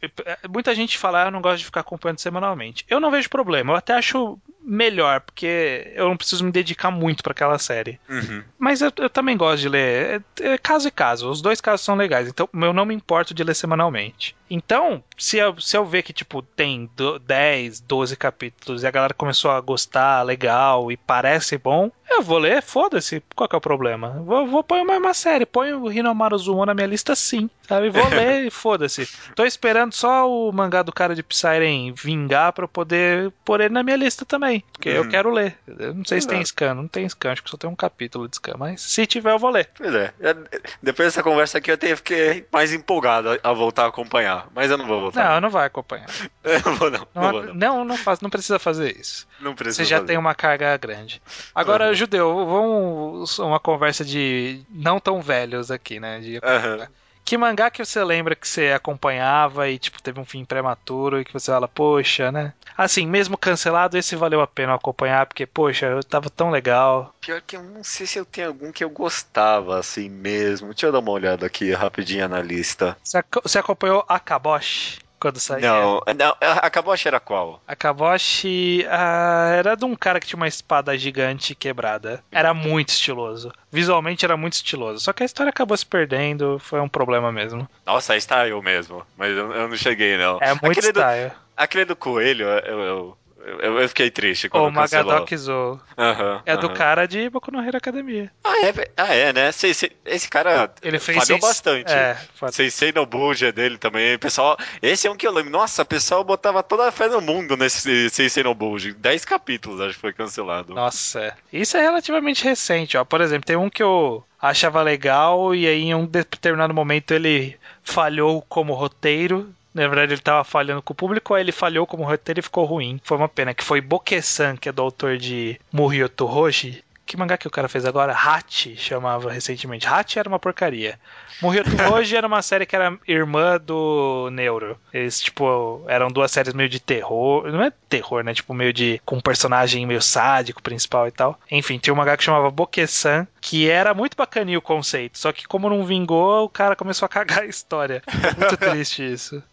Muita 0.50 0.74
gente 0.74 0.98
fala, 0.98 1.24
ah, 1.24 1.28
eu 1.28 1.32
não 1.32 1.42
gosto 1.42 1.58
de 1.60 1.66
ficar 1.66 1.82
acompanhando 1.82 2.20
semanalmente. 2.20 2.86
Eu 2.90 3.02
não 3.02 3.12
vejo 3.12 3.30
problema, 3.30 3.74
eu 3.74 3.78
até 3.78 3.94
acho 3.96 4.40
melhor, 4.64 5.22
porque 5.22 5.92
eu 5.96 6.08
não 6.08 6.18
preciso 6.18 6.44
me 6.44 6.52
dedicar 6.52 6.92
muito 6.92 7.24
pra 7.24 7.32
aquela 7.32 7.58
série. 7.58 8.00
Uhum. 8.10 8.44
Mas 8.58 8.82
eu, 8.82 8.92
eu 8.98 9.10
também 9.10 9.36
gosto 9.36 9.62
de 9.62 9.70
ler. 9.70 10.24
É, 10.40 10.54
é 10.54 10.58
caso 10.58 10.88
e 10.88 10.92
caso. 10.92 11.30
Os 11.30 11.42
dois 11.42 11.60
casos 11.60 11.86
são 11.86 11.96
legais. 11.96 12.28
Então 12.28 12.48
eu 12.54 12.74
não 12.74 12.86
me 12.86 12.94
importo 12.94 13.34
de 13.34 13.44
ler 13.44 13.56
semanalmente. 13.56 14.36
Então, 14.50 15.04
se 15.24 15.38
eu, 15.38 15.60
se 15.60 15.78
eu 15.78 15.86
ver 15.86 16.02
que, 16.02 16.12
tipo, 16.14 16.42
tem 16.42 16.90
do- 16.96 17.20
10, 17.20 17.80
12 17.82 18.16
capítulos 18.16 18.82
e 18.84 18.88
a 18.88 18.92
galera 18.92 19.14
começou 19.14 19.52
a 19.52 19.62
gostar, 19.62 20.24
legal, 20.24 20.92
e 20.92 20.98
parece 20.98 21.58
bom, 21.58 21.92
eu 22.10 22.22
vou 22.24 22.40
ler, 22.40 22.62
foda-se. 22.62 23.24
Qual 23.36 23.48
que 23.48 23.56
é 23.56 23.58
o 23.58 23.62
problema? 23.62 24.10
Vou, 24.26 24.48
vou 24.48 24.64
pôr 24.64 24.80
uma, 24.82 24.98
uma 24.98 25.14
série. 25.14 25.46
Põe 25.46 25.74
o 25.74 25.92
Hinomaru 25.92 26.38
Zumo 26.38 26.66
na 26.66 26.74
minha 26.74 26.88
lista 26.88 27.16
sim, 27.16 27.50
sabe? 27.68 27.90
Vou 27.90 28.02
ler 28.10 28.46
e 28.48 28.50
foda-se. 28.50 29.08
Tô 29.36 29.46
esperando 29.46 29.94
só 29.94 30.30
o 30.30 30.52
mangá 30.52 30.82
do 30.84 30.92
cara 30.92 31.16
de 31.16 31.24
Psyren 31.24 31.94
vingar 31.94 32.52
pra 32.52 32.64
eu 32.66 32.68
poder 32.68 33.32
pôr 33.46 33.62
ele 33.62 33.74
na 33.74 33.84
minha 33.84 33.96
lista 33.96 34.26
também. 34.26 34.64
Porque 34.74 34.90
eu 34.90 35.04
Uhum. 35.04 35.10
quero 35.10 35.32
ler. 35.32 35.58
Eu 35.68 35.94
não 35.94 36.04
sei 36.04 36.20
se 36.20 36.28
tem 36.28 36.38
Exato. 36.40 36.48
scan. 36.50 36.74
Não 36.74 36.88
tem 36.88 37.08
scan, 37.08 37.32
acho 37.32 37.44
que 37.44 37.50
só 37.50 37.58
tem 37.58 37.70
um 37.70 37.76
capítulo 37.76 38.28
de 38.28 38.36
scan. 38.36 38.56
Mas 38.58 38.82
se 38.82 39.06
tiver, 39.06 39.32
eu 39.32 39.40
vou 39.40 39.50
ler. 39.52 39.70
Pois 39.78 39.94
é. 39.94 40.12
É, 40.20 40.36
Depois 40.84 41.08
dessa 41.08 41.24
conversa 41.24 41.60
aqui 41.60 41.72
eu 41.72 41.78
tenho- 41.78 41.96
fiquei 41.96 42.46
mais 42.52 42.74
empolgado 42.74 43.30
a, 43.32 43.38
a 43.42 43.54
voltar 43.54 43.86
a 43.86 43.88
acompanhar. 43.88 44.48
Mas 44.54 44.70
eu 44.72 44.78
não 44.78 44.86
vou 44.88 45.00
voltar. 45.00 45.11
Não, 45.16 45.42
não 45.42 45.50
vai 45.50 45.66
acompanhar. 45.68 46.08
Eu 46.44 46.62
não 46.66 46.76
vou 46.76 46.92
não. 46.92 47.08
Não, 47.14 47.22
Não, 47.24 47.32
vou, 47.32 47.44
não. 47.44 47.54
não, 47.54 47.86
não, 47.86 47.98
faz, 47.98 48.20
não 48.22 48.30
precisa 48.30 48.58
fazer 48.60 48.96
isso. 49.00 49.28
Não 49.40 49.54
precisa 49.56 49.84
Você 49.84 49.90
já 49.90 49.98
fazer. 49.98 50.08
tem 50.08 50.18
uma 50.18 50.34
carga 50.36 50.76
grande. 50.78 51.22
Agora, 51.54 51.88
Uhum. 51.90 51.94
Judeu, 51.94 52.46
vamos 52.46 53.40
uma 53.40 53.60
conversa 53.60 54.04
de 54.06 54.62
não 54.70 55.00
tão 55.00 55.22
velhos 55.22 55.72
aqui, 55.72 56.00
né? 56.00 56.20
De 56.20 56.40
Aham. 56.44 56.88
Que 57.32 57.38
mangá 57.38 57.72
que 57.72 57.86
você 57.86 58.04
lembra 58.04 58.36
que 58.36 58.46
você 58.46 58.74
acompanhava 58.74 59.70
e, 59.70 59.80
tipo, 59.80 60.04
teve 60.04 60.20
um 60.20 60.26
fim 60.26 60.44
prematuro 60.44 61.18
e 61.18 61.24
que 61.24 61.32
você 61.32 61.50
fala, 61.50 61.66
poxa, 61.66 62.30
né? 62.30 62.52
Assim, 62.78 63.08
mesmo 63.08 63.38
cancelado, 63.38 63.98
esse 63.98 64.18
valeu 64.18 64.42
a 64.42 64.48
pena 64.48 64.74
acompanhar, 64.76 65.26
porque, 65.26 65.46
poxa, 65.46 65.86
eu 65.86 66.04
tava 66.04 66.30
tão 66.30 66.50
legal. 66.52 67.16
Pior 67.22 67.42
que 67.42 67.56
eu 67.56 67.64
não 67.64 67.86
sei 67.86 68.06
se 68.06 68.20
eu 68.20 68.26
tenho 68.26 68.48
algum 68.50 68.70
que 68.70 68.84
eu 68.84 68.90
gostava 68.90 69.80
assim 69.80 70.10
mesmo. 70.10 70.72
Deixa 70.74 70.88
eu 70.88 70.92
dar 70.92 71.00
uma 71.00 71.12
olhada 71.12 71.46
aqui 71.46 71.72
rapidinho 71.72 72.28
na 72.28 72.42
lista. 72.42 72.98
Você, 73.02 73.20
ac- 73.20 73.42
você 73.42 73.60
acompanhou 73.60 74.04
Akaboshi 74.10 75.00
quando 75.22 75.40
saiu? 75.40 75.62
Não, 75.62 76.02
não, 76.18 76.36
acabou 76.42 76.94
a 76.94 76.98
cheira 76.98 77.20
qual? 77.20 77.62
Akaboshi 77.68 78.86
ah, 78.90 79.54
era 79.56 79.76
de 79.76 79.86
um 79.86 79.96
cara 79.96 80.20
que 80.20 80.26
tinha 80.26 80.38
uma 80.38 80.48
espada 80.48 80.98
gigante 80.98 81.54
quebrada. 81.54 82.24
Era 82.32 82.54
muito 82.54 82.90
estiloso. 82.90 83.54
Visualmente 83.72 84.26
era 84.26 84.36
muito 84.36 84.54
estiloso. 84.54 85.00
Só 85.00 85.14
que 85.14 85.24
a 85.24 85.26
história 85.26 85.52
acabou 85.52 85.78
se 85.78 85.86
perdendo, 85.86 86.58
foi 86.60 86.80
um 86.80 86.90
problema 86.90 87.32
mesmo. 87.32 87.70
Nossa, 87.86 88.14
aí 88.14 88.18
está 88.18 88.48
eu 88.48 88.62
mesmo. 88.62 89.06
Mas 89.16 89.30
eu, 89.38 89.52
eu 89.52 89.68
não 89.68 89.78
cheguei, 89.78 90.18
não. 90.18 90.40
É 90.42 90.54
muito 90.56 90.80
aquele, 90.80 90.92
do, 90.92 91.00
style. 91.00 91.32
aquele 91.56 91.82
aquele 91.82 91.86
do 91.86 91.96
coelho, 91.96 92.46
eu, 92.46 92.80
eu, 92.80 93.18
eu, 93.62 93.80
eu 93.80 93.88
fiquei 93.90 94.10
triste 94.12 94.50
quando 94.50 94.66
O. 94.68 94.72
Magadok 94.72 95.36
Zou. 95.38 95.80
Aham, 95.98 96.42
É 96.46 96.56
do 96.58 96.68
aham. 96.68 96.76
cara 96.76 97.08
de 97.08 97.30
Boku 97.30 97.52
no 97.52 97.62
Hero 97.66 97.78
Academia. 97.78 98.32
Ah, 98.44 98.66
é, 98.66 98.74
ah, 98.98 99.14
é 99.16 99.34
né? 99.34 99.52
Sei- 99.52 99.74
sei- 99.74 99.92
esse 100.06 100.30
cara 100.30 100.72
Ele 100.82 101.00
fez 101.00 101.18
falhou 101.18 101.26
seis- 101.26 101.42
bastante. 101.42 101.92
É, 101.92 102.16
fa- 102.36 102.52
Sensei 102.52 102.92
no 102.92 103.06
Buja 103.06 103.48
é 103.48 103.52
dele 103.52 103.78
também. 103.78 104.18
Pessoal, 104.18 104.58
esse 104.82 105.08
é 105.08 105.12
um 105.12 105.16
que 105.16 105.28
eu 105.28 105.32
lembro. 105.32 105.52
Nossa, 105.52 105.82
o 105.82 105.86
pessoal 105.86 106.24
botava 106.24 106.62
toda 106.64 106.88
a 106.88 106.92
fé 106.92 107.08
no 107.08 107.22
mundo 107.22 107.56
nesse 107.58 108.10
Sensei 108.10 108.44
no 108.44 108.54
Buja. 108.56 108.94
10 108.98 109.26
capítulos, 109.26 109.82
acho 109.82 109.96
que 109.96 110.02
foi 110.02 110.14
cancelado. 110.14 110.74
Nossa, 110.74 111.20
é. 111.20 111.34
isso 111.54 111.78
é 111.78 111.82
relativamente 111.82 112.44
recente, 112.44 112.98
ó. 112.98 113.04
Por 113.06 113.22
exemplo, 113.22 113.46
tem 113.46 113.56
um 113.56 113.70
que 113.70 113.84
eu 113.84 114.24
achava 114.42 114.82
legal 114.82 115.54
e 115.54 115.68
aí 115.68 115.84
em 115.84 115.96
um 115.96 116.06
determinado 116.06 116.74
momento 116.74 117.12
ele 117.12 117.58
falhou 117.84 118.42
como 118.48 118.74
roteiro. 118.74 119.54
Na 119.74 119.88
verdade, 119.88 120.14
ele 120.14 120.22
tava 120.22 120.44
falhando 120.44 120.82
com 120.82 120.92
o 120.94 120.96
público, 120.96 121.34
aí 121.34 121.42
ele 121.42 121.52
falhou 121.52 121.88
como 121.88 122.04
roteiro 122.04 122.40
e 122.40 122.44
ficou 122.44 122.66
ruim. 122.66 123.00
Foi 123.04 123.18
uma 123.18 123.30
pena, 123.30 123.54
que 123.54 123.64
foi 123.64 123.80
Bokesan, 123.80 124.58
que 124.58 124.68
é 124.68 124.72
do 124.72 124.82
autor 124.82 125.18
de 125.18 125.60
Murioto 125.72 126.26
Hoshi. 126.26 126.84
Que 127.06 127.18
mangá 127.18 127.38
que 127.38 127.48
o 127.48 127.52
cara 127.52 127.68
fez 127.68 127.86
agora? 127.86 128.14
Hachi 128.14 128.78
chamava 128.78 129.30
recentemente. 129.30 129.86
Hachi 129.86 130.18
era 130.18 130.30
uma 130.30 130.40
porcaria. 130.40 130.98
Murioto 131.42 131.70
Hoshi 131.92 132.16
era 132.16 132.26
uma 132.26 132.42
série 132.42 132.66
que 132.66 132.74
era 132.74 132.98
irmã 133.06 133.60
do 133.60 134.30
Neuro. 134.32 134.78
Eles, 134.94 135.20
tipo, 135.20 135.84
eram 135.88 136.08
duas 136.08 136.32
séries 136.32 136.54
meio 136.54 136.70
de 136.70 136.80
terror. 136.80 137.52
Não 137.52 137.64
é 137.64 137.74
terror, 137.90 138.24
né? 138.24 138.34
Tipo, 138.34 138.54
meio 138.54 138.72
de. 138.72 139.02
com 139.06 139.18
um 139.18 139.22
personagem 139.22 139.86
meio 139.86 140.02
sádico 140.02 140.62
principal 140.62 141.06
e 141.06 141.12
tal. 141.12 141.38
Enfim, 141.52 141.78
tinha 141.80 141.94
um 141.94 141.98
mangá 141.98 142.16
que 142.16 142.24
chamava 142.24 142.50
Bokesan, 142.50 143.28
que 143.42 143.70
era 143.70 143.94
muito 143.94 144.16
bacaninho 144.16 144.60
o 144.60 144.62
conceito. 144.62 145.18
Só 145.18 145.34
que 145.34 145.46
como 145.46 145.70
não 145.70 145.84
vingou, 145.86 146.46
o 146.46 146.50
cara 146.50 146.78
começou 146.78 147.06
a 147.06 147.10
cagar 147.10 147.42
a 147.42 147.46
história. 147.46 148.02
Muito 148.38 148.56
triste 148.56 149.04
isso. 149.04 149.44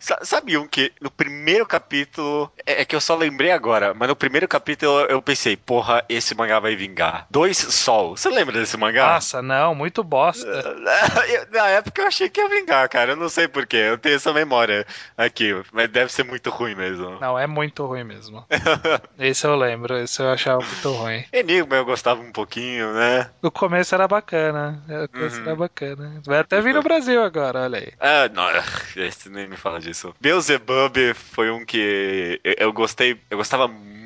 Sa- 0.00 0.18
Sabe 0.22 0.56
um 0.58 0.66
que 0.66 0.92
no 1.00 1.10
primeiro 1.10 1.64
capítulo. 1.66 2.50
É 2.66 2.82
é 2.82 2.84
que 2.84 2.94
eu 2.96 3.00
só 3.00 3.14
lembrei 3.14 3.50
agora, 3.52 3.92
mas 3.94 4.08
no 4.08 4.16
primeiro 4.16 4.46
capítulo 4.48 5.00
eu- 5.02 5.22
pensei, 5.22 5.56
porra, 5.56 6.04
esse 6.08 6.34
mangá 6.34 6.58
vai 6.58 6.74
vingar. 6.74 7.26
Dois 7.30 7.56
Sol. 7.58 8.16
Você 8.16 8.28
lembra 8.28 8.58
desse 8.58 8.76
mangá? 8.76 9.14
Nossa, 9.14 9.40
não, 9.42 9.74
muito 9.74 10.02
bosta. 10.02 10.46
Na 11.52 11.68
época 11.68 12.02
eu 12.02 12.06
achei 12.06 12.28
que 12.28 12.40
ia 12.40 12.48
vingar, 12.48 12.88
cara. 12.88 13.12
Eu 13.12 13.16
não 13.16 13.28
sei 13.28 13.46
porquê. 13.48 13.76
Eu 13.76 13.98
tenho 13.98 14.16
essa 14.16 14.32
memória 14.32 14.86
aqui. 15.16 15.54
Mas 15.72 15.88
deve 15.88 16.12
ser 16.12 16.24
muito 16.24 16.50
ruim 16.50 16.74
mesmo. 16.74 17.18
Não, 17.20 17.38
é 17.38 17.46
muito 17.46 17.84
ruim 17.86 18.04
mesmo. 18.04 18.44
Esse 19.18 19.46
eu 19.46 19.54
lembro, 19.56 19.96
esse 19.96 20.20
eu 20.20 20.30
achava 20.30 20.58
muito 20.64 20.92
ruim. 20.92 21.24
Enigma 21.32 21.76
eu 21.76 21.84
gostava 21.84 22.20
um 22.20 22.32
pouquinho, 22.32 22.92
né? 22.92 23.30
O 23.42 23.50
começo 23.50 23.94
era 23.94 24.08
bacana. 24.08 24.82
O 25.04 25.08
começo 25.08 25.36
Uhum. 25.36 25.46
era 25.46 25.56
bacana. 25.56 26.20
Vai 26.26 26.38
até 26.40 26.60
vir 26.60 26.74
no 26.74 26.82
Brasil 26.82 27.22
agora, 27.22 27.60
olha 27.60 27.78
aí. 27.78 27.92
Ah, 28.00 28.28
não, 28.32 28.48
esse 28.96 29.28
nem 29.28 29.41
me 29.46 29.56
fala 29.56 29.80
disso. 29.80 30.14
Beelzebub 30.20 31.14
foi 31.14 31.50
um 31.50 31.64
que 31.64 32.40
eu, 32.44 32.54
eu 32.58 32.72
gostei, 32.72 33.18
eu 33.30 33.36
gostava 33.36 33.68
muito 33.68 34.01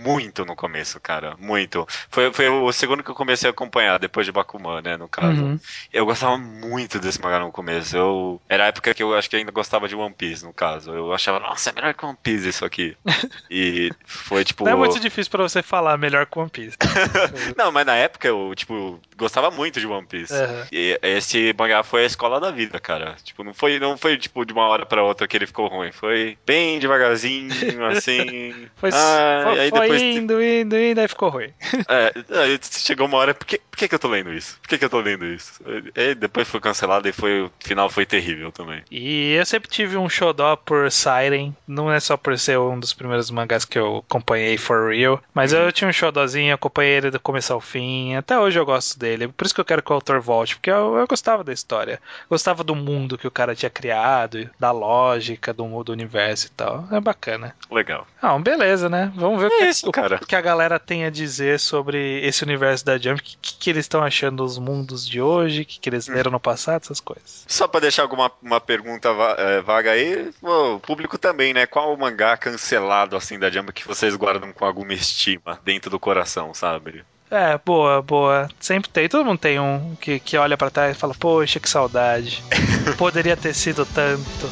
no 0.46 0.56
começo, 0.56 1.00
cara, 1.00 1.36
muito. 1.38 1.86
Foi, 2.10 2.32
foi 2.32 2.48
o 2.48 2.72
segundo 2.72 3.02
que 3.02 3.10
eu 3.10 3.14
comecei 3.14 3.48
a 3.48 3.50
acompanhar, 3.50 3.98
depois 3.98 4.26
de 4.26 4.32
Bakuman, 4.32 4.80
né, 4.82 4.96
no 4.96 5.08
caso. 5.08 5.42
Uhum. 5.42 5.60
Eu 5.92 6.06
gostava 6.06 6.38
muito 6.38 6.98
desse 6.98 7.20
mangá 7.20 7.40
no 7.40 7.52
começo. 7.52 7.96
Eu, 7.96 8.40
era 8.48 8.64
a 8.64 8.66
época 8.68 8.94
que 8.94 9.02
eu 9.02 9.14
acho 9.14 9.28
que 9.28 9.36
ainda 9.36 9.50
gostava 9.50 9.88
de 9.88 9.94
One 9.94 10.14
Piece, 10.14 10.44
no 10.44 10.52
caso. 10.52 10.92
Eu 10.92 11.12
achava, 11.12 11.40
nossa, 11.40 11.70
é 11.70 11.72
melhor 11.72 11.94
que 11.94 12.04
One 12.04 12.18
Piece 12.22 12.48
isso 12.48 12.64
aqui. 12.64 12.96
e 13.50 13.90
foi 14.04 14.44
tipo... 14.44 14.64
Não 14.64 14.72
é 14.72 14.76
muito 14.76 15.00
difícil 15.00 15.30
pra 15.30 15.42
você 15.42 15.62
falar 15.62 15.96
melhor 15.96 16.26
que 16.26 16.38
One 16.38 16.50
Piece. 16.50 16.76
Não, 17.56 17.72
mas 17.72 17.86
na 17.86 17.96
época 17.96 18.28
eu, 18.28 18.52
tipo, 18.54 19.00
gostava 19.16 19.50
muito 19.50 19.80
de 19.80 19.86
One 19.86 20.06
Piece. 20.06 20.32
Aham. 20.32 20.66
E 20.70 20.98
esse 21.02 21.54
mangá 21.58 21.82
foi 21.82 22.02
a 22.02 22.06
escola 22.06 22.40
da 22.40 22.50
vida, 22.50 22.78
cara. 22.78 23.16
Tipo, 23.22 23.42
não 23.42 23.54
foi, 23.54 23.78
não 23.78 23.96
foi 23.96 24.16
tipo 24.16 24.44
de 24.44 24.52
uma 24.52 24.66
hora 24.68 24.84
pra 24.84 25.02
outra 25.02 25.26
que 25.26 25.36
ele 25.36 25.46
ficou 25.46 25.68
ruim. 25.68 25.92
Foi 25.92 26.36
bem 26.46 26.78
devagarzinho, 26.78 27.50
assim. 27.86 28.68
Foi, 28.76 28.90
Ah, 28.92 29.40
foi, 29.44 29.60
aí 29.60 29.70
depois 29.70 29.95
depois. 30.00 30.16
indo, 30.16 30.42
indo, 30.42 30.78
indo, 30.78 31.00
aí 31.00 31.08
ficou 31.08 31.28
ruim. 31.28 31.50
É, 31.88 32.12
aí 32.40 32.58
chegou 32.62 33.06
uma 33.06 33.18
hora, 33.18 33.34
por 33.34 33.46
que, 33.46 33.58
por 33.58 33.78
que, 33.78 33.88
que 33.88 33.94
eu 33.94 33.98
tô 33.98 34.08
lendo 34.08 34.32
isso? 34.32 34.58
Por 34.60 34.68
que, 34.68 34.78
que 34.78 34.84
eu 34.84 34.90
tô 34.90 35.00
lendo 35.00 35.24
isso? 35.24 35.60
E 35.94 36.14
depois 36.14 36.48
foi 36.48 36.60
cancelado 36.60 37.08
e 37.08 37.12
foi, 37.12 37.42
o 37.42 37.52
final 37.60 37.88
foi 37.88 38.04
terrível 38.04 38.50
também. 38.50 38.82
E 38.90 39.32
eu 39.34 39.46
sempre 39.46 39.68
tive 39.68 39.96
um 39.96 40.08
xodó 40.08 40.56
por 40.56 40.90
Siren, 40.90 41.54
não 41.66 41.92
é 41.92 42.00
só 42.00 42.16
por 42.16 42.36
ser 42.38 42.58
um 42.58 42.78
dos 42.78 42.92
primeiros 42.92 43.30
mangás 43.30 43.64
que 43.64 43.78
eu 43.78 44.04
acompanhei 44.08 44.56
for 44.56 44.92
real, 44.92 45.22
mas 45.32 45.52
eu 45.52 45.70
tinha 45.70 45.88
um 45.88 45.92
xodózinho, 45.92 46.54
acompanhei 46.54 46.94
ele 46.94 47.10
do 47.10 47.20
começo 47.20 47.52
ao 47.52 47.60
fim, 47.60 48.14
até 48.14 48.38
hoje 48.38 48.58
eu 48.58 48.66
gosto 48.66 48.98
dele, 48.98 49.28
por 49.28 49.44
isso 49.44 49.54
que 49.54 49.60
eu 49.60 49.64
quero 49.64 49.82
que 49.82 49.90
o 49.90 49.94
autor 49.94 50.20
volte, 50.20 50.56
porque 50.56 50.70
eu, 50.70 50.96
eu 50.96 51.06
gostava 51.06 51.44
da 51.44 51.52
história, 51.52 52.00
gostava 52.28 52.64
do 52.64 52.74
mundo 52.74 53.18
que 53.18 53.26
o 53.26 53.30
cara 53.30 53.54
tinha 53.54 53.70
criado, 53.70 54.48
da 54.58 54.70
lógica 54.72 55.52
do, 55.52 55.84
do 55.84 55.92
universo 55.92 56.46
e 56.46 56.50
tal, 56.50 56.86
é 56.90 57.00
bacana. 57.00 57.54
Legal. 57.70 58.06
Ah, 58.20 58.38
beleza, 58.38 58.88
né? 58.88 59.12
Vamos 59.14 59.40
ver 59.40 59.46
o 59.46 59.54
É 59.54 59.58
que, 59.58 59.85
isso, 59.86 59.90
o 59.90 59.92
cara. 59.92 60.18
que 60.18 60.36
a 60.36 60.40
galera 60.40 60.78
tem 60.78 61.04
a 61.04 61.10
dizer 61.10 61.60
sobre 61.60 62.20
esse 62.26 62.42
universo 62.42 62.84
da 62.84 62.98
Jump, 62.98 63.20
o 63.20 63.22
que, 63.22 63.36
que 63.40 63.70
eles 63.70 63.84
estão 63.84 64.02
achando 64.02 64.36
dos 64.36 64.58
mundos 64.58 65.06
de 65.06 65.20
hoje, 65.20 65.62
o 65.62 65.64
que, 65.64 65.78
que 65.78 65.88
eles 65.88 66.08
leram 66.08 66.30
no 66.30 66.40
passado, 66.40 66.82
essas 66.82 67.00
coisas. 67.00 67.44
Só 67.46 67.66
pra 67.68 67.80
deixar 67.80 68.02
alguma 68.02 68.30
uma 68.42 68.60
pergunta 68.60 69.08
é, 69.38 69.60
vaga 69.60 69.92
aí, 69.92 70.30
o 70.42 70.78
público 70.80 71.16
também, 71.18 71.54
né? 71.54 71.66
Qual 71.66 71.92
o 71.92 71.98
mangá 71.98 72.36
cancelado 72.36 73.16
assim 73.16 73.38
da 73.38 73.50
Jump 73.50 73.72
que 73.72 73.86
vocês 73.86 74.14
guardam 74.14 74.52
com 74.52 74.64
alguma 74.64 74.92
estima 74.92 75.60
dentro 75.64 75.90
do 75.90 75.98
coração, 75.98 76.52
sabe? 76.52 77.04
É, 77.30 77.58
boa, 77.64 78.00
boa. 78.02 78.48
Sempre 78.60 78.88
tem. 78.90 79.08
Todo 79.08 79.24
mundo 79.24 79.38
tem 79.38 79.58
um 79.58 79.96
que, 80.00 80.20
que 80.20 80.36
olha 80.36 80.56
pra 80.56 80.70
trás 80.70 80.96
e 80.96 80.98
fala, 80.98 81.14
poxa, 81.14 81.58
que 81.58 81.68
saudade. 81.68 82.42
Poderia 82.96 83.36
ter 83.36 83.54
sido 83.54 83.84
tanto, 83.84 84.50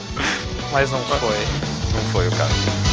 mas 0.73 0.91
não 0.91 1.01
foi. 1.05 1.39
Não 1.93 2.13
foi 2.13 2.27
o 2.27 2.31
caso. 2.31 2.84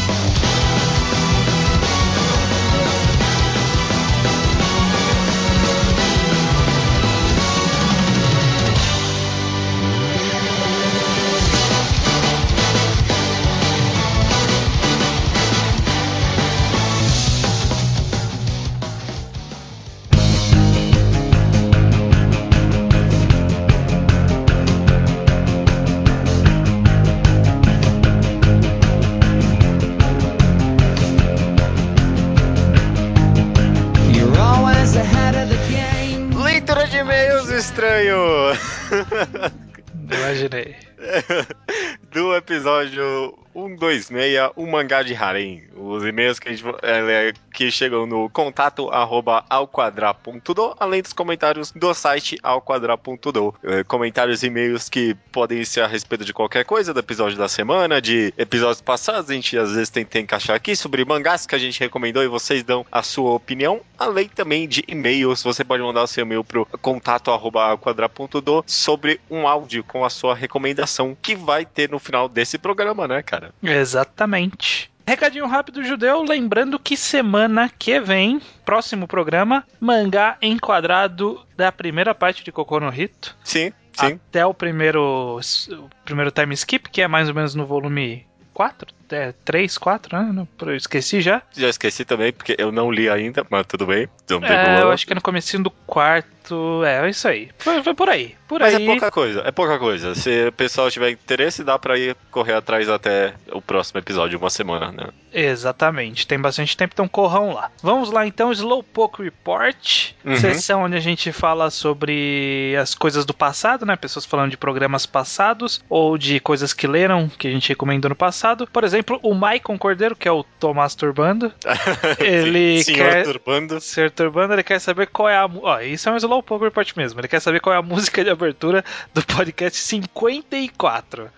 126, 44.02 44.52
um 44.58 44.68
mangá 44.70 45.04
de 45.04 45.14
harem. 45.14 45.64
Os 45.92 46.06
e-mails 46.06 46.40
que, 46.40 46.50
a 46.50 46.52
gente, 46.52 46.64
é, 46.84 47.34
que 47.54 47.72
chegam 47.72 48.06
no 48.06 48.30
contato 48.30 48.90
arroba 48.90 49.44
alquadra.do, 49.50 50.76
além 50.80 51.02
dos 51.02 51.14
comentários 51.14 51.72
do 51.72 51.94
site 51.94 52.38
alquadra.do. 52.42 53.56
É, 53.64 53.84
comentários 53.84 54.44
e 54.44 54.52
e-mails 54.52 54.90
que 54.90 55.16
podem 55.32 55.64
ser 55.66 55.82
a 55.82 55.88
respeito 55.88 56.26
de 56.26 56.34
qualquer 56.34 56.66
coisa, 56.66 56.94
do 56.94 57.00
episódio 57.00 57.38
da 57.38 57.48
semana, 57.48 58.02
de 58.02 58.34
episódios 58.38 58.82
passados, 58.82 59.30
a 59.30 59.34
gente 59.34 59.58
às 59.58 59.72
vezes 59.72 59.90
tenta 59.90 60.20
encaixar 60.20 60.56
aqui, 60.56 60.76
sobre 60.76 61.04
mangás 61.06 61.48
que 61.48 61.56
a 61.56 61.58
gente 61.58 61.80
recomendou 61.80 62.22
e 62.24 62.28
vocês 62.28 62.64
dão 62.64 62.86
a 62.92 63.02
sua 63.02 63.32
opinião, 63.32 63.82
além 63.98 64.28
também 64.28 64.68
de 64.68 64.84
e-mails. 64.88 65.42
Você 65.44 65.64
pode 65.64 65.82
mandar 65.82 66.04
o 66.04 66.08
seu 66.08 66.24
e-mail 66.24 66.44
pro 66.44 66.66
contato 66.82 67.32
arroba 67.32 67.64
alquadra.do 67.64 68.64
sobre 68.68 69.20
um 69.30 69.48
áudio 69.48 69.84
com 69.84 70.04
a 70.04 70.10
sua 70.10 70.36
recomendação 70.36 71.16
que 71.20 71.36
vai 71.36 71.66
ter 71.66 71.90
no 71.90 72.00
final 72.00 72.28
desse 72.28 72.58
programa, 72.58 73.08
né, 73.08 73.24
cara? 73.24 73.54
Exatamente. 73.64 74.92
Recadinho 75.12 75.46
rápido 75.46 75.84
judeu, 75.84 76.24
lembrando 76.24 76.80
que 76.80 76.96
semana 76.96 77.70
que 77.78 78.00
vem, 78.00 78.42
próximo 78.64 79.06
programa, 79.06 79.68
mangá 79.78 80.38
enquadrado 80.42 81.46
da 81.58 81.70
primeira 81.70 82.16
parte 82.16 82.46
de 82.46 82.50
Kokono 82.50 82.90
Hito. 82.96 83.36
Sim, 83.44 83.74
sim. 83.92 84.14
Até 84.30 84.46
o 84.46 84.54
primeiro, 84.54 85.38
o 85.38 85.90
primeiro 86.06 86.32
time 86.32 86.54
skip, 86.54 86.90
que 86.90 87.02
é 87.02 87.10
mais 87.10 87.28
ou 87.28 87.36
menos 87.36 87.54
no 87.54 87.66
volume 87.66 88.26
4, 88.54 88.88
é, 89.12 89.34
3, 89.46 89.78
4, 89.78 90.18
né? 90.18 90.48
Eu 90.62 90.76
esqueci 90.76 91.22
já. 91.22 91.42
Já 91.56 91.70
esqueci 91.70 92.04
também, 92.06 92.32
porque 92.32 92.56
eu 92.58 92.72
não 92.72 92.92
li 92.92 93.10
ainda, 93.10 93.46
mas 93.50 93.66
tudo 93.68 93.86
bem. 93.86 94.08
Não 94.30 94.40
tem 94.40 94.50
É, 94.50 94.58
problema. 94.58 94.80
eu 94.82 94.92
acho 94.92 95.06
que 95.06 95.14
é 95.14 95.16
no 95.16 95.22
comecinho 95.22 95.64
do 95.64 95.72
quarto. 95.72 96.84
É, 96.86 97.06
é 97.06 97.10
isso 97.10 97.28
aí. 97.28 97.50
Foi, 97.60 97.84
foi 97.84 97.94
por 97.94 98.10
aí. 98.10 98.36
Por 98.48 98.60
Mas 98.60 98.76
aí. 98.76 98.84
é 98.84 98.86
pouca 98.86 99.12
coisa, 99.12 99.42
é 99.46 99.52
pouca 99.52 99.80
coisa. 99.80 100.14
Se 100.16 100.48
o 100.48 100.52
pessoal 100.52 100.90
tiver 100.92 101.12
interesse, 101.12 101.64
dá 101.64 101.80
pra 101.80 101.98
ir 101.98 102.16
correr 102.30 102.54
atrás 102.54 102.90
até 102.90 103.34
o 103.54 103.62
próximo 103.62 104.00
episódio, 104.00 104.38
uma 104.38 104.50
semana, 104.50 104.92
né? 104.92 105.08
Exatamente, 105.34 106.26
tem 106.28 106.40
bastante 106.40 106.76
tempo, 106.76 106.94
então 106.94 107.08
corram 107.08 107.54
lá. 107.54 107.70
Vamos 107.82 108.12
lá 108.12 108.26
então, 108.26 108.52
Slowpoke 108.52 109.24
Report, 109.24 110.12
Uhum. 110.26 110.36
sessão 110.36 110.84
onde 110.84 110.96
a 110.98 111.00
gente 111.00 111.32
fala 111.32 111.70
sobre 111.70 112.76
as 112.80 112.94
coisas 112.94 113.26
do 113.26 113.34
passado, 113.34 113.86
né? 113.86 113.96
Pessoas 113.96 114.26
falando 114.26 114.52
de 114.52 114.58
programas 114.58 115.06
passados 115.06 115.82
ou 115.90 116.18
de 116.18 116.40
coisas 116.40 116.74
que 116.74 116.86
leram, 116.88 117.30
que 117.30 117.48
a 117.48 117.52
gente 117.52 117.70
recomendou 117.70 118.10
no 118.10 118.16
passado. 118.16 118.68
Por 118.72 118.84
exemplo, 118.84 119.01
o 119.22 119.34
Maicon 119.34 119.78
Cordeiro, 119.78 120.16
que 120.16 120.28
é 120.28 120.32
o 120.32 120.44
Tomás 120.60 120.96
Turbando, 120.96 121.52
ele 122.20 122.84
Senhor 122.84 122.98
quer. 122.98 123.24
Turbando. 123.24 123.80
Ser 123.82 124.12
Turbando, 124.12 124.54
ele 124.54 124.64
quer 124.64 124.80
saber 124.80 125.08
qual 125.08 125.30
é 125.30 125.38
a. 125.38 125.46
Ó, 125.46 125.80
isso 125.80 126.10
é 126.10 126.12
um 126.12 126.18
Slowpoke 126.18 126.66
Report 126.66 126.96
mesmo. 126.96 127.20
Ele 127.20 127.28
quer 127.28 127.40
saber 127.40 127.60
qual 127.60 127.76
é 127.76 127.80
a 127.80 127.82
música 127.84 128.24
de 128.24 128.30
abertura 128.30 128.84
do 129.14 129.24
podcast 129.26 129.78
54. 129.78 131.30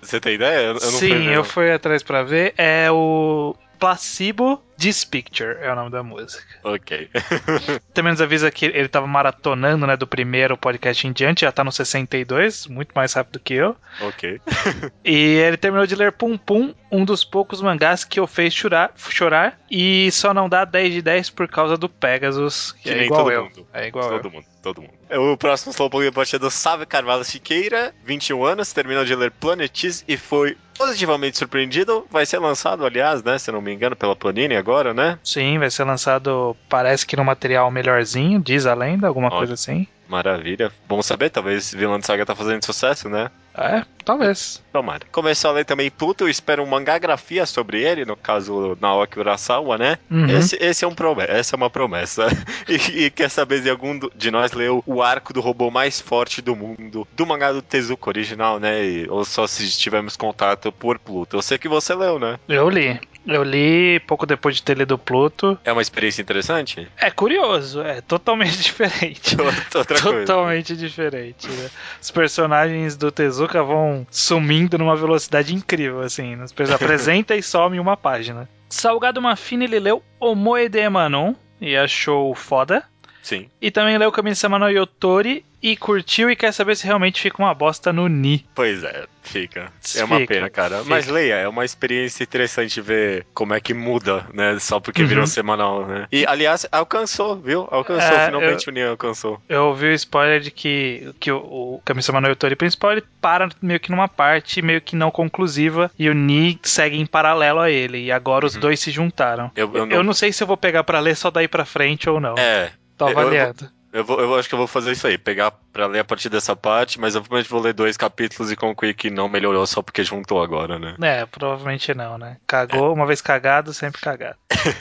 Você 0.00 0.20
tem 0.20 0.34
ideia? 0.34 0.66
Eu, 0.66 0.74
eu 0.74 0.80
fui 0.80 0.90
Sim, 0.90 1.26
eu 1.28 1.44
fui 1.44 1.72
atrás 1.72 2.02
pra 2.02 2.22
ver. 2.22 2.54
É 2.56 2.90
o 2.90 3.56
Placebo 3.78 4.62
This 4.78 5.04
Picture, 5.04 5.56
é 5.60 5.72
o 5.72 5.74
nome 5.74 5.90
da 5.90 6.02
música. 6.02 6.42
Ok. 6.62 7.08
Também 7.94 8.12
nos 8.12 8.20
avisa 8.20 8.50
que 8.50 8.66
ele 8.66 8.88
tava 8.88 9.06
maratonando, 9.06 9.86
né, 9.86 9.96
do 9.96 10.06
primeiro 10.06 10.56
podcast 10.56 11.06
em 11.06 11.12
diante, 11.12 11.40
já 11.42 11.52
tá 11.52 11.64
no 11.64 11.72
62, 11.72 12.66
muito 12.66 12.92
mais 12.94 13.12
rápido 13.14 13.40
que 13.40 13.54
eu. 13.54 13.76
ok. 14.00 14.40
E 15.04 15.14
ele 15.14 15.56
terminou 15.56 15.86
de 15.86 15.94
ler 15.94 16.12
Pum 16.12 16.36
Pum, 16.36 16.74
um 16.90 17.04
dos 17.04 17.24
poucos 17.24 17.62
mangás 17.62 18.04
que 18.04 18.18
eu 18.20 18.26
fez 18.26 18.52
chorar, 18.52 18.92
chorar 18.96 19.58
e 19.70 20.10
só 20.12 20.34
não 20.34 20.48
dá 20.48 20.64
10 20.64 20.94
de 20.94 21.02
10 21.02 21.30
por 21.30 21.48
causa 21.48 21.76
do 21.76 21.88
Pegasus, 21.88 22.72
que, 22.72 22.82
Que 22.82 22.90
é 22.90 23.04
igual 23.04 23.22
todo 23.24 23.32
eu. 23.32 23.44
mundo. 23.44 23.66
É 23.72 23.86
igual 23.86 24.08
todo 24.10 24.26
eu. 24.26 24.30
mundo, 24.32 24.44
todo 24.62 24.82
mundo. 24.82 24.92
O 25.32 25.36
próximo 25.36 25.72
Slowpoke 25.72 26.04
Report 26.04 26.32
é 26.34 26.38
do 26.38 26.50
Sávio 26.50 26.86
Carvalho 26.86 27.24
Siqueira, 27.24 27.94
21 28.04 28.44
anos, 28.44 28.72
terminou 28.72 29.04
de 29.04 29.14
ler 29.14 29.30
Planetis 29.30 30.04
e 30.08 30.16
foi 30.16 30.56
positivamente 30.76 31.38
surpreendido. 31.38 32.06
Vai 32.10 32.26
ser 32.26 32.38
lançado, 32.38 32.84
aliás, 32.84 33.22
né, 33.22 33.38
se 33.38 33.50
não 33.52 33.62
me 33.62 33.72
engano, 33.72 33.94
pela 33.96 34.16
Panini 34.16 34.56
agora, 34.66 34.92
né? 34.92 35.16
Sim, 35.22 35.60
vai 35.60 35.70
ser 35.70 35.84
lançado, 35.84 36.56
parece 36.68 37.06
que 37.06 37.16
no 37.16 37.24
material 37.24 37.70
melhorzinho, 37.70 38.40
diz 38.40 38.66
a 38.66 38.74
lenda, 38.74 39.06
alguma 39.06 39.30
coisa 39.30 39.54
assim. 39.54 39.86
Maravilha. 40.08 40.72
Bom 40.88 41.00
saber, 41.02 41.30
talvez 41.30 41.72
Vilã 41.72 42.00
de 42.00 42.06
Saga 42.06 42.26
tá 42.26 42.34
fazendo 42.34 42.64
sucesso, 42.64 43.08
né? 43.08 43.30
É, 43.56 43.82
talvez. 44.04 44.62
Tomara. 44.72 45.00
Começou 45.10 45.50
a 45.50 45.54
ler 45.54 45.64
também 45.64 45.90
Pluto, 45.90 46.24
eu 46.24 46.28
espero 46.28 46.62
uma 46.62 46.72
mangagrafia 46.78 47.46
sobre 47.46 47.82
ele, 47.82 48.04
no 48.04 48.14
caso 48.16 48.76
Naoki 48.80 49.18
Urasawa, 49.18 49.78
né? 49.78 49.98
Uhum. 50.10 50.28
Esse, 50.28 50.56
esse 50.60 50.84
é 50.84 50.88
um 50.88 50.94
promessa, 50.94 51.32
essa 51.32 51.54
é 51.54 51.56
uma 51.56 51.70
promessa. 51.70 52.26
E, 52.68 53.04
e 53.06 53.10
quer 53.10 53.30
saber 53.30 53.62
se 53.62 53.70
algum 53.70 53.98
de 54.14 54.30
nós 54.30 54.52
leu 54.52 54.82
o 54.86 55.00
arco 55.02 55.32
do 55.32 55.40
robô 55.40 55.70
mais 55.70 56.00
forte 56.00 56.42
do 56.42 56.56
mundo, 56.56 57.06
do 57.16 57.24
mangá 57.26 57.52
do 57.52 57.62
Tezuka 57.62 58.10
original, 58.10 58.58
né? 58.58 58.84
E- 58.84 59.08
ou 59.08 59.24
só 59.24 59.46
se 59.46 59.70
tivemos 59.78 60.16
contato 60.16 60.72
por 60.72 60.98
Pluto. 60.98 61.36
Eu 61.36 61.42
sei 61.42 61.56
que 61.58 61.68
você 61.68 61.94
leu, 61.94 62.18
né? 62.18 62.38
Eu 62.48 62.68
li. 62.68 63.00
Eu 63.24 63.42
li 63.42 63.98
pouco 64.06 64.24
depois 64.26 64.54
de 64.56 64.62
ter 64.62 64.76
lido 64.76 64.96
Pluto. 64.98 65.58
É 65.64 65.72
uma 65.72 65.82
experiência 65.82 66.22
interessante? 66.22 66.88
É 66.96 67.10
curioso, 67.10 67.80
é 67.82 68.00
totalmente 68.00 68.58
diferente. 68.62 69.36
Outra 69.74 70.00
coisa. 70.00 70.20
Totalmente 70.26 70.76
diferente. 70.76 71.48
né? 71.48 71.70
Os 72.00 72.10
personagens 72.10 72.96
do 72.96 73.10
Tezuka 73.12 73.45
vão 73.62 74.06
sumindo 74.10 74.76
numa 74.76 74.96
velocidade 74.96 75.54
incrível, 75.54 76.00
assim. 76.00 76.36
Apresenta 76.74 77.36
e 77.36 77.42
some 77.42 77.76
em 77.76 77.80
uma 77.80 77.96
página. 77.96 78.48
Salgado 78.68 79.22
Mafina, 79.22 79.64
ele 79.64 79.78
leu 79.78 80.02
Omoe 80.18 80.68
de 80.68 80.80
Emanon 80.80 81.34
e 81.60 81.76
achou 81.76 82.34
foda. 82.34 82.82
Sim. 83.22 83.48
E 83.60 83.70
também 83.70 83.96
leu 83.96 84.12
Kami-sama 84.12 84.58
no 84.58 84.68
Yotori 84.68 85.44
e 85.70 85.76
curtiu 85.76 86.30
e 86.30 86.36
quer 86.36 86.52
saber 86.52 86.76
se 86.76 86.84
realmente 86.86 87.20
fica 87.20 87.42
uma 87.42 87.52
bosta 87.54 87.92
no 87.92 88.06
Ni. 88.08 88.44
Pois 88.54 88.84
é, 88.84 89.04
fica. 89.22 89.72
É 89.96 90.04
uma 90.04 90.18
Fica, 90.20 90.34
pena, 90.34 90.48
cara. 90.50 90.78
fica. 90.78 90.88
Mas 90.90 91.06
leia, 91.08 91.34
é 91.34 91.48
uma 91.48 91.64
experiência 91.64 92.22
interessante 92.22 92.80
ver 92.80 93.26
como 93.34 93.52
é 93.54 93.60
que 93.60 93.74
muda, 93.74 94.26
né? 94.32 94.58
Só 94.60 94.78
porque 94.78 95.02
Uhum. 95.02 95.08
virou 95.08 95.26
semanal, 95.26 95.86
né? 95.86 96.06
E, 96.12 96.24
aliás, 96.26 96.66
alcançou, 96.70 97.36
viu? 97.36 97.66
Alcançou, 97.70 98.14
É, 98.16 98.26
finalmente 98.26 98.68
o 98.68 98.72
Nia 98.72 98.88
alcançou. 98.90 99.40
Eu 99.48 99.64
ouvi 99.66 99.86
o 99.86 99.92
spoiler 99.92 100.40
de 100.40 100.50
que, 100.50 101.12
que 101.18 101.30
o, 101.32 101.38
o 101.38 101.82
Kami-sama 101.84 102.20
no 102.20 102.28
Yotori 102.28 102.54
principal 102.56 102.92
ele 102.92 103.04
para 103.20 103.48
meio 103.60 103.80
que 103.80 103.90
numa 103.90 104.08
parte 104.08 104.62
meio 104.62 104.80
que 104.80 104.94
não 104.94 105.10
conclusiva 105.10 105.90
e 105.98 106.08
o 106.08 106.14
Ni 106.14 106.58
segue 106.62 106.96
em 106.98 107.06
paralelo 107.06 107.60
a 107.60 107.70
ele. 107.70 108.04
E 108.04 108.12
agora 108.12 108.46
os 108.46 108.54
Uhum. 108.54 108.60
dois 108.60 108.78
se 108.80 108.90
juntaram. 108.90 109.50
Eu- 109.56 109.70
eu 109.74 109.80
eu 109.80 109.86
não- 109.86 110.02
não 110.04 110.12
sei 110.14 110.32
se 110.32 110.42
eu 110.42 110.46
vou 110.46 110.56
pegar 110.56 110.84
pra 110.84 111.00
ler 111.00 111.16
só 111.16 111.30
daí 111.30 111.48
pra 111.48 111.64
frente 111.64 112.08
ou 112.08 112.20
não. 112.20 112.34
É. 112.38 112.70
Tô 112.96 113.06
eu- 113.08 113.12
eu- 113.12 113.18
avaliando. 113.18 113.68
Eu, 113.96 114.04
vou, 114.04 114.20
eu 114.20 114.34
acho 114.34 114.48
que 114.48 114.54
eu 114.54 114.58
vou 114.58 114.66
fazer 114.66 114.92
isso 114.92 115.06
aí, 115.06 115.16
pegar 115.16 115.50
pra 115.72 115.86
ler 115.86 116.00
a 116.00 116.04
partir 116.04 116.28
dessa 116.28 116.54
parte, 116.54 117.00
mas 117.00 117.14
provavelmente 117.14 117.48
vou 117.50 117.60
ler 117.60 117.72
dois 117.72 117.96
capítulos 117.96 118.52
e 118.52 118.56
concluir 118.56 118.94
que 118.94 119.10
não 119.10 119.28
melhorou 119.28 119.66
só 119.66 119.80
porque 119.82 120.04
juntou 120.04 120.42
agora, 120.42 120.78
né? 120.78 120.94
É, 121.02 121.24
provavelmente 121.26 121.94
não, 121.94 122.18
né? 122.18 122.36
Cagou, 122.46 122.92
uma 122.92 123.06
vez 123.06 123.20
cagado, 123.20 123.72
sempre 123.72 124.00
cagado. 124.00 124.36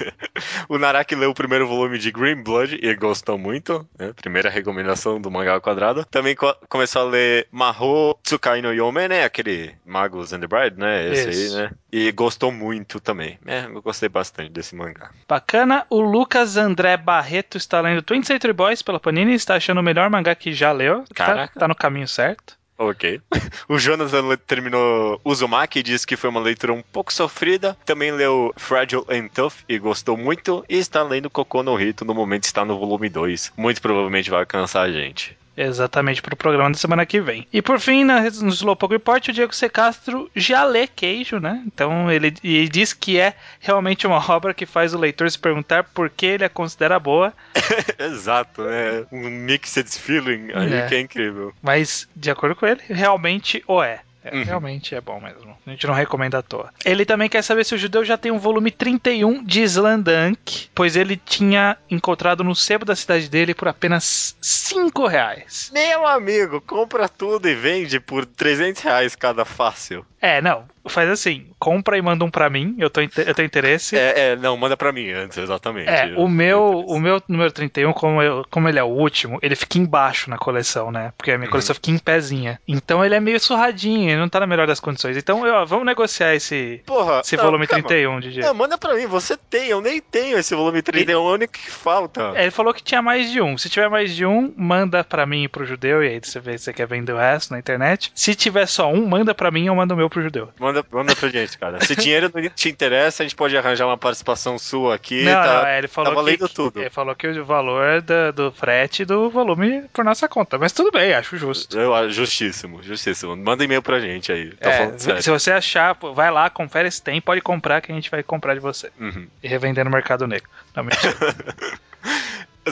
O 0.68 0.78
Naraki 0.78 1.16
leu 1.16 1.30
o 1.30 1.34
primeiro 1.34 1.68
volume 1.68 1.97
de 1.97 2.11
Green 2.11 2.41
Blood 2.41 2.80
e 2.82 2.95
gostou 2.95 3.38
muito, 3.38 3.88
né? 3.97 4.11
Primeira 4.13 4.49
recomendação 4.49 5.22
do 5.22 5.30
mangá 5.30 5.59
quadrado. 5.61 6.03
Também 6.05 6.36
co- 6.36 6.55
começou 6.68 7.03
a 7.03 7.05
ler 7.05 7.47
Mahou 7.51 8.20
Tsukai 8.24 8.61
no 8.61 8.74
Yome, 8.74 9.07
né? 9.07 9.24
Aquele 9.24 9.76
Magus 9.86 10.34
and 10.34 10.39
the 10.41 10.47
Bride, 10.47 10.78
né? 10.80 11.07
Esse 11.11 11.30
Isso. 11.30 11.55
aí, 11.57 11.61
né? 11.63 11.72
E 11.91 12.11
gostou 12.11 12.51
muito 12.51 12.99
também. 12.99 13.38
É, 13.45 13.66
eu 13.66 13.82
gostei 13.82 14.09
bastante 14.09 14.49
desse 14.51 14.76
mangá. 14.76 15.11
Bacana. 15.28 15.86
O 15.89 16.01
Lucas 16.01 16.57
André 16.57 16.97
Barreto 16.97 17.57
está 17.57 17.80
lendo 17.80 18.01
Twin 18.01 18.24
Century 18.24 18.53
Boys 18.53 18.82
pela 18.82 18.99
Panini 19.06 19.36
está 19.36 19.53
achando 19.53 19.78
o 19.80 19.84
melhor 19.84 20.10
mangá 20.10 20.34
que 20.34 20.51
já 20.51 20.72
leu. 20.72 21.03
Tá, 21.14 21.26
Caraca. 21.28 21.60
tá 21.60 21.68
no 21.68 21.76
caminho 21.76 22.08
certo. 22.08 22.58
Ok. 22.76 23.22
O 23.70 23.78
le- 24.22 24.36
terminou 24.38 25.22
Uzumaki 25.24 25.80
e 25.80 25.84
disse 25.84 26.08
que 26.08 26.18
foi 26.18 26.28
uma 26.30 26.39
leitura 26.39 26.74
um 26.74 26.82
pouco 26.82 27.14
sofrida. 27.14 27.78
Também 27.86 28.12
leu 28.12 28.51
Fragile 28.58 29.03
and 29.10 29.28
Tough 29.28 29.53
e 29.70 29.78
gostou 29.78 30.18
muito. 30.18 30.66
E 30.68 30.78
está 30.78 31.03
lendo 31.03 31.30
Cocô 31.30 31.62
no 31.62 31.76
Rito, 31.76 32.03
no 32.03 32.16
momento 32.16 32.45
está 32.45 32.66
no 32.66 32.80
volume 32.80 33.08
2. 33.08 33.53
Muito 33.56 33.80
provavelmente 33.80 34.32
vai 34.32 34.39
alcançar 34.39 34.82
a 34.82 34.91
gente. 34.91 35.38
Exatamente 35.58 36.22
pro 36.22 36.36
programa 36.36 36.72
da 36.72 36.78
semana 36.78 37.06
que 37.06 37.22
vem. 37.22 37.47
E 37.51 37.62
por 37.62 37.80
fim, 37.80 38.03
na, 38.03 38.22
no 38.22 38.49
Slowpoke 38.49 38.95
Report, 38.95 39.28
o 39.28 39.34
Diego 39.34 39.56
C. 39.56 39.70
Castro 39.70 40.30
já 40.36 40.64
lê 40.64 40.88
queijo, 40.88 41.39
né? 41.39 41.64
Então 41.66 42.12
ele, 42.12 42.34
ele 42.43 42.68
diz 42.68 42.93
que 42.93 43.20
é 43.20 43.34
realmente 43.60 44.06
uma 44.06 44.18
obra 44.32 44.53
que 44.53 44.66
faz 44.66 44.93
o 44.93 44.97
leitor 44.99 45.30
se 45.30 45.39
perguntar 45.39 45.84
por 45.84 46.10
que 46.10 46.26
ele 46.26 46.45
a 46.45 46.49
considera 46.49 46.99
boa, 46.99 47.34
Exato, 47.97 48.64
né? 48.64 49.06
Um 49.12 49.30
mixed 49.30 49.89
feeling 49.99 50.49
aí 50.53 50.74
É. 50.74 50.88
que 50.88 50.95
é 50.95 50.99
incrível. 50.99 51.53
mas 51.62 52.08
de 52.16 52.30
acordo 52.30 52.56
com 52.56 52.66
ele, 52.66 52.82
realmente 52.89 53.64
o 53.68 53.82
é. 53.82 54.01
É, 54.26 54.36
Uhum. 54.36 54.43
Realmente 54.43 54.95
é 54.95 54.99
bom 54.99 55.21
mesmo. 55.21 55.55
A 55.65 55.69
gente 55.69 55.86
não 55.86 55.93
recomenda 55.93 56.39
à 56.39 56.41
toa. 56.41 56.71
Ele 56.84 57.05
também 57.05 57.30
quer 57.30 57.43
saber 57.43 57.63
se 57.63 57.76
o 57.76 57.78
judeu 57.78 58.03
já 58.03 58.17
tem 58.17 58.32
um 58.32 58.39
volume 58.39 58.71
31 58.71 59.43
de 59.43 59.61
Slandunk, 59.61 60.67
pois 60.73 60.95
ele 60.95 61.15
tinha 61.15 61.78
encontrado 61.89 62.43
no 62.43 62.55
sebo 62.55 62.84
da 62.84 62.95
cidade 62.95 63.30
dele 63.30 63.53
por 63.53 63.67
apenas 63.67 64.36
5 64.41 65.05
reais. 65.05 65.69
Meu 65.71 66.07
amigo, 66.07 66.59
compra 66.59 67.07
tudo 67.07 67.47
e 67.47 67.53
vende 67.53 67.99
por 67.99 68.26
300 68.26 68.82
reais 68.82 69.15
cada 69.15 69.45
fácil. 69.45 70.05
É, 70.26 70.41
não. 70.41 70.63
Faz 70.88 71.09
assim, 71.09 71.47
compra 71.57 71.97
e 71.97 72.01
manda 72.01 72.23
um 72.23 72.30
pra 72.30 72.47
mim, 72.47 72.76
eu, 72.78 72.91
tô, 72.91 73.01
eu 73.01 73.34
tenho 73.34 73.45
interesse. 73.47 73.97
É, 73.97 74.34
é, 74.34 74.36
não, 74.36 74.55
manda 74.55 74.78
pra 74.78 74.91
mim 74.91 75.09
antes, 75.09 75.36
exatamente. 75.36 75.89
É, 75.89 76.11
Eu- 76.11 76.19
o 76.19 76.30
meu, 76.30 76.61
o 76.88 76.99
meu 76.99 77.19
número 77.28 77.51
31, 77.51 77.91
como, 77.91 78.21
eu, 78.21 78.45
como 78.51 78.69
ele 78.69 78.78
é 78.78 78.84
o 78.84 78.88
último, 78.88 79.39
ele 79.41 79.55
fica 79.55 79.80
embaixo 79.80 80.30
na 80.30 80.38
coleção, 80.38 80.91
né? 80.91 81.11
Porque 81.17 81.32
a 81.32 81.38
minha 81.39 81.47
Uhum. 81.47 81.51
coleção 81.51 81.73
fica 81.73 81.89
em 81.89 81.97
pezinho. 81.97 82.55
Então 82.67 83.03
ele 83.03 83.15
é 83.15 83.19
meio 83.19 83.39
surradinho, 83.39 84.11
ele 84.11 84.19
não 84.19 84.30
tá 84.30 84.39
na 84.39 84.45
melhor 84.45 84.67
das 84.67 84.80
condições. 84.80 85.17
Então, 85.17 85.43
eu, 85.47 85.65
vamos 85.65 85.88
negociar 85.88 86.36
esse, 86.36 86.84
Porra, 86.86 87.21
esse 87.21 87.36
não, 87.36 87.45
volume 87.45 87.65
calma. 87.65 87.88
31, 87.88 88.19
DJ. 88.19 88.43
Não, 88.43 88.53
manda 88.53 88.78
pra 88.78 88.93
mim, 88.93 89.07
você 89.07 89.36
tem, 89.36 89.69
eu 89.69 89.82
nem 89.82 89.99
tenho 89.99 90.38
esse 90.38 90.53
volume 90.53 90.84
31, 90.84 91.11
é 91.13 91.17
o 91.17 91.34
único 91.34 91.53
que 91.53 91.71
falta. 91.71 92.32
É, 92.36 92.43
ele 92.43 92.51
falou 92.51 92.71
que 92.76 92.84
tinha 92.84 93.01
mais 93.01 93.32
de 93.32 93.41
um. 93.41 93.57
Se 93.57 93.69
tiver 93.71 93.89
mais 93.89 94.15
de 94.15 94.23
um, 94.23 94.53
manda 94.55 95.03
pra 95.03 95.26
mim 95.26 95.45
e 95.45 95.47
pro 95.47 95.65
judeu, 95.65 96.03
e 96.03 96.09
aí 96.09 96.19
você 96.21 96.39
vê 96.39 96.55
se 96.59 96.65
você 96.65 96.73
quer 96.73 96.86
vender 96.86 97.11
o 97.13 97.17
resto 97.17 97.49
na 97.51 97.57
internet. 97.57 98.11
Se 98.13 98.36
tiver 98.36 98.67
só 98.67 98.88
um, 98.93 99.07
manda 99.07 99.34
pra 99.34 99.49
mim, 99.49 99.65
eu 99.65 99.73
mando 99.73 99.95
o 99.95 99.97
meu 99.97 100.11
pro 100.16 100.24
judeu. 100.24 100.49
Manda, 100.57 100.84
manda 100.89 101.13
pra 101.13 101.28
gente, 101.28 101.57
cara. 101.57 101.84
Se 101.84 101.93
dinheiro 101.95 102.32
não 102.34 102.49
te 102.49 102.70
interessa, 102.70 103.22
a 103.22 103.26
gente 103.26 103.36
pode 103.36 103.57
arranjar 103.57 103.86
uma 103.86 103.97
participação 103.97 104.57
sua 104.57 104.95
aqui. 104.95 105.24
não, 105.26 105.34
tá, 105.34 105.53
não, 105.61 105.68
é, 105.68 105.78
ele 105.80 105.88
falou 105.89 106.09
tá 106.11 106.16
valendo 106.16 106.47
que, 106.47 106.55
tudo. 106.55 106.80
Ele 106.80 106.89
falou 106.89 107.13
que 107.13 107.28
o 107.28 107.43
valor 107.45 108.01
da- 108.01 108.32
do 108.32 108.49
frete 108.51 109.03
do 109.03 109.30
volume 109.30 109.84
por 109.91 110.05
nossa 110.05 110.28
conta. 110.30 110.57
Mas 110.57 110.72
tudo 110.72 110.89
bem, 110.91 111.13
acho 111.13 111.36
justo. 111.38 111.78
Eu, 111.78 111.93
acho 111.93 112.11
justíssimo, 112.11 112.82
justíssimo. 112.82 113.36
Manda 113.36 113.63
e-mail 113.66 113.82
pra 113.82 113.99
gente 113.99 114.32
aí. 114.32 114.51
Tá 114.53 114.70
É, 114.70 114.97
se 115.22 115.30
você 115.30 115.51
achar, 115.51 115.93
vai 116.13 116.32
lá, 116.32 116.49
confere 116.49 116.89
se 116.89 117.01
tem, 117.01 117.20
pode 117.20 117.41
comprar 117.41 117.82
que 117.82 117.91
a 117.91 117.95
gente 117.95 118.09
vai 118.09 118.24
comprar 118.24 118.53
de 118.53 118.61
você. 118.61 118.89
Uhum. 118.99 119.28
E 119.43 119.47
revender 119.47 119.84
no 119.84 119.91
mercado 119.91 120.26
negro. 120.26 120.49
Não, 120.74 120.84
mentira. 120.84 121.13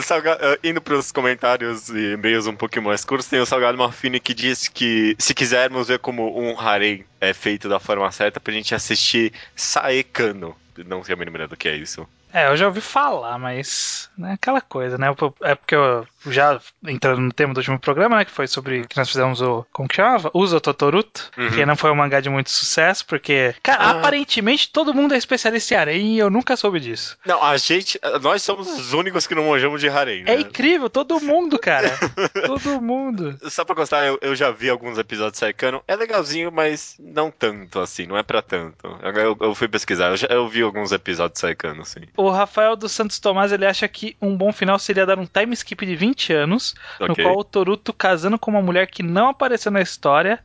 Salga- 0.02 0.38
eh, 0.40 0.58
indo 0.64 0.80
pros 0.80 1.12
comentários 1.12 1.88
e 1.88 2.14
e-mails 2.14 2.46
um 2.46 2.56
pouquinho 2.56 2.84
mais 2.84 3.04
curtos, 3.04 3.28
tem 3.28 3.38
o 3.40 3.46
Salgado 3.46 3.78
Marfini 3.78 4.18
que 4.18 4.34
diz 4.34 4.66
que 4.66 5.14
se 5.18 5.32
quisermos 5.32 5.86
ver 5.88 6.00
como 6.00 6.36
um 6.38 6.58
harem 6.58 7.04
é 7.20 7.32
feito 7.32 7.68
da 7.68 7.78
forma 7.78 8.10
certa, 8.10 8.40
pra 8.40 8.52
gente 8.52 8.74
assistir 8.74 9.32
Saekano. 9.54 10.56
Não 10.86 11.04
sei 11.04 11.14
a 11.14 11.16
mínima 11.16 11.36
ideia 11.36 11.48
do 11.48 11.56
que 11.56 11.68
é 11.68 11.76
isso. 11.76 12.06
É, 12.34 12.48
eu 12.48 12.56
já 12.56 12.66
ouvi 12.66 12.80
falar, 12.80 13.38
mas 13.38 14.10
é 14.22 14.32
aquela 14.32 14.60
coisa, 14.60 14.98
né? 14.98 15.08
É 15.42 15.54
porque 15.54 15.74
eu 15.74 16.06
já 16.26 16.60
entrando 16.86 17.20
no 17.20 17.32
tema 17.32 17.54
do 17.54 17.58
último 17.58 17.78
programa, 17.78 18.16
né? 18.16 18.24
Que 18.24 18.30
foi 18.30 18.46
sobre 18.46 18.86
que 18.86 18.96
nós 18.96 19.08
fizemos 19.08 19.40
o. 19.40 19.64
Como 19.72 19.88
que 19.88 19.96
chamava? 19.96 20.30
Uso 20.34 20.60
Totoruto. 20.60 21.30
Uhum. 21.38 21.50
Que 21.50 21.64
não 21.66 21.76
foi 21.76 21.90
um 21.90 21.94
mangá 21.94 22.20
de 22.20 22.28
muito 22.30 22.50
sucesso, 22.50 23.06
porque. 23.06 23.54
Cara, 23.62 23.84
Ah. 23.84 23.90
aparentemente 23.90 24.70
todo 24.70 24.94
mundo 24.94 25.14
é 25.14 25.18
especialista 25.18 25.74
em 25.74 25.76
harem 25.78 26.14
e 26.14 26.18
eu 26.18 26.30
nunca 26.30 26.56
soube 26.56 26.80
disso. 26.80 27.16
Não, 27.24 27.42
a 27.42 27.56
gente. 27.56 28.00
Nós 28.22 28.42
somos 28.42 28.68
os 28.68 28.92
únicos 28.92 29.26
que 29.26 29.34
não 29.34 29.48
manjamos 29.48 29.80
de 29.80 29.88
harem. 29.88 30.22
É 30.26 30.34
né? 30.36 30.40
incrível, 30.40 30.88
todo 30.90 31.20
mundo, 31.20 31.58
cara. 31.58 31.90
todo 32.46 32.80
mundo. 32.80 33.38
Só 33.50 33.64
pra 33.64 33.76
constar, 33.76 34.04
eu, 34.06 34.18
eu 34.20 34.34
já 34.34 34.50
vi 34.50 34.68
alguns 34.70 34.98
episódios 34.98 35.32
de 35.34 35.38
Saekano. 35.38 35.82
É 35.86 35.94
legalzinho, 35.94 36.50
mas 36.50 36.96
não 36.98 37.30
tanto 37.30 37.78
assim, 37.80 38.06
não 38.06 38.16
é 38.16 38.22
pra 38.22 38.40
tanto. 38.42 38.98
Eu, 39.02 39.36
eu- 39.40 39.54
fui 39.54 39.68
pesquisar, 39.68 40.08
eu, 40.08 40.16
já, 40.16 40.26
eu 40.28 40.48
vi 40.48 40.62
alguns 40.62 40.90
episódios 40.90 41.34
de 41.34 41.40
Saekano, 41.40 41.82
assim. 41.82 42.00
O 42.16 42.23
Rafael 42.30 42.76
dos 42.76 42.92
Santos 42.92 43.18
Tomás 43.18 43.52
ele 43.52 43.66
acha 43.66 43.86
que 43.88 44.16
um 44.20 44.36
bom 44.36 44.52
final 44.52 44.78
seria 44.78 45.06
dar 45.06 45.18
um 45.18 45.26
time 45.26 45.52
skip 45.54 45.84
de 45.84 45.96
20 45.96 46.32
anos, 46.32 46.74
no 47.00 47.12
Ok. 47.12 47.24
qual 47.24 47.38
o 47.38 47.44
Toruto 47.44 47.92
casando 47.92 48.38
com 48.38 48.50
uma 48.50 48.62
mulher 48.62 48.86
que 48.86 49.02
não 49.02 49.28
apareceu 49.28 49.72
na 49.72 49.80
história. 49.80 50.40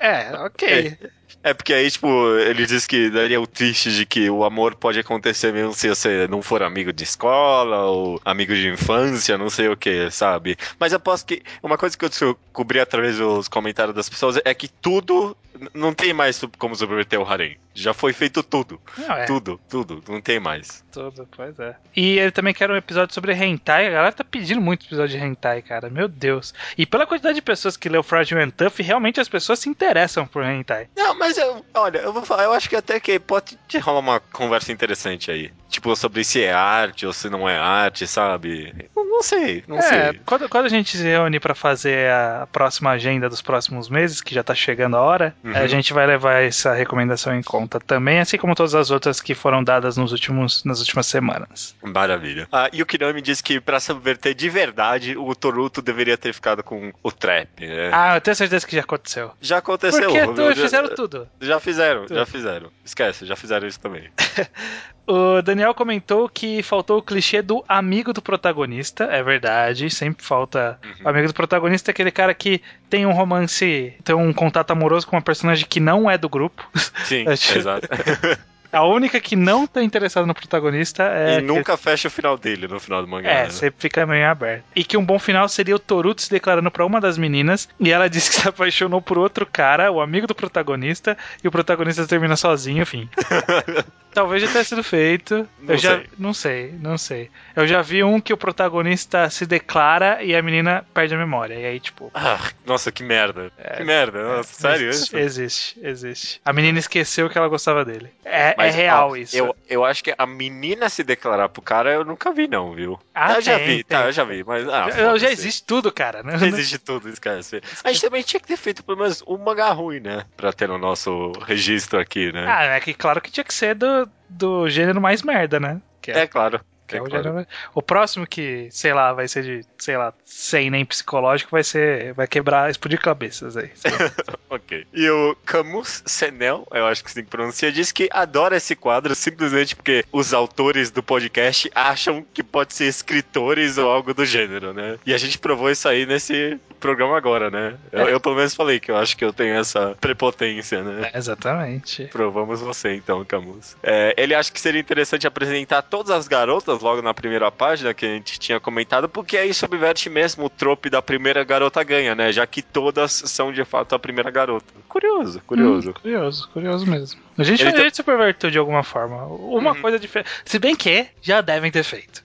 É, 0.00 0.32
Ok. 0.46 0.68
é. 0.68 1.20
É 1.42 1.54
porque 1.54 1.72
aí, 1.72 1.90
tipo, 1.90 2.08
ele 2.38 2.66
diz 2.66 2.86
que 2.86 3.08
daria 3.08 3.40
o 3.40 3.46
twist 3.46 3.90
de 3.90 4.04
que 4.04 4.28
o 4.28 4.44
amor 4.44 4.74
pode 4.74 4.98
acontecer 4.98 5.52
mesmo 5.52 5.72
se 5.72 5.88
você 5.88 6.26
não 6.28 6.42
for 6.42 6.62
amigo 6.62 6.92
de 6.92 7.02
escola 7.04 7.84
ou 7.84 8.20
amigo 8.26 8.52
de 8.54 8.68
infância, 8.68 9.38
não 9.38 9.48
sei 9.48 9.68
o 9.68 9.76
que, 9.76 10.10
sabe? 10.10 10.56
Mas 10.78 10.92
eu 10.92 11.00
posso 11.00 11.24
que. 11.24 11.42
Uma 11.62 11.78
coisa 11.78 11.96
que 11.96 12.04
eu 12.04 12.10
descobri 12.10 12.78
através 12.80 13.16
dos 13.16 13.48
comentários 13.48 13.94
das 13.96 14.08
pessoas 14.08 14.38
é 14.44 14.52
que 14.52 14.68
tudo. 14.68 15.34
Não 15.74 15.92
tem 15.92 16.12
mais 16.14 16.40
como 16.58 16.74
subverter 16.74 17.20
o 17.20 17.24
harem. 17.28 17.56
Já 17.74 17.92
foi 17.92 18.12
feito 18.14 18.42
tudo. 18.42 18.80
Não, 18.96 19.14
é, 19.14 19.26
Tudo, 19.26 19.60
tudo. 19.68 20.02
Não 20.08 20.20
tem 20.20 20.40
mais. 20.40 20.82
tudo, 20.90 21.28
pois 21.36 21.58
é. 21.58 21.76
E 21.94 22.18
ele 22.18 22.30
também 22.30 22.54
quer 22.54 22.70
um 22.70 22.76
episódio 22.76 23.12
sobre 23.14 23.32
hentai. 23.34 23.88
A 23.88 23.90
galera 23.90 24.12
tá 24.12 24.24
pedindo 24.24 24.60
muito 24.60 24.86
episódio 24.86 25.18
de 25.18 25.22
hentai, 25.24 25.60
cara. 25.60 25.90
Meu 25.90 26.08
Deus. 26.08 26.54
E 26.78 26.86
pela 26.86 27.06
quantidade 27.06 27.34
de 27.34 27.42
pessoas 27.42 27.76
que 27.76 27.88
leu 27.90 28.02
Fragile 28.02 28.40
and 28.42 28.50
Tough, 28.50 28.78
realmente 28.78 29.20
as 29.20 29.28
pessoas 29.28 29.58
se 29.58 29.68
interessam 29.68 29.89
por 30.26 30.44
hentai. 30.44 30.88
Não, 30.96 31.18
mas 31.18 31.36
eu, 31.36 31.64
olha, 31.74 31.98
eu 31.98 32.12
vou 32.12 32.24
falar, 32.24 32.44
eu 32.44 32.52
acho 32.52 32.68
que 32.68 32.76
até 32.76 33.00
que 33.00 33.18
pode 33.18 33.58
te 33.68 33.78
rolar 33.78 34.00
uma 34.00 34.20
conversa 34.20 34.72
interessante 34.72 35.30
aí. 35.30 35.50
Tipo, 35.68 35.94
sobre 35.94 36.24
se 36.24 36.42
é 36.42 36.52
arte 36.52 37.06
ou 37.06 37.12
se 37.12 37.28
não 37.28 37.48
é 37.48 37.56
arte, 37.56 38.06
sabe? 38.06 38.88
Não, 39.20 39.22
sei, 39.22 39.62
não 39.68 39.78
é, 39.78 39.82
sei. 39.82 40.20
quando, 40.24 40.48
quando 40.48 40.64
a 40.64 40.68
gente 40.70 40.96
se 40.96 41.02
reúne 41.04 41.38
pra 41.38 41.54
fazer 41.54 42.10
a 42.10 42.48
próxima 42.50 42.88
agenda 42.90 43.28
dos 43.28 43.42
próximos 43.42 43.90
meses, 43.90 44.22
que 44.22 44.34
já 44.34 44.42
tá 44.42 44.54
chegando 44.54 44.96
a 44.96 45.00
hora, 45.02 45.34
Uhum. 45.44 45.54
a 45.54 45.66
gente 45.66 45.92
vai 45.92 46.06
levar 46.06 46.42
essa 46.42 46.72
recomendação 46.72 47.34
em 47.34 47.42
conta 47.42 47.78
também, 47.78 48.18
assim 48.18 48.38
como 48.38 48.54
todas 48.54 48.74
as 48.74 48.90
outras 48.90 49.20
que 49.20 49.34
foram 49.34 49.62
dadas 49.62 49.98
nos 49.98 50.10
últimos, 50.12 50.64
nas 50.64 50.80
últimas 50.80 51.06
semanas. 51.06 51.76
Maravilha. 51.82 52.48
Ah, 52.50 52.70
e 52.72 52.80
o 52.82 52.86
Kirami 52.86 53.20
disse 53.20 53.42
que 53.42 53.60
pra 53.60 53.78
subverter 53.78 54.34
de 54.34 54.48
verdade, 54.48 55.16
o 55.18 55.34
Toruto 55.34 55.82
deveria 55.82 56.16
ter 56.16 56.32
ficado 56.32 56.62
com 56.62 56.90
o 57.02 57.12
trap, 57.12 57.66
né? 57.66 57.90
Ah, 57.92 58.16
eu 58.16 58.20
tenho 58.22 58.34
certeza 58.34 58.66
que 58.66 58.74
já 58.74 58.80
aconteceu. 58.82 59.32
já 59.40 59.58
aconteceu. 59.58 60.00
Porque 60.10 60.20
viu? 60.24 60.34
tu, 60.34 60.54
já, 60.54 60.62
fizeram 60.62 60.94
tudo. 60.94 61.28
Já 61.42 61.60
fizeram, 61.60 62.02
Tudo. 62.06 62.14
já 62.16 62.24
fizeram. 62.26 62.70
Esquece, 62.84 63.26
já 63.26 63.36
fizeram 63.36 63.68
isso 63.68 63.78
também. 63.80 64.08
O 65.06 65.42
Daniel 65.42 65.74
comentou 65.74 66.28
que 66.28 66.62
faltou 66.62 66.98
o 66.98 67.02
clichê 67.02 67.42
do 67.42 67.64
amigo 67.68 68.12
do 68.12 68.22
protagonista. 68.22 69.04
É 69.04 69.22
verdade, 69.22 69.90
sempre 69.90 70.24
falta. 70.24 70.78
O 71.04 71.08
amigo 71.08 71.28
do 71.28 71.34
protagonista 71.34 71.90
é 71.90 71.92
aquele 71.92 72.10
cara 72.10 72.32
que 72.34 72.62
tem 72.88 73.06
um 73.06 73.12
romance, 73.12 73.94
tem 74.04 74.14
um 74.14 74.32
contato 74.32 74.70
amoroso 74.70 75.06
com 75.06 75.16
uma 75.16 75.22
personagem 75.22 75.66
que 75.68 75.80
não 75.80 76.10
é 76.10 76.16
do 76.16 76.28
grupo. 76.28 76.68
Sim, 77.04 77.24
exato. 77.28 77.88
A 78.72 78.84
única 78.84 79.20
que 79.20 79.36
não 79.36 79.66
tá 79.66 79.82
interessada 79.82 80.26
no 80.26 80.34
protagonista 80.34 81.02
é. 81.04 81.38
e 81.38 81.42
nunca 81.42 81.76
fecha 81.76 82.08
o 82.08 82.10
final 82.10 82.36
dele 82.36 82.68
no 82.68 82.78
final 82.78 83.02
do 83.02 83.08
mangá. 83.08 83.30
É, 83.30 83.44
né? 83.44 83.50
sempre 83.50 83.80
fica 83.80 84.06
meio 84.06 84.26
aberto. 84.28 84.64
E 84.74 84.84
que 84.84 84.96
um 84.96 85.04
bom 85.04 85.18
final 85.18 85.48
seria 85.48 85.74
o 85.74 85.78
Toruto 85.78 86.22
se 86.22 86.30
declarando 86.30 86.70
pra 86.70 86.84
uma 86.86 87.00
das 87.00 87.18
meninas 87.18 87.68
e 87.78 87.90
ela 87.90 88.08
disse 88.10 88.30
que 88.30 88.36
se 88.36 88.48
apaixonou 88.48 89.02
por 89.02 89.18
outro 89.18 89.46
cara, 89.46 89.90
o 89.90 90.00
amigo 90.00 90.26
do 90.26 90.34
protagonista, 90.34 91.16
e 91.42 91.48
o 91.48 91.50
protagonista 91.50 92.06
termina 92.06 92.36
sozinho, 92.36 92.82
enfim. 92.82 93.08
Talvez 94.12 94.42
já 94.42 94.48
tenha 94.50 94.64
sido 94.64 94.82
feito. 94.82 95.48
Não 95.60 95.74
eu 95.74 95.78
já 95.78 95.96
sei. 95.96 96.06
não 96.18 96.34
sei, 96.34 96.74
não 96.80 96.98
sei. 96.98 97.30
Eu 97.54 97.64
já 97.66 97.80
vi 97.80 98.02
um 98.02 98.20
que 98.20 98.32
o 98.32 98.36
protagonista 98.36 99.30
se 99.30 99.46
declara 99.46 100.22
e 100.22 100.34
a 100.34 100.42
menina 100.42 100.84
perde 100.92 101.14
a 101.14 101.18
memória. 101.18 101.54
E 101.54 101.64
aí, 101.64 101.78
tipo, 101.78 102.10
Ah, 102.12 102.40
nossa, 102.66 102.90
que 102.90 103.04
merda. 103.04 103.52
que 103.76 103.84
merda. 103.84 104.20
Nossa, 104.36 104.52
sério 104.52 104.88
existe, 104.88 105.16
existe, 105.16 105.80
existe. 105.80 106.40
A 106.44 106.52
menina 106.52 106.78
esqueceu 106.80 107.30
que 107.30 107.38
ela 107.38 107.46
gostava 107.46 107.84
dele. 107.84 108.08
É, 108.24 108.54
Mas, 108.60 108.74
é 108.74 108.78
real 108.78 109.10
ó, 109.10 109.16
isso. 109.16 109.36
Eu, 109.36 109.56
eu 109.68 109.84
acho 109.84 110.02
que 110.04 110.14
a 110.16 110.26
menina 110.26 110.88
se 110.88 111.02
declarar 111.02 111.48
pro 111.48 111.62
cara 111.62 111.92
eu 111.92 112.04
nunca 112.04 112.32
vi, 112.32 112.46
não, 112.48 112.72
viu? 112.74 112.98
Ah, 113.14 113.34
eu 113.34 113.40
já 113.40 113.56
tem, 113.58 113.66
vi, 113.66 113.84
tem. 113.84 113.98
tá, 113.98 114.04
eu 114.06 114.12
já 114.12 114.24
vi, 114.24 114.44
mas. 114.44 114.68
Ah, 114.68 114.90
Já- 114.90 115.18
já 115.18 115.30
existe 115.30 115.64
tudo, 115.64 115.92
cara. 115.92 116.22
né? 116.22 116.38
Já 116.38 116.46
existe 116.46 116.78
tudo, 116.78 117.08
esquece. 117.08 117.60
A 117.84 117.92
gente 117.92 118.02
também 118.02 118.22
tinha 118.22 118.40
que 118.40 118.46
ter 118.46 118.56
feito 118.56 118.82
pelo 118.84 118.98
menos 118.98 119.22
um 119.26 119.36
mangá 119.38 119.70
ruim, 119.72 120.00
né? 120.00 120.24
Pra 120.36 120.52
ter 120.52 120.68
no 120.68 120.78
nosso 120.78 121.32
registro 121.46 121.98
aqui, 122.00 122.32
né? 122.32 122.46
Ah, 122.48 122.64
é 122.64 122.80
que 122.80 122.94
claro 122.94 123.20
que 123.20 123.30
tinha 123.30 123.44
que 123.44 123.54
ser 123.54 123.74
do, 123.74 124.08
do 124.28 124.68
gênero 124.68 125.00
mais 125.00 125.22
merda, 125.22 125.58
né? 125.60 125.80
Que 126.02 126.10
é 126.12 126.26
claro. 126.26 126.60
Que 126.90 126.96
é 126.96 126.98
é 126.98 127.02
o, 127.02 127.06
claro. 127.06 127.24
gênero... 127.24 127.46
o 127.74 127.82
próximo 127.82 128.26
que, 128.26 128.68
sei 128.70 128.92
lá, 128.92 129.12
vai 129.12 129.28
ser 129.28 129.42
de, 129.42 129.66
sei 129.78 129.96
lá, 129.96 130.12
sem 130.24 130.70
nem 130.70 130.84
psicológico, 130.84 131.50
vai 131.50 131.64
ser. 131.64 132.12
Vai 132.14 132.26
quebrar, 132.26 132.70
explodir 132.70 133.00
cabeças 133.00 133.56
aí. 133.56 133.70
Ok. 134.50 134.84
E 134.92 135.08
o 135.08 135.36
Camus 135.46 136.02
Senel, 136.04 136.66
eu 136.72 136.84
acho 136.86 137.04
que 137.04 137.10
que 137.14 137.22
pronuncia, 137.22 137.70
diz 137.70 137.92
que 137.92 138.08
adora 138.12 138.56
esse 138.56 138.74
quadro 138.74 139.14
simplesmente 139.14 139.76
porque 139.76 140.04
os 140.10 140.34
autores 140.34 140.90
do 140.90 141.02
podcast 141.02 141.70
acham 141.74 142.24
que 142.34 142.42
pode 142.42 142.74
ser 142.74 142.86
escritores 142.86 143.78
ou 143.78 143.88
algo 143.88 144.12
do 144.12 144.24
gênero, 144.24 144.72
né? 144.72 144.98
E 145.06 145.14
a 145.14 145.18
gente 145.18 145.38
provou 145.38 145.70
isso 145.70 145.88
aí 145.88 146.04
nesse 146.04 146.58
programa 146.80 147.16
agora, 147.16 147.50
né? 147.50 147.74
Eu, 147.92 148.08
eu 148.08 148.20
pelo 148.20 148.36
menos 148.36 148.54
falei 148.54 148.80
que 148.80 148.90
eu 148.90 148.96
acho 148.96 149.16
que 149.16 149.24
eu 149.24 149.32
tenho 149.32 149.54
essa 149.54 149.96
prepotência, 150.00 150.82
né? 150.82 151.10
É, 151.12 151.18
exatamente. 151.18 152.06
Provamos 152.06 152.60
você 152.60 152.94
então, 152.94 153.24
Camus. 153.24 153.76
É, 153.82 154.14
ele 154.16 154.34
acha 154.34 154.50
que 154.50 154.60
seria 154.60 154.80
interessante 154.80 155.26
apresentar 155.26 155.82
todas 155.82 156.10
as 156.10 156.26
garotas 156.26 156.79
logo 156.80 157.02
na 157.02 157.14
primeira 157.14 157.50
página 157.50 157.92
que 157.94 158.04
a 158.04 158.08
gente 158.08 158.38
tinha 158.38 158.58
comentado, 158.60 159.08
porque 159.08 159.36
aí 159.36 159.52
subverte 159.54 160.08
mesmo 160.10 160.44
o 160.46 160.50
trope 160.50 160.90
da 160.90 161.00
primeira 161.02 161.42
garota 161.44 161.82
ganha, 161.84 162.14
né? 162.14 162.32
Já 162.32 162.46
que 162.46 162.62
todas 162.62 163.12
são 163.12 163.52
de 163.52 163.64
fato 163.64 163.94
a 163.94 163.98
primeira 163.98 164.30
garota. 164.30 164.66
Curioso, 164.88 165.40
curioso. 165.46 165.90
Hum, 165.90 165.94
curioso, 165.94 166.48
curioso 166.52 166.86
mesmo. 166.86 167.20
A 167.38 167.42
gente, 167.44 167.60
Ele 167.62 167.70
a 167.70 167.72
tá- 167.72 167.82
gente 167.82 167.96
se 167.96 168.02
pervertiu 168.02 168.50
de 168.50 168.58
alguma 168.58 168.82
forma. 168.82 169.24
Uma 169.26 169.72
Uhum. 169.72 169.80
coisa 169.80 169.98
diferente. 169.98 170.30
Se 170.44 170.58
bem 170.58 170.74
que 170.74 171.06
já 171.22 171.40
devem 171.40 171.70
ter 171.70 171.82
feito. 171.84 172.22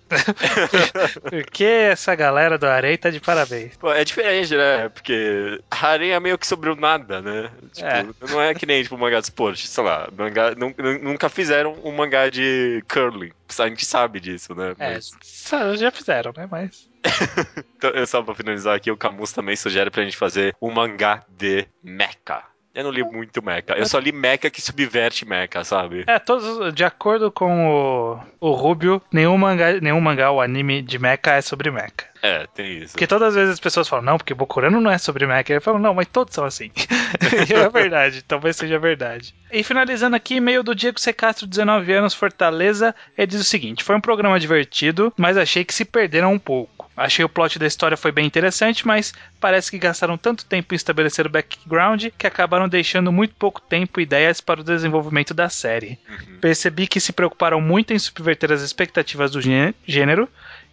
Porque 1.30 1.64
essa 1.64 2.14
galera 2.16 2.58
do 2.58 2.66
Arei 2.68 2.98
tá 2.98 3.10
de 3.10 3.20
parabéns. 3.20 3.76
Pô, 3.78 3.92
é 3.92 4.04
diferente, 4.04 4.56
né? 4.56 4.90
Porque 4.90 5.62
Harem 5.72 6.12
é 6.12 6.20
meio 6.20 6.38
que 6.38 6.46
sobre 6.48 6.70
o 6.70 6.76
nada, 6.76 7.22
né? 7.22 7.50
Tipo, 7.74 7.88
É. 7.88 8.06
não 8.30 8.42
é 8.42 8.54
que 8.54 8.66
nem 8.66 8.84
tipo 8.84 8.98
mangá 8.98 9.20
de 9.20 9.26
esporte, 9.26 9.68
sei 9.68 9.84
lá, 9.84 10.08
mangá, 10.16 10.52
nun- 10.56 10.74
nun- 10.78 11.00
nunca 11.00 11.30
fizeram 11.30 11.76
um 11.84 11.92
mangá 11.92 12.30
de 12.30 12.84
curling. 12.88 13.32
A 13.60 13.68
gente 13.68 13.86
sabe 13.86 14.20
disso, 14.20 14.54
né? 14.56 14.76
É, 14.80 14.94
Mas- 14.96 15.12
sa- 15.22 15.76
já 15.76 15.92
fizeram, 15.92 16.34
né? 16.36 16.48
Mas. 16.50 16.90
Então, 17.78 17.90
eu 17.92 18.08
só 18.08 18.24
pra 18.24 18.34
finalizar 18.34 18.76
aqui, 18.76 18.90
o 18.90 18.98
Camus 18.98 19.32
também 19.32 19.56
sugere 19.56 19.92
pra 19.92 20.04
gente 20.04 20.18
fazer 20.18 20.56
um 20.62 20.72
mangá 20.72 21.24
de 21.30 21.68
mecha. 21.84 22.42
Eu 22.76 22.84
não 22.84 22.92
li 22.92 23.04
muito 23.04 23.42
mecha. 23.42 23.74
Eu 23.78 23.86
só 23.86 23.98
li 23.98 24.12
mecha 24.12 24.50
que 24.50 24.62
subverte 24.62 25.26
mecha, 25.26 25.64
sabe? 25.64 26.04
É, 26.06 26.20
todos. 26.20 26.74
De 26.74 26.84
acordo 26.84 27.32
com 27.32 27.70
o, 27.70 28.50
o 28.50 28.52
Rubio, 28.52 29.02
nenhum 29.10 29.38
mangá, 29.38 29.80
nenhum 29.80 30.02
mangá 30.02 30.30
ou 30.30 30.42
anime 30.42 30.82
de 30.82 31.00
mecha 31.00 31.32
é 31.32 31.42
sobre 31.42 31.72
mecha. 31.72 32.16
É, 32.22 32.46
tem 32.54 32.80
isso. 32.80 32.94
Porque 32.94 33.08
todas 33.08 33.30
as 33.30 33.36
vezes 33.36 33.54
as 33.54 33.60
pessoas 33.60 33.88
falam, 33.88 34.04
não, 34.04 34.18
porque 34.18 34.34
Bokurano 34.34 34.82
não 34.82 34.92
é 34.92 34.98
sobre 34.98 35.26
mecha. 35.26 35.54
Eu 35.54 35.62
falo, 35.62 35.80
não, 35.80 35.94
mas 35.94 36.08
todos 36.08 36.34
são 36.34 36.44
assim. 36.44 36.70
e 36.76 37.54
é 37.54 37.70
verdade, 37.70 38.24
talvez 38.24 38.58
seja 38.58 38.78
verdade. 38.78 39.34
E 39.52 39.64
finalizando 39.64 40.16
aqui, 40.16 40.36
e-mail 40.36 40.62
do 40.62 40.76
Diego 40.76 41.00
C. 41.00 41.14
Castro, 41.14 41.48
19 41.48 41.94
anos, 41.94 42.14
Fortaleza. 42.14 42.94
Ele 43.18 43.28
diz 43.28 43.40
o 43.40 43.46
seguinte: 43.46 43.86
foi 43.86 43.96
um 43.96 44.02
programa 44.02 44.38
divertido, 44.38 45.14
mas 45.16 45.38
achei 45.38 45.64
que 45.64 45.74
se 45.74 45.86
perderam 45.86 46.34
um 46.34 46.40
pouco. 46.40 46.75
Achei 46.98 47.26
o 47.26 47.30
plot 47.30 47.60
da 47.60 47.68
história 47.68 47.98
foi 47.98 48.12
bem 48.12 48.26
interessante, 48.26 48.88
mas 48.88 49.14
parece 49.40 49.70
que 49.70 49.78
gastaram 49.78 50.18
tanto 50.18 50.46
tempo 50.46 50.74
em 50.74 50.78
estabelecer 50.78 51.26
o 51.26 51.30
background 51.30 52.06
que 52.18 52.26
acabaram 52.26 52.70
deixando 52.70 53.12
muito 53.12 53.36
pouco 53.36 53.60
tempo 53.60 54.00
e 54.00 54.04
ideias 54.04 54.40
para 54.40 54.62
o 54.62 54.64
desenvolvimento 54.64 55.34
da 55.34 55.50
série. 55.50 56.00
Percebi 56.40 56.88
que 56.88 57.00
se 57.02 57.12
preocuparam 57.12 57.60
muito 57.60 57.92
em 57.94 58.00
subverter 58.00 58.52
as 58.52 58.62
expectativas 58.62 59.32
do 59.32 59.42
gê- 59.42 59.74
gênero 59.86 60.30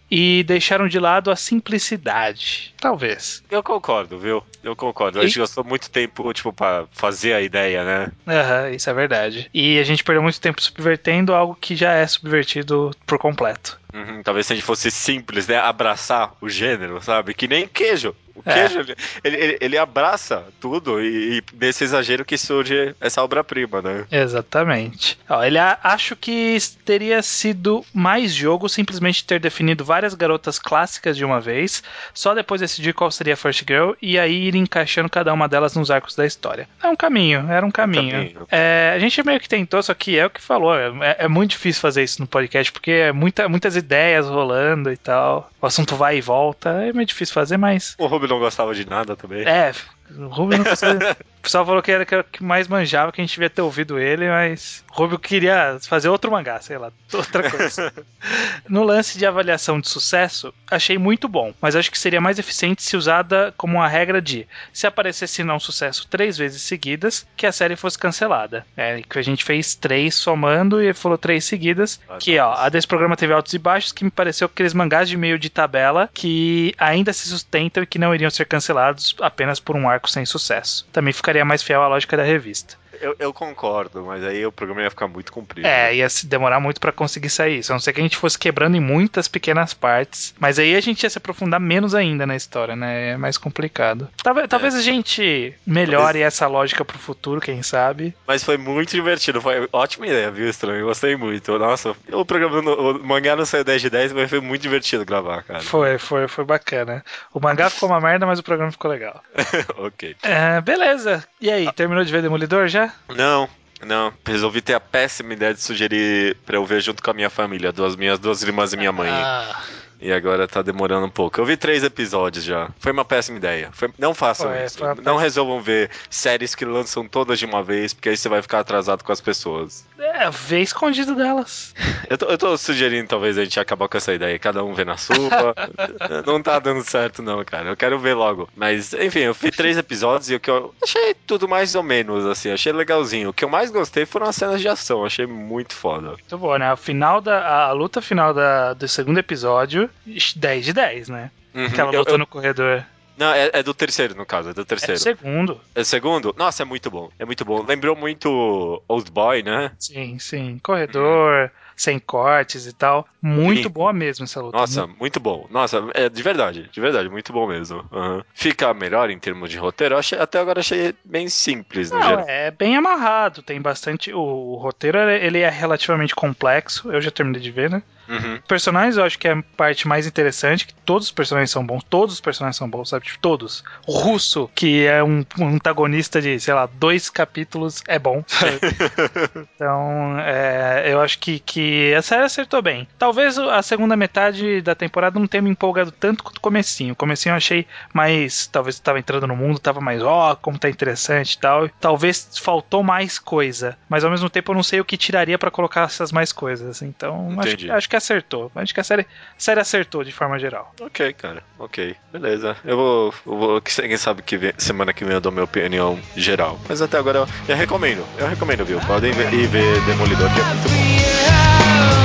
e 0.09 0.43
deixaram 0.43 0.87
de 0.87 0.99
lado 0.99 1.31
a 1.31 1.35
simplicidade. 1.35 2.73
Talvez. 2.79 3.43
Eu 3.49 3.63
concordo, 3.63 4.17
viu? 4.19 4.43
Eu 4.63 4.75
concordo. 4.75 5.19
A 5.19 5.25
gente 5.25 5.39
gastou 5.39 5.63
muito 5.63 5.89
tempo, 5.89 6.31
tipo, 6.33 6.53
pra 6.53 6.85
fazer 6.91 7.33
a 7.33 7.41
ideia, 7.41 7.83
né? 7.83 8.11
Aham, 8.27 8.69
isso 8.71 8.89
é 8.89 8.93
verdade. 8.93 9.49
E 9.53 9.79
a 9.79 9.83
gente 9.83 10.03
perdeu 10.03 10.21
muito 10.23 10.39
tempo 10.39 10.61
subvertendo 10.61 11.33
algo 11.33 11.55
que 11.59 11.75
já 11.75 11.93
é 11.93 12.05
subvertido 12.07 12.91
por 13.05 13.17
completo. 13.17 13.79
Uhum, 13.93 14.23
talvez 14.23 14.47
se 14.47 14.53
a 14.53 14.55
gente 14.55 14.65
fosse 14.65 14.89
simples, 14.89 15.47
né? 15.47 15.57
Abraçar 15.57 16.35
o 16.41 16.49
gênero, 16.49 17.01
sabe? 17.01 17.33
Que 17.33 17.47
nem 17.47 17.67
queijo. 17.67 18.15
O 18.35 18.41
É. 18.45 18.53
queijo, 18.67 18.79
ele, 19.23 19.37
ele, 19.37 19.57
ele 19.61 19.77
abraça 19.77 20.43
tudo 20.59 21.01
e, 21.01 21.37
e 21.37 21.41
desse 21.55 21.83
exagero 21.83 22.25
que 22.25 22.37
surge 22.37 22.95
essa 22.99 23.23
obra-prima, 23.23 23.81
né? 23.81 24.05
Exatamente. 24.11 25.17
Ó, 25.29 25.43
ele 25.43 25.57
a- 25.57 25.77
acho 25.83 26.15
que 26.15 26.57
teria 26.83 27.21
sido 27.21 27.85
mais 27.93 28.33
jogo 28.33 28.67
simplesmente 28.67 29.23
ter 29.23 29.39
definido 29.39 29.85
várias 29.85 30.13
garotas 30.13 30.57
clássicas 30.59 31.15
de 31.15 31.23
uma 31.23 31.39
vez, 31.39 31.83
só 32.13 32.33
depois 32.33 32.59
decidir 32.61 32.93
qual 32.93 33.11
seria 33.11 33.33
a 33.33 33.37
First 33.37 33.63
Girl 33.67 33.91
e 34.01 34.17
aí 34.19 34.47
ir 34.47 34.55
encaixando 34.55 35.09
cada 35.09 35.31
uma 35.33 35.47
delas 35.47 35.75
nos 35.75 35.91
arcos 35.91 36.15
da 36.15 36.25
história. 36.25 36.67
É 36.81 36.87
um 36.87 36.95
caminho, 36.95 37.45
era 37.49 37.65
um 37.65 37.71
caminho. 37.71 38.11
caminho. 38.11 38.47
É, 38.51 38.93
a 38.95 38.99
gente 38.99 39.23
meio 39.23 39.39
que 39.39 39.47
tentou, 39.49 39.81
só 39.83 39.93
que 39.93 40.17
é 40.17 40.25
o 40.25 40.29
que 40.29 40.41
falou. 40.41 40.75
É, 40.75 41.17
é 41.19 41.27
muito 41.27 41.51
difícil 41.51 41.81
fazer 41.81 42.03
isso 42.03 42.19
no 42.21 42.27
podcast, 42.27 42.71
porque 42.71 42.91
é 42.91 43.11
muita, 43.11 43.47
muitas 43.47 43.75
ideias 43.75 44.27
rolando 44.27 44.91
e 44.91 44.97
tal. 44.97 45.49
O 45.61 45.65
assunto 45.65 45.95
vai 45.95 46.17
e 46.17 46.21
volta. 46.21 46.69
É 46.83 46.91
meio 46.91 47.05
difícil 47.05 47.33
fazer, 47.33 47.57
mas. 47.57 47.95
O 47.97 48.07
Rubio 48.23 48.27
não 48.29 48.39
gostava 48.39 48.73
de 48.73 48.87
nada 48.89 49.15
também. 49.15 49.45
É, 49.47 49.71
o 50.17 50.27
Rubio 50.27 50.57
não 50.57 50.65
conseguiu. 50.65 50.99
O 51.33 51.43
pessoal 51.43 51.65
falou 51.65 51.81
que 51.81 51.91
era 51.91 52.05
que 52.05 52.13
era 52.13 52.21
o 52.21 52.25
que 52.25 52.41
mais 52.41 52.69
manjava, 52.69 53.11
que 53.11 53.19
a 53.19 53.23
gente 53.23 53.33
devia 53.33 53.49
ter 53.49 53.61
ouvido 53.61 53.99
ele, 53.99 54.29
mas 54.29 54.81
o 54.89 54.93
Rubio 54.93 55.19
queria 55.19 55.77
fazer 55.81 56.07
outro 56.07 56.31
mangá, 56.31 56.61
sei 56.61 56.77
lá, 56.77 56.89
outra 57.11 57.51
coisa. 57.51 57.93
no 58.69 58.81
lance 58.81 59.17
de 59.17 59.25
avaliação 59.25 59.77
de 59.77 59.89
sucesso, 59.89 60.53
achei 60.71 60.97
muito 60.97 61.27
bom, 61.27 61.53
mas 61.59 61.75
acho 61.75 61.91
que 61.91 61.99
seria 61.99 62.21
mais 62.21 62.39
eficiente 62.39 62.81
se 62.81 62.95
usada 62.95 63.53
como 63.57 63.75
uma 63.75 63.89
regra 63.89 64.21
de 64.21 64.47
se 64.71 64.87
aparecesse 64.87 65.43
não 65.43 65.59
sucesso 65.59 66.07
três 66.07 66.37
vezes 66.37 66.61
seguidas, 66.61 67.27
que 67.35 67.45
a 67.45 67.51
série 67.51 67.75
fosse 67.75 67.99
cancelada. 67.99 68.65
É, 68.77 69.01
que 69.01 69.19
a 69.19 69.21
gente 69.21 69.43
fez 69.43 69.75
três 69.75 70.15
somando 70.15 70.81
e 70.81 70.93
falou 70.93 71.17
três 71.17 71.43
seguidas. 71.43 71.99
Ah, 72.07 72.19
que, 72.19 72.39
ó, 72.39 72.53
a 72.53 72.69
desse 72.69 72.87
programa 72.87 73.17
teve 73.17 73.33
altos 73.33 73.53
e 73.53 73.59
baixos, 73.59 73.91
que 73.91 74.05
me 74.05 74.11
pareceu 74.11 74.45
aqueles 74.45 74.73
mangás 74.73 75.09
de 75.09 75.17
meio 75.17 75.37
de 75.37 75.49
tabela 75.49 76.09
que 76.13 76.73
ainda 76.77 77.11
se 77.11 77.27
sustentam 77.27 77.83
e 77.83 77.85
que 77.85 77.99
não 77.99 78.15
iriam 78.15 78.31
ser 78.31 78.45
cancelados 78.45 79.13
apenas 79.19 79.59
por 79.59 79.75
um 79.75 79.89
arco 79.89 80.02
sem 80.09 80.25
sucesso. 80.25 80.87
Também 80.91 81.13
ficaria 81.13 81.45
mais 81.45 81.63
fiel 81.63 81.81
à 81.81 81.87
lógica 81.87 82.17
da 82.17 82.23
revista. 82.23 82.77
Eu, 83.01 83.15
eu 83.19 83.33
concordo, 83.33 84.03
mas 84.03 84.23
aí 84.23 84.45
o 84.45 84.51
programa 84.51 84.81
ia 84.81 84.89
ficar 84.89 85.07
muito 85.07 85.31
comprido. 85.31 85.65
É, 85.65 85.95
ia 85.95 86.09
se 86.09 86.25
demorar 86.25 86.59
muito 86.59 86.79
pra 86.79 86.91
conseguir 86.91 87.29
sair 87.29 87.59
isso. 87.59 87.71
A 87.71 87.75
não 87.75 87.79
ser 87.79 87.93
que 87.93 87.99
a 87.99 88.03
gente 88.03 88.17
fosse 88.17 88.37
quebrando 88.37 88.75
em 88.75 88.79
muitas 88.79 89.27
pequenas 89.27 89.73
partes. 89.73 90.33
Mas 90.39 90.59
aí 90.59 90.75
a 90.75 90.81
gente 90.81 91.03
ia 91.03 91.09
se 91.09 91.17
aprofundar 91.17 91.59
menos 91.59 91.95
ainda 91.95 92.25
na 92.25 92.35
história, 92.35 92.75
né? 92.75 93.11
É 93.11 93.17
mais 93.17 93.37
complicado. 93.37 94.09
Talvez, 94.21 94.47
talvez 94.47 94.75
a 94.75 94.81
gente 94.81 95.53
melhore 95.65 96.21
essa 96.21 96.47
lógica 96.47 96.83
pro 96.85 96.97
futuro, 96.97 97.41
quem 97.41 97.61
sabe. 97.63 98.13
Mas 98.27 98.43
foi 98.43 98.57
muito 98.57 98.91
divertido, 98.91 99.41
foi 99.41 99.67
ótima 99.71 100.07
ideia, 100.07 100.31
viu, 100.31 100.49
Estranho? 100.49 100.85
Gostei 100.85 101.15
muito. 101.15 101.57
Nossa, 101.57 101.95
o 102.11 102.25
programa, 102.25 102.59
o 102.59 103.03
mangá 103.05 103.35
não 103.35 103.45
saiu 103.45 103.63
10 103.63 103.81
de 103.81 103.89
10, 103.89 104.13
mas 104.13 104.29
foi 104.29 104.39
muito 104.39 104.61
divertido 104.61 105.05
gravar, 105.05 105.43
cara. 105.43 105.61
Foi, 105.61 105.97
foi, 105.97 106.27
foi 106.27 106.45
bacana. 106.45 107.03
O 107.33 107.39
mangá 107.39 107.69
ficou 107.69 107.89
uma 107.89 107.99
merda, 107.99 108.25
mas 108.25 108.39
o 108.39 108.43
programa 108.43 108.71
ficou 108.71 108.89
legal. 108.89 109.21
ok. 109.77 110.15
É, 110.23 110.61
beleza. 110.61 111.23
E 111.39 111.49
aí, 111.49 111.71
terminou 111.73 112.03
de 112.03 112.11
ver 112.11 112.21
Demolidor 112.21 112.67
já? 112.67 112.82
Não, 113.09 113.49
não. 113.81 114.13
Resolvi 114.25 114.61
ter 114.61 114.73
a 114.73 114.79
péssima 114.79 115.33
ideia 115.33 115.53
de 115.53 115.61
sugerir 115.61 116.35
pra 116.45 116.57
eu 116.57 116.65
ver 116.65 116.81
junto 116.81 117.01
com 117.03 117.11
a 117.11 117.13
minha 117.13 117.29
família, 117.29 117.71
duas 117.71 117.95
minhas 117.95 118.19
duas 118.19 118.41
irmãs 118.43 118.73
e 118.73 118.77
minha 118.77 118.91
mãe. 118.91 119.09
Ah, 119.09 119.61
E 120.03 120.11
agora 120.11 120.47
tá 120.47 120.61
demorando 120.61 121.05
um 121.05 121.09
pouco. 121.09 121.39
Eu 121.39 121.45
vi 121.45 121.55
três 121.55 121.81
episódios 121.83 122.43
já. 122.43 122.69
Foi 122.77 122.91
uma 122.91 123.05
péssima 123.05 123.37
ideia. 123.37 123.69
Foi- 123.71 123.89
Não 123.97 124.13
façam 124.13 124.53
isso. 124.65 124.83
Não 124.83 124.95
péssima- 124.95 125.21
resolvam 125.21 125.61
ver 125.61 125.89
séries 126.09 126.53
que 126.53 126.65
lançam 126.65 127.07
todas 127.07 127.39
de 127.39 127.45
uma 127.45 127.63
vez, 127.63 127.93
porque 127.93 128.09
aí 128.09 128.17
você 128.17 128.27
vai 128.27 128.41
ficar 128.41 128.59
atrasado 128.59 129.01
com 129.03 129.11
as 129.13 129.21
pessoas. 129.21 129.85
É, 129.97 130.29
vê 130.29 130.59
escondido 130.61 131.15
delas. 131.15 131.73
Eu 132.09 132.17
tô, 132.17 132.25
eu 132.25 132.37
tô 132.37 132.57
sugerindo 132.57 133.07
talvez 133.07 133.37
a 133.37 133.43
gente 133.45 133.57
acabar 133.59 133.87
com 133.87 133.97
essa 133.97 134.13
ideia, 134.13 134.37
cada 134.37 134.61
um 134.63 134.73
vê 134.73 134.83
na 134.83 134.97
sua. 134.97 135.15
não 136.27 136.43
tá 136.43 136.59
dando 136.59 136.83
certo, 136.83 137.23
não, 137.23 137.43
cara. 137.45 137.69
Eu 137.69 137.77
quero 137.77 137.97
ver 137.97 138.13
logo. 138.13 138.47
Mas, 138.55 138.93
enfim, 138.93 139.19
eu 139.19 139.33
vi 139.33 139.49
três 139.51 139.77
episódios 139.77 140.29
e 140.29 140.35
o 140.35 140.39
que 140.39 140.51
eu 140.51 140.75
achei 140.83 141.15
tudo 141.25 141.47
mais 141.47 141.75
ou 141.75 141.81
menos, 141.81 142.25
assim, 142.25 142.51
achei 142.51 142.71
legalzinho. 142.73 143.29
O 143.29 143.33
que 143.33 143.45
eu 143.45 143.49
mais 143.49 143.71
gostei 143.71 144.05
foram 144.05 144.27
as 144.27 144.35
cenas 144.35 144.59
de 144.61 144.67
ação, 144.67 145.05
achei 145.05 145.25
muito 145.25 145.73
foda. 145.73 146.09
Muito 146.09 146.37
bom, 146.37 146.57
né? 146.57 146.71
O 146.73 146.77
final 146.77 147.21
da, 147.21 147.67
a 147.67 147.71
luta 147.71 148.01
final 148.01 148.33
da, 148.33 148.73
do 148.73 148.87
segundo 148.87 149.17
episódio, 149.19 149.89
10 150.35 150.65
de 150.65 150.73
10, 150.73 151.09
né? 151.09 151.31
Uhum, 151.53 151.65
Aquela 151.65 151.91
eu- 151.93 151.99
luta 151.99 152.11
eu- 152.11 152.17
no 152.17 152.27
corredor. 152.27 152.83
Não, 153.15 153.31
é, 153.31 153.51
é 153.53 153.61
do 153.61 153.75
terceiro, 153.75 154.15
no 154.15 154.25
caso, 154.25 154.49
é 154.49 154.53
do 154.55 154.61
É 154.61 154.63
o 154.63 154.65
terceiro. 154.65 154.99
segundo. 154.99 155.61
É 155.75 155.81
o 155.81 155.85
segundo? 155.85 156.33
Nossa, 156.35 156.63
é 156.63 156.65
muito 156.65 156.89
bom. 156.89 157.11
É 157.19 157.25
muito 157.25 157.45
bom. 157.45 157.63
Lembrou 157.63 157.95
muito 157.95 158.81
Old 158.87 159.11
Boy, 159.11 159.43
né? 159.43 159.71
Sim, 159.77 160.17
sim. 160.17 160.59
Corredor, 160.63 161.51
sem 161.77 161.99
cortes 161.99 162.65
e 162.65 162.73
tal. 162.73 163.07
Muito 163.21 163.63
Sim. 163.63 163.69
boa 163.69 163.93
mesmo 163.93 164.23
essa 164.23 164.41
luta. 164.41 164.57
Nossa, 164.57 164.87
muito 164.87 165.19
bom. 165.19 165.45
Nossa, 165.51 165.83
é 165.93 166.09
de 166.09 166.23
verdade, 166.23 166.67
de 166.71 166.81
verdade, 166.81 167.07
muito 167.07 167.31
bom 167.31 167.47
mesmo. 167.47 167.85
Aham. 167.91 168.23
Fica 168.33 168.73
melhor 168.73 169.11
em 169.11 169.19
termos 169.19 169.51
de 169.51 169.57
roteiro. 169.59 169.95
Achei, 169.95 170.17
até 170.17 170.39
agora 170.39 170.61
achei 170.61 170.95
bem 171.05 171.29
simples 171.29 171.91
no 171.91 171.99
Não, 171.99 172.07
geral. 172.07 172.25
é 172.27 172.49
bem 172.49 172.75
amarrado, 172.75 173.43
tem 173.43 173.61
bastante. 173.61 174.11
O, 174.11 174.19
o 174.19 174.55
roteiro 174.55 174.97
ele 174.97 175.37
é 175.39 175.49
relativamente 175.49 176.15
complexo. 176.15 176.91
Eu 176.91 176.99
já 176.99 177.11
terminei 177.11 177.39
de 177.41 177.51
ver, 177.51 177.69
né? 177.69 177.83
Uhum. 178.07 178.39
Personagens 178.47 178.97
eu 178.97 179.03
acho 179.03 179.17
que 179.17 179.27
é 179.27 179.33
a 179.33 179.43
parte 179.55 179.87
mais 179.87 180.05
interessante, 180.05 180.67
que 180.67 180.73
todos 180.73 181.07
os 181.07 181.11
personagens 181.11 181.51
são 181.51 181.65
bons, 181.65 181.83
todos 181.89 182.15
os 182.15 182.21
personagens 182.21 182.57
são 182.57 182.69
bons, 182.69 182.89
sabe? 182.89 183.05
Tipo, 183.05 183.19
todos. 183.19 183.63
O 183.87 183.93
russo, 183.93 184.49
que 184.53 184.85
é 184.85 185.03
um, 185.03 185.25
um 185.39 185.47
antagonista 185.47 186.21
de, 186.21 186.39
sei 186.39 186.53
lá, 186.53 186.65
dois 186.65 187.09
capítulos, 187.09 187.81
é 187.87 187.97
bom. 187.97 188.23
então, 189.55 190.19
é, 190.19 190.91
eu 190.91 191.01
acho 191.01 191.19
que, 191.19 191.39
que 191.39 191.93
a 191.93 192.01
série 192.01 192.23
acertou 192.23 192.61
bem. 192.61 192.87
Talvez 192.97 193.37
a 193.37 193.61
segunda 193.61 193.95
metade 193.95 194.61
da 194.61 194.75
temporada 194.75 195.19
não 195.19 195.27
tenha 195.27 195.41
me 195.41 195.49
empolgado 195.49 195.91
tanto 195.91 196.23
quanto 196.23 196.37
o 196.37 196.41
comecinho. 196.41 196.93
O 196.93 196.95
comecinho 196.95 197.33
eu 197.33 197.37
achei 197.37 197.65
mais, 197.93 198.47
talvez 198.47 198.75
estava 198.75 198.99
entrando 198.99 199.27
no 199.27 199.35
mundo, 199.35 199.59
tava 199.59 199.79
mais, 199.79 200.01
ó, 200.01 200.35
como 200.35 200.59
tá 200.59 200.69
interessante 200.69 201.33
e 201.33 201.37
tal. 201.37 201.69
Talvez 201.79 202.37
faltou 202.41 202.83
mais 202.83 203.17
coisa, 203.19 203.77
mas 203.87 204.03
ao 204.03 204.11
mesmo 204.11 204.29
tempo 204.29 204.51
eu 204.51 204.55
não 204.55 204.63
sei 204.63 204.79
o 204.79 204.85
que 204.85 204.97
tiraria 204.97 205.37
pra 205.37 205.51
colocar 205.51 205.83
essas 205.83 206.11
mais 206.11 206.31
coisas. 206.31 206.81
Então, 206.81 207.35
acho, 207.39 207.49
Entendi. 207.49 207.71
acho 207.71 207.89
que 207.93 207.97
acertou. 207.97 208.51
Acho 208.55 208.73
que 208.73 208.79
a 208.79 208.83
série, 208.83 209.03
a 209.03 209.05
série 209.37 209.59
acertou 209.59 210.03
de 210.03 210.11
forma 210.11 210.39
geral. 210.39 210.73
Ok, 210.81 211.13
cara. 211.13 211.43
Ok. 211.59 211.95
Beleza. 212.11 212.57
Eu 212.65 212.75
vou. 212.75 213.13
Vou 213.23 213.61
quem 213.61 213.95
sabe 213.97 214.23
que 214.23 214.35
vem- 214.35 214.53
semana 214.57 214.91
que 214.93 215.05
vem 215.05 215.13
eu 215.13 215.21
dou 215.21 215.31
minha 215.31 215.43
opinião 215.43 215.99
geral. 216.15 216.59
Mas 216.67 216.81
até 216.81 216.97
agora 216.97 217.19
eu, 217.19 217.27
eu 217.47 217.55
recomendo. 217.55 218.03
Eu 218.17 218.27
recomendo, 218.27 218.65
viu? 218.65 218.79
Podem 218.81 219.11
ver, 219.11 219.31
ir 219.31 219.47
ver 219.47 219.81
Demolidor, 219.81 220.29
que 220.31 220.39
é 220.41 220.43
muito 220.43 220.69
bom. 220.69 222.02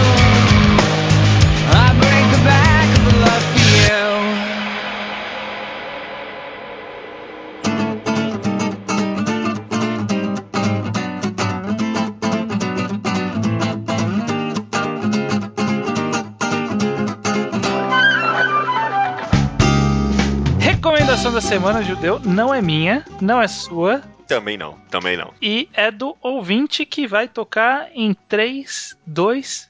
Recomendação 20.79 21.33
da 21.33 21.41
semana, 21.41 21.83
Judeu, 21.83 22.21
não 22.25 22.55
é 22.55 22.63
minha, 22.63 23.05
não 23.21 23.43
é 23.43 23.49
sua, 23.49 24.01
Também 24.29 24.57
não. 24.57 24.77
Também 24.89 25.17
não. 25.17 25.33
e 25.43 25.69
é 25.75 25.91
do 25.91 26.17
ouvinte 26.23 26.87
que 26.87 27.05
vai 27.05 27.27
tocar 27.27 27.89
em 27.97 28.17
3, 28.29 28.97
2, 29.05 29.69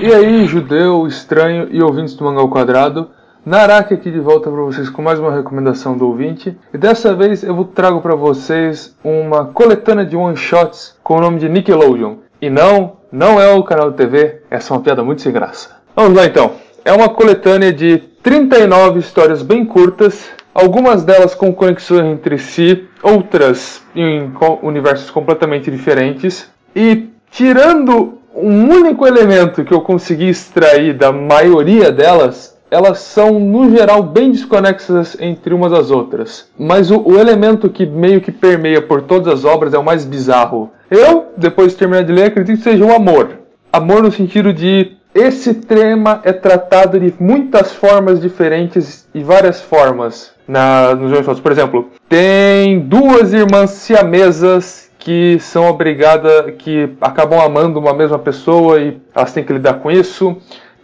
E 0.00 0.12
aí, 0.12 0.46
judeu, 0.46 1.06
estranho 1.06 1.68
e 1.70 1.80
ouvintes 1.80 2.14
do 2.16 2.24
Mangá 2.24 2.40
ao 2.40 2.50
Quadrado, 2.50 3.08
Naraki 3.46 3.94
aqui 3.94 4.10
de 4.10 4.18
volta 4.18 4.50
para 4.50 4.60
vocês 4.62 4.90
com 4.90 5.00
mais 5.00 5.20
uma 5.20 5.32
recomendação 5.32 5.96
do 5.96 6.08
ouvinte. 6.08 6.58
E 6.74 6.76
dessa 6.76 7.14
vez 7.14 7.44
eu 7.44 7.54
vou 7.54 7.66
trago 7.66 8.00
para 8.00 8.16
vocês 8.16 8.96
uma 9.04 9.44
coletânea 9.44 10.04
de 10.04 10.16
one-shots 10.16 10.96
com 11.04 11.18
o 11.18 11.20
nome 11.20 11.38
de 11.38 11.48
Nickelodeon. 11.48 12.16
E 12.40 12.50
não, 12.50 12.96
não 13.12 13.40
é 13.40 13.48
o 13.54 13.62
canal 13.62 13.92
de 13.92 13.96
TV, 13.96 14.42
essa 14.50 14.74
é 14.74 14.76
uma 14.76 14.82
piada 14.82 15.04
muito 15.04 15.22
sem 15.22 15.30
graça. 15.32 15.76
Vamos 15.94 16.16
lá 16.16 16.26
então. 16.26 16.56
É 16.84 16.92
uma 16.92 17.08
coletânea 17.08 17.72
de 17.72 18.10
39 18.22 19.00
histórias 19.00 19.42
bem 19.42 19.64
curtas, 19.64 20.30
algumas 20.54 21.02
delas 21.02 21.34
com 21.34 21.52
conexões 21.52 22.04
entre 22.04 22.38
si, 22.38 22.84
outras 23.02 23.82
em 23.96 24.30
universos 24.62 25.10
completamente 25.10 25.70
diferentes. 25.70 26.48
E 26.74 27.08
tirando 27.30 28.18
um 28.34 28.70
único 28.70 29.06
elemento 29.06 29.64
que 29.64 29.74
eu 29.74 29.80
consegui 29.80 30.28
extrair 30.28 30.94
da 30.94 31.10
maioria 31.10 31.90
delas, 31.90 32.56
elas 32.70 33.00
são 33.00 33.40
no 33.40 33.70
geral 33.76 34.04
bem 34.04 34.30
desconexas 34.30 35.16
entre 35.20 35.52
umas 35.52 35.72
das 35.72 35.90
outras. 35.90 36.48
Mas 36.56 36.92
o, 36.92 37.02
o 37.02 37.18
elemento 37.18 37.68
que 37.68 37.84
meio 37.84 38.20
que 38.20 38.30
permeia 38.30 38.80
por 38.80 39.02
todas 39.02 39.32
as 39.32 39.44
obras 39.44 39.74
é 39.74 39.78
o 39.78 39.84
mais 39.84 40.04
bizarro. 40.04 40.70
Eu, 40.88 41.26
depois 41.36 41.72
de 41.72 41.78
terminar 41.78 42.04
de 42.04 42.12
ler, 42.12 42.26
acredito 42.26 42.58
que 42.58 42.64
seja 42.64 42.84
o 42.84 42.94
amor. 42.94 43.40
Amor 43.72 44.02
no 44.02 44.12
sentido 44.12 44.52
de 44.52 44.92
esse 45.14 45.54
tema 45.54 46.20
é 46.24 46.32
tratado 46.32 46.98
de 46.98 47.12
muitas 47.20 47.72
formas 47.72 48.20
diferentes 48.20 49.06
e 49.14 49.22
várias 49.22 49.60
formas 49.60 50.32
na, 50.48 50.94
nos 50.94 51.10
jogos. 51.10 51.40
Por 51.40 51.52
exemplo, 51.52 51.90
tem 52.08 52.80
duas 52.80 53.32
irmãs 53.32 53.70
siamesas 53.70 54.90
que 54.98 55.38
são 55.40 55.68
obrigadas, 55.68 56.54
que 56.58 56.90
acabam 57.00 57.40
amando 57.40 57.78
uma 57.78 57.92
mesma 57.92 58.18
pessoa 58.18 58.80
e 58.80 59.00
elas 59.14 59.32
têm 59.32 59.44
que 59.44 59.52
lidar 59.52 59.74
com 59.80 59.90
isso. 59.90 60.36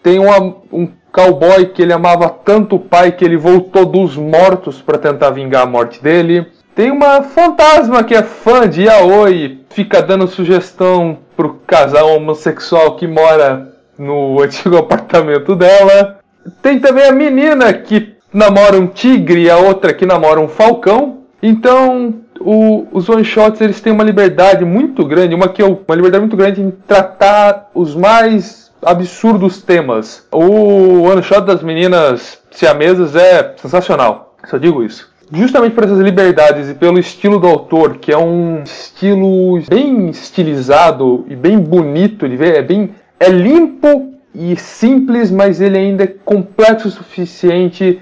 Tem 0.02 0.18
um, 0.18 0.32
am- 0.32 0.56
um 0.72 0.88
cowboy 1.12 1.66
que 1.66 1.82
ele 1.82 1.92
amava 1.92 2.28
tanto 2.28 2.76
o 2.76 2.80
pai 2.80 3.12
que 3.12 3.24
ele 3.24 3.36
voltou 3.36 3.86
dos 3.86 4.16
mortos 4.16 4.82
para 4.82 4.98
tentar 4.98 5.30
vingar 5.30 5.62
a 5.62 5.66
morte 5.66 6.02
dele. 6.02 6.46
Tem 6.74 6.90
uma 6.90 7.22
fantasma 7.22 8.04
que 8.04 8.14
é 8.14 8.22
fã 8.22 8.68
de 8.68 8.84
Yaoi 8.84 9.60
fica 9.70 10.02
dando 10.02 10.26
sugestão 10.26 11.18
pro 11.36 11.54
casal 11.66 12.16
homossexual 12.16 12.96
que 12.96 13.06
mora 13.06 13.77
no 13.98 14.40
antigo 14.42 14.76
apartamento 14.76 15.54
dela. 15.56 16.18
Tem 16.62 16.78
também 16.78 17.04
a 17.06 17.12
menina 17.12 17.72
que 17.72 18.14
namora 18.32 18.76
um 18.78 18.86
tigre 18.86 19.42
e 19.44 19.50
a 19.50 19.56
outra 19.58 19.92
que 19.92 20.06
namora 20.06 20.40
um 20.40 20.48
falcão. 20.48 21.18
Então, 21.42 22.14
o- 22.40 22.86
os 22.92 23.08
one 23.08 23.24
shots 23.24 23.60
eles 23.60 23.80
têm 23.80 23.92
uma 23.92 24.04
liberdade 24.04 24.64
muito 24.64 25.04
grande, 25.04 25.34
uma 25.34 25.48
que 25.48 25.62
eu, 25.62 25.82
uma 25.86 25.94
liberdade 25.96 26.22
muito 26.22 26.36
grande 26.36 26.60
em 26.60 26.70
tratar 26.70 27.70
os 27.74 27.94
mais 27.94 28.70
absurdos 28.82 29.62
temas. 29.62 30.26
O 30.32 31.02
one 31.02 31.22
shot 31.22 31.42
das 31.42 31.62
meninas 31.62 32.38
siamesas 32.50 33.14
é 33.16 33.54
sensacional. 33.56 34.34
Só 34.48 34.56
digo 34.56 34.82
isso. 34.82 35.08
Justamente 35.30 35.74
por 35.74 35.84
essas 35.84 35.98
liberdades 35.98 36.70
e 36.70 36.74
pelo 36.74 36.98
estilo 36.98 37.38
do 37.38 37.46
autor, 37.46 37.98
que 37.98 38.10
é 38.10 38.16
um 38.16 38.62
estilo 38.62 39.60
bem 39.68 40.08
estilizado 40.08 41.26
e 41.28 41.36
bem 41.36 41.58
bonito 41.58 42.26
de 42.28 42.36
ver, 42.36 42.56
é 42.56 42.62
bem 42.62 42.90
é 43.18 43.28
limpo 43.28 44.14
e 44.34 44.56
simples, 44.56 45.30
mas 45.30 45.60
ele 45.60 45.76
ainda 45.76 46.04
é 46.04 46.06
complexo 46.06 46.88
o 46.88 46.90
suficiente 46.90 48.00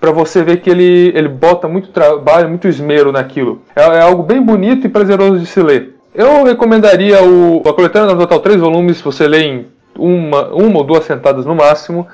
para 0.00 0.10
você 0.10 0.42
ver 0.42 0.58
que 0.58 0.68
ele, 0.68 1.12
ele 1.14 1.28
bota 1.28 1.68
muito 1.68 1.88
trabalho, 1.88 2.48
muito 2.48 2.68
esmero 2.68 3.12
naquilo. 3.12 3.62
É, 3.74 3.82
é 3.82 4.00
algo 4.00 4.22
bem 4.22 4.42
bonito 4.42 4.86
e 4.86 4.90
prazeroso 4.90 5.38
de 5.38 5.46
se 5.46 5.62
ler. 5.62 5.94
Eu 6.14 6.44
recomendaria 6.44 7.22
o, 7.22 7.62
a 7.66 7.72
coletânea 7.72 8.14
no 8.14 8.20
total 8.20 8.40
três 8.40 8.60
volumes, 8.60 9.00
você 9.00 9.28
lê 9.28 9.42
em 9.42 9.66
uma, 9.98 10.48
uma 10.48 10.78
ou 10.78 10.84
duas 10.84 11.04
sentadas 11.04 11.44
no 11.44 11.54
máximo. 11.54 12.06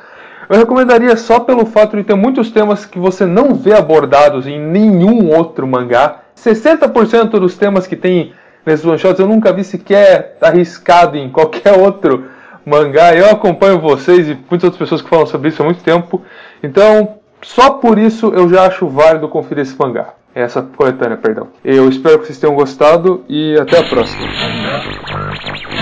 Eu 0.48 0.56
recomendaria 0.58 1.16
só 1.16 1.40
pelo 1.40 1.64
fato 1.64 1.96
de 1.96 2.04
ter 2.04 2.14
muitos 2.14 2.50
temas 2.50 2.84
que 2.84 2.98
você 2.98 3.24
não 3.24 3.54
vê 3.54 3.72
abordados 3.72 4.46
em 4.46 4.60
nenhum 4.60 5.30
outro 5.30 5.66
mangá. 5.66 6.20
60% 6.36 7.30
dos 7.30 7.56
temas 7.56 7.86
que 7.86 7.96
tem 7.96 8.32
nesses 8.66 8.84
one 8.84 8.98
shots 8.98 9.18
eu 9.18 9.26
nunca 9.26 9.52
vi 9.52 9.64
sequer 9.64 10.36
arriscado 10.40 11.16
em 11.16 11.28
qualquer 11.30 11.72
outro 11.78 12.24
mangá. 12.64 13.14
Eu 13.14 13.30
acompanho 13.30 13.80
vocês 13.80 14.28
e 14.28 14.34
muitas 14.34 14.64
outras 14.64 14.78
pessoas 14.78 15.02
que 15.02 15.08
falam 15.08 15.26
sobre 15.26 15.48
isso 15.48 15.62
há 15.62 15.64
muito 15.64 15.82
tempo. 15.82 16.22
Então, 16.62 17.16
só 17.42 17.70
por 17.70 17.98
isso 17.98 18.32
eu 18.34 18.48
já 18.48 18.66
acho 18.66 18.88
válido 18.88 19.28
conferir 19.28 19.62
esse 19.62 19.78
mangá. 19.78 20.14
Essa 20.34 20.62
coletânea, 20.62 21.16
perdão. 21.16 21.48
Eu 21.62 21.88
espero 21.88 22.18
que 22.18 22.26
vocês 22.26 22.38
tenham 22.38 22.54
gostado 22.54 23.22
e 23.28 23.54
até 23.60 23.78
a 23.78 23.82
próxima. 23.82 24.26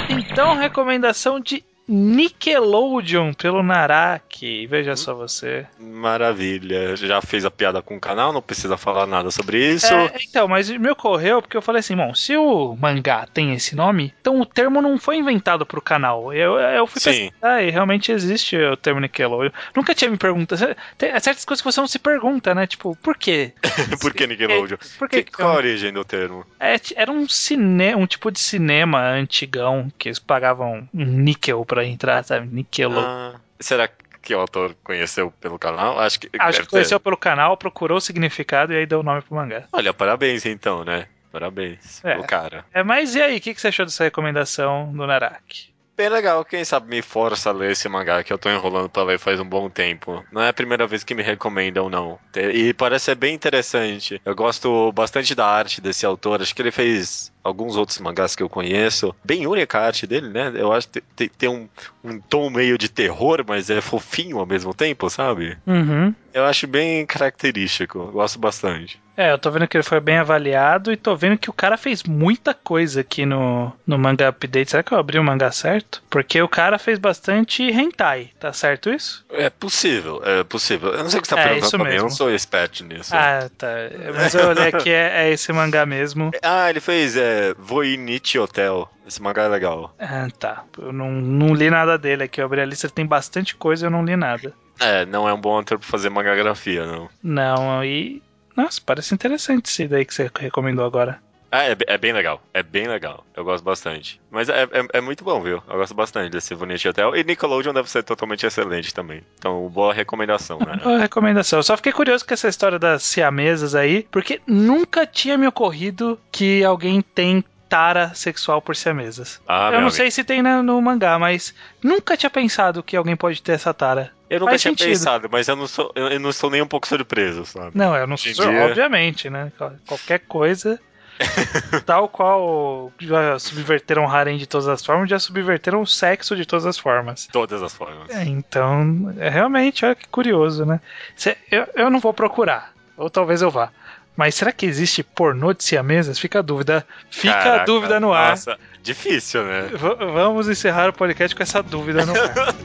Então, 0.09 0.57
recomendação 0.57 1.39
de 1.39 1.64
Nickelodeon 1.91 3.32
pelo 3.34 3.62
Naraki. 3.62 4.66
Veja 4.66 4.95
só 4.97 5.14
você. 5.14 5.66
Maravilha. 5.78 6.97
Já 6.97 7.20
fez 7.20 7.45
a 7.45 7.51
piada 7.51 7.82
com 7.82 7.97
o 7.97 8.01
canal, 8.01 8.32
não 8.32 8.41
precisa 8.43 8.76
falar 8.76 9.07
nada 9.07 9.30
sobre 9.30 9.59
isso. 9.74 9.93
É, 9.93 10.12
então, 10.28 10.47
mas 10.49 10.70
me 10.70 10.91
ocorreu 10.91 11.43
porque 11.43 11.57
eu 11.57 11.62
falei 11.62 11.80
assim, 11.80 11.97
bom, 11.97 12.14
se 12.14 12.36
o 12.36 12.76
mangá 12.76 13.26
tem 13.32 13.53
esse 13.55 13.74
nome, 13.74 14.14
então 14.20 14.41
o 14.41 14.47
termo 14.47 14.80
não 14.80 14.99
foi 14.99 15.16
inventado 15.16 15.66
pro 15.66 15.82
canal. 15.82 16.32
Eu, 16.32 16.59
eu 16.59 16.86
fui 16.86 17.01
Sim. 17.01 17.11
pesquisar 17.30 17.62
e 17.62 17.70
realmente 17.70 18.12
existe 18.12 18.57
o 18.57 18.76
termo 18.76 19.01
Nickelodeon. 19.01 19.51
Nunca 19.74 19.95
tinha 19.95 20.11
me 20.11 20.16
perguntado. 20.16 20.76
Tem 20.97 21.11
certas 21.20 21.45
coisas 21.45 21.61
que 21.62 21.70
você 21.72 21.80
não 21.80 21.88
se 21.88 21.99
pergunta, 21.99 22.55
né? 22.55 22.66
Tipo, 22.66 22.97
por 23.03 23.16
quê? 23.16 23.53
Por 24.01 24.14
que 24.14 24.26
Nickelodeon? 24.26 24.78
Por 24.99 25.09
que, 25.09 25.22
Que- 25.22 25.32
qual 25.32 25.51
a 25.51 25.55
origem 25.57 25.93
do 25.93 26.05
termo? 26.05 26.45
É, 26.59 26.76
era 26.97 27.11
um 27.11 27.28
cine, 27.28 27.95
um 27.95 28.07
tipo 28.07 28.30
de 28.30 28.38
cinema 28.38 29.01
antigão 29.11 29.91
que 29.99 30.09
eles 30.09 30.18
pagavam 30.18 30.88
um 30.95 31.05
níquel 31.05 31.64
pra 31.64 31.80
entrar, 31.85 32.22
sabe? 32.24 32.47
Nickelodeon. 32.47 33.03
Ah, 33.05 33.41
será 33.59 33.89
que 34.22 34.35
o 34.35 34.39
autor 34.41 34.74
conheceu 34.85 35.31
pelo 35.41 35.59
canal? 35.59 35.99
Acho 35.99 36.20
que. 36.20 36.31
Acho 36.39 36.62
que 36.62 36.68
conheceu 36.68 36.99
ter. 36.99 37.05
pelo 37.05 37.16
canal, 37.16 37.57
procurou 37.57 37.99
o 37.99 38.01
significado 38.01 38.72
e 38.72 38.76
aí 38.76 38.87
deu 38.87 39.01
o 39.01 39.03
nome 39.03 39.22
pro 39.22 39.35
mangá. 39.37 39.64
Olha, 39.72 39.93
parabéns 39.95 40.45
então, 40.47 40.85
né? 40.85 41.07
Parabéns 41.33 42.05
É. 42.05 42.14
pro 42.14 42.24
cara. 42.24 42.64
É, 42.74 42.83
mas 42.83 43.14
e 43.14 43.22
aí, 43.22 43.39
o 43.39 43.41
que, 43.41 43.55
que 43.55 43.61
você 43.61 43.68
achou 43.68 43.87
dessa 43.87 44.05
recomendação 44.05 44.93
do 44.93 45.07
Naraki? 45.07 45.70
Bem 45.97 46.09
legal, 46.09 46.43
quem 46.47 46.64
sabe 46.64 46.89
me 46.89 47.03
força 47.03 47.51
a 47.51 47.53
ler 47.53 47.72
esse 47.72 47.87
mangá 47.87 48.24
que 48.24 48.33
eu 48.33 48.39
tô 48.39 48.49
enrolando 48.51 48.89
pra 48.89 49.03
ler 49.03 49.18
faz 49.18 49.39
um 49.39 49.45
bom 49.45 49.68
tempo. 49.68 50.24
Não 50.33 50.41
é 50.41 50.49
a 50.49 50.53
primeira 50.53 50.87
vez 50.87 51.05
que 51.05 51.14
me 51.14 51.22
recomendam, 51.22 51.91
não. 51.91 52.18
E 52.35 52.72
parece 52.72 53.05
ser 53.07 53.16
bem 53.16 53.35
interessante. 53.35 54.18
Eu 54.24 54.35
gosto 54.35 54.91
bastante 54.93 55.35
da 55.35 55.47
arte 55.47 55.78
desse 55.81 56.07
autor. 56.07 56.41
Acho 56.41 56.55
que 56.55 56.62
ele 56.62 56.70
fez 56.70 57.31
alguns 57.43 57.76
outros 57.76 57.99
mangás 57.99 58.34
que 58.36 58.43
eu 58.43 58.49
conheço. 58.49 59.14
Bem 59.24 59.47
única 59.47 59.78
a 59.78 59.86
arte 59.86 60.07
dele, 60.07 60.28
né? 60.28 60.53
Eu 60.55 60.72
acho 60.72 60.88
que 60.88 61.01
tem, 61.01 61.28
tem 61.28 61.49
um, 61.49 61.68
um 62.05 62.20
tom 62.20 62.51
meio 62.51 62.76
de 62.78 62.88
terror, 62.88 63.45
mas 63.47 63.70
é 63.70 63.80
fofinho 63.80 64.38
ao 64.38 64.47
mesmo 64.47 64.74
tempo, 64.74 65.09
sabe? 65.11 65.57
Uhum. 65.66 66.14
Eu 66.32 66.45
acho 66.45 66.66
bem 66.66 67.05
característico. 67.07 68.07
Gosto 68.12 68.38
bastante. 68.38 69.01
É, 69.16 69.32
eu 69.32 69.38
tô 69.38 69.51
vendo 69.51 69.66
que 69.68 69.76
ele 69.76 69.84
foi 69.84 70.01
bem 70.01 70.16
avaliado 70.16 70.91
e 70.93 70.97
tô 70.97 71.14
vendo 71.14 71.36
que 71.36 71.51
o 71.51 71.53
cara 71.53 71.76
fez 71.76 72.05
muita 72.05 72.55
coisa 72.55 73.01
aqui 73.03 73.26
no, 73.26 73.70
no 73.86 73.99
Manga 73.99 74.28
Update. 74.28 74.70
Será 74.70 74.82
que 74.82 74.93
eu 74.93 74.99
abri 74.99 75.18
o 75.18 75.24
mangá 75.24 75.51
certo? 75.51 76.03
Porque 76.09 76.41
o 76.41 76.49
cara 76.49 76.78
fez 76.78 76.99
bastante 76.99 77.64
hentai, 77.64 78.30
tá 78.38 78.51
certo 78.53 78.88
isso? 78.88 79.24
É 79.30 79.51
possível, 79.51 80.22
é 80.24 80.43
possível. 80.45 80.93
Eu 80.93 81.03
não 81.03 81.11
sei 81.11 81.18
o 81.18 81.22
que 81.22 81.28
você 81.28 81.34
tá 81.34 81.41
É, 81.43 81.49
perguntando 81.49 81.70
pra 81.70 81.78
mim, 81.78 81.84
eu 81.91 81.93
mesmo. 81.95 82.09
não 82.09 82.16
sou 82.16 82.30
expert 82.32 82.80
nisso. 82.82 83.14
Ah, 83.14 83.51
tá. 83.59 83.68
Mas 84.14 84.34
eu 84.34 84.49
olhei 84.49 84.68
aqui, 84.68 84.88
é, 84.91 85.26
é 85.26 85.30
esse 85.32 85.53
mangá 85.53 85.84
mesmo. 85.84 86.30
Ah, 86.43 86.70
ele 86.70 86.80
fez 86.80 87.16
é, 87.16 87.30
Voinichi 87.59 88.39
Hotel. 88.39 88.89
Esse 89.07 89.20
mangá 89.20 89.43
é 89.43 89.49
legal. 89.49 89.95
Ah, 89.99 90.28
tá. 90.39 90.64
Eu 90.78 90.93
não, 90.93 91.11
não 91.11 91.55
li 91.55 91.68
nada 91.70 91.99
dele 91.99 92.24
aqui. 92.24 92.41
Eu 92.41 92.47
abri 92.47 92.61
a 92.61 92.64
lista, 92.64 92.89
tem 92.89 93.07
bastante 93.07 93.57
coisa 93.57 93.85
e 93.85 93.87
eu 93.87 93.91
não 93.91 94.05
li 94.05 94.16
nada. 94.16 94.55
É, 94.78 95.05
não 95.05 95.28
é 95.28 95.35
um 95.35 95.41
bom 95.41 95.57
autor 95.57 95.78
pra 95.78 95.89
fazer 95.89 96.09
mangagrafia, 96.09 96.87
não. 96.87 97.09
Não, 97.22 97.85
e. 97.85 98.22
Nossa, 98.57 98.81
parece 98.85 99.14
interessante 99.14 99.66
esse 99.66 99.87
daí 99.87 100.05
que 100.05 100.14
você 100.14 100.31
recomendou 100.39 100.85
agora. 100.85 101.20
Ah, 101.53 101.64
é, 101.64 101.76
é 101.86 101.98
bem 101.98 102.12
legal. 102.12 102.40
É 102.55 102.62
bem 102.62 102.86
legal. 102.86 103.24
Eu 103.36 103.44
gosto 103.44 103.64
bastante. 103.64 104.20
Mas 104.30 104.48
é, 104.48 104.62
é, 104.62 104.86
é 104.94 105.01
muito 105.01 105.24
bom, 105.24 105.40
viu? 105.40 105.62
Eu 105.68 105.76
gosto 105.78 105.94
bastante 105.94 106.30
desse 106.30 106.55
Voinichi 106.55 106.88
Hotel. 106.88 107.16
E 107.16 107.24
Nickelodeon 107.24 107.72
deve 107.72 107.90
ser 107.90 108.03
totalmente 108.05 108.46
excelente 108.46 108.94
também. 108.94 109.22
Então, 109.38 109.68
boa 109.68 109.92
recomendação, 109.92 110.59
né? 110.61 110.78
Boa 110.84 110.98
recomendação. 110.98 111.59
Eu 111.59 111.62
só 111.64 111.76
fiquei 111.76 111.92
curioso 111.92 112.24
com 112.24 112.32
essa 112.34 112.48
história 112.48 112.78
das 112.78 113.03
siamesas 113.03 113.74
aí, 113.74 114.07
porque 114.11 114.40
nunca 114.46 115.05
tinha 115.07 115.36
me 115.36 115.46
ocorrido 115.46 116.20
que 116.30 116.62
alguém 116.64 117.01
tem 117.03 117.42
tara 117.68 118.12
sexual 118.14 118.61
por 118.61 118.74
siamesas. 118.74 119.40
Ah, 119.46 119.66
eu 119.66 119.72
não 119.72 119.78
amigo. 119.78 119.90
sei 119.92 120.11
se 120.11 120.24
tem 120.24 120.42
na- 120.42 120.62
no 120.62 120.80
mangá, 120.82 121.18
mas 121.18 121.55
nunca 121.82 122.16
tinha 122.16 122.30
pensado 122.30 122.82
que 122.82 122.96
alguém 122.96 123.14
pode 123.16 123.40
ter 123.42 123.53
essa 123.53 123.72
tara. 123.72 124.11
Eu 124.28 124.40
nunca 124.40 124.53
Faz 124.53 124.62
tinha 124.62 124.72
sentido. 124.72 124.88
pensado, 124.88 125.28
mas 125.30 125.46
eu 125.48 125.55
não, 125.57 125.66
sou, 125.68 125.92
eu, 125.94 126.18
não 126.20 126.30
estou 126.30 126.51
nem 126.51 126.62
um 126.62 126.66
pouco 126.66 126.86
surpreso, 126.88 127.44
sabe? 127.46 127.70
Não, 127.74 127.96
eu 127.96 128.07
não 128.09 128.14
Hoje 128.14 128.34
sou, 128.34 128.48
dia- 128.48 128.66
obviamente, 128.66 129.28
né? 129.30 129.53
Qual- 129.57 129.72
Qualquer 129.86 130.20
coisa. 130.20 130.80
tal 131.87 132.09
qual 132.09 132.91
já 132.99 133.39
subverteram 133.39 134.05
o 134.05 134.09
harem 134.09 134.39
de 134.39 134.47
todas 134.47 134.66
as 134.68 134.85
formas, 134.85 135.09
já 135.11 135.18
subverteram 135.18 135.83
o 135.83 135.87
sexo 135.87 136.35
de 136.37 136.45
todas 136.47 136.66
as 136.66 136.79
formas. 136.79 137.29
Todas 137.31 137.62
as 137.62 137.73
formas. 137.75 138.09
É, 138.11 138.25
então, 138.25 139.12
é 139.18 139.29
realmente, 139.29 139.85
olha 139.85 139.95
que 139.95 140.09
curioso, 140.09 140.64
né? 140.64 140.81
Cê- 141.16 141.37
eu, 141.51 141.66
eu 141.75 141.91
não 141.91 142.01
vou 142.01 142.12
procurar, 142.14 142.73
ou 142.97 143.11
talvez 143.11 143.43
eu 143.43 143.51
vá. 143.51 143.71
Mas 144.16 144.35
será 144.35 144.53
que 144.53 144.66
existe 144.66 145.03
pornô 145.03 145.53
de 145.55 145.64
siamesas? 145.64 146.18
Fica 146.18 146.41
a 146.41 146.43
dúvida. 146.43 146.85
Fica 147.11 147.35
a 147.35 147.43
Caraca, 147.43 147.64
dúvida 147.64 148.01
no 148.01 148.12
ar. 148.12 148.31
Nossa, 148.31 148.59
difícil, 148.83 149.45
né? 149.45 149.62
V- 149.73 149.95
vamos 150.12 150.49
encerrar 150.49 150.91
o 150.91 150.93
podcast 150.93 151.35
com 151.35 151.43
essa 151.43 151.62
dúvida 151.62 152.05
no 152.05 152.12
ar. 152.12 152.55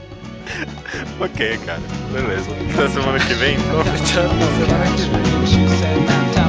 Ok, 1.20 1.58
cara. 1.66 1.80
Beleza. 2.12 2.50
Até 2.74 2.88
semana 2.90 3.20
que 3.20 3.34
vem, 3.34 3.56
então. 3.56 3.84
Tchau, 4.06 4.30
semana 4.60 4.86
que 4.96 5.02
vem. 6.36 6.45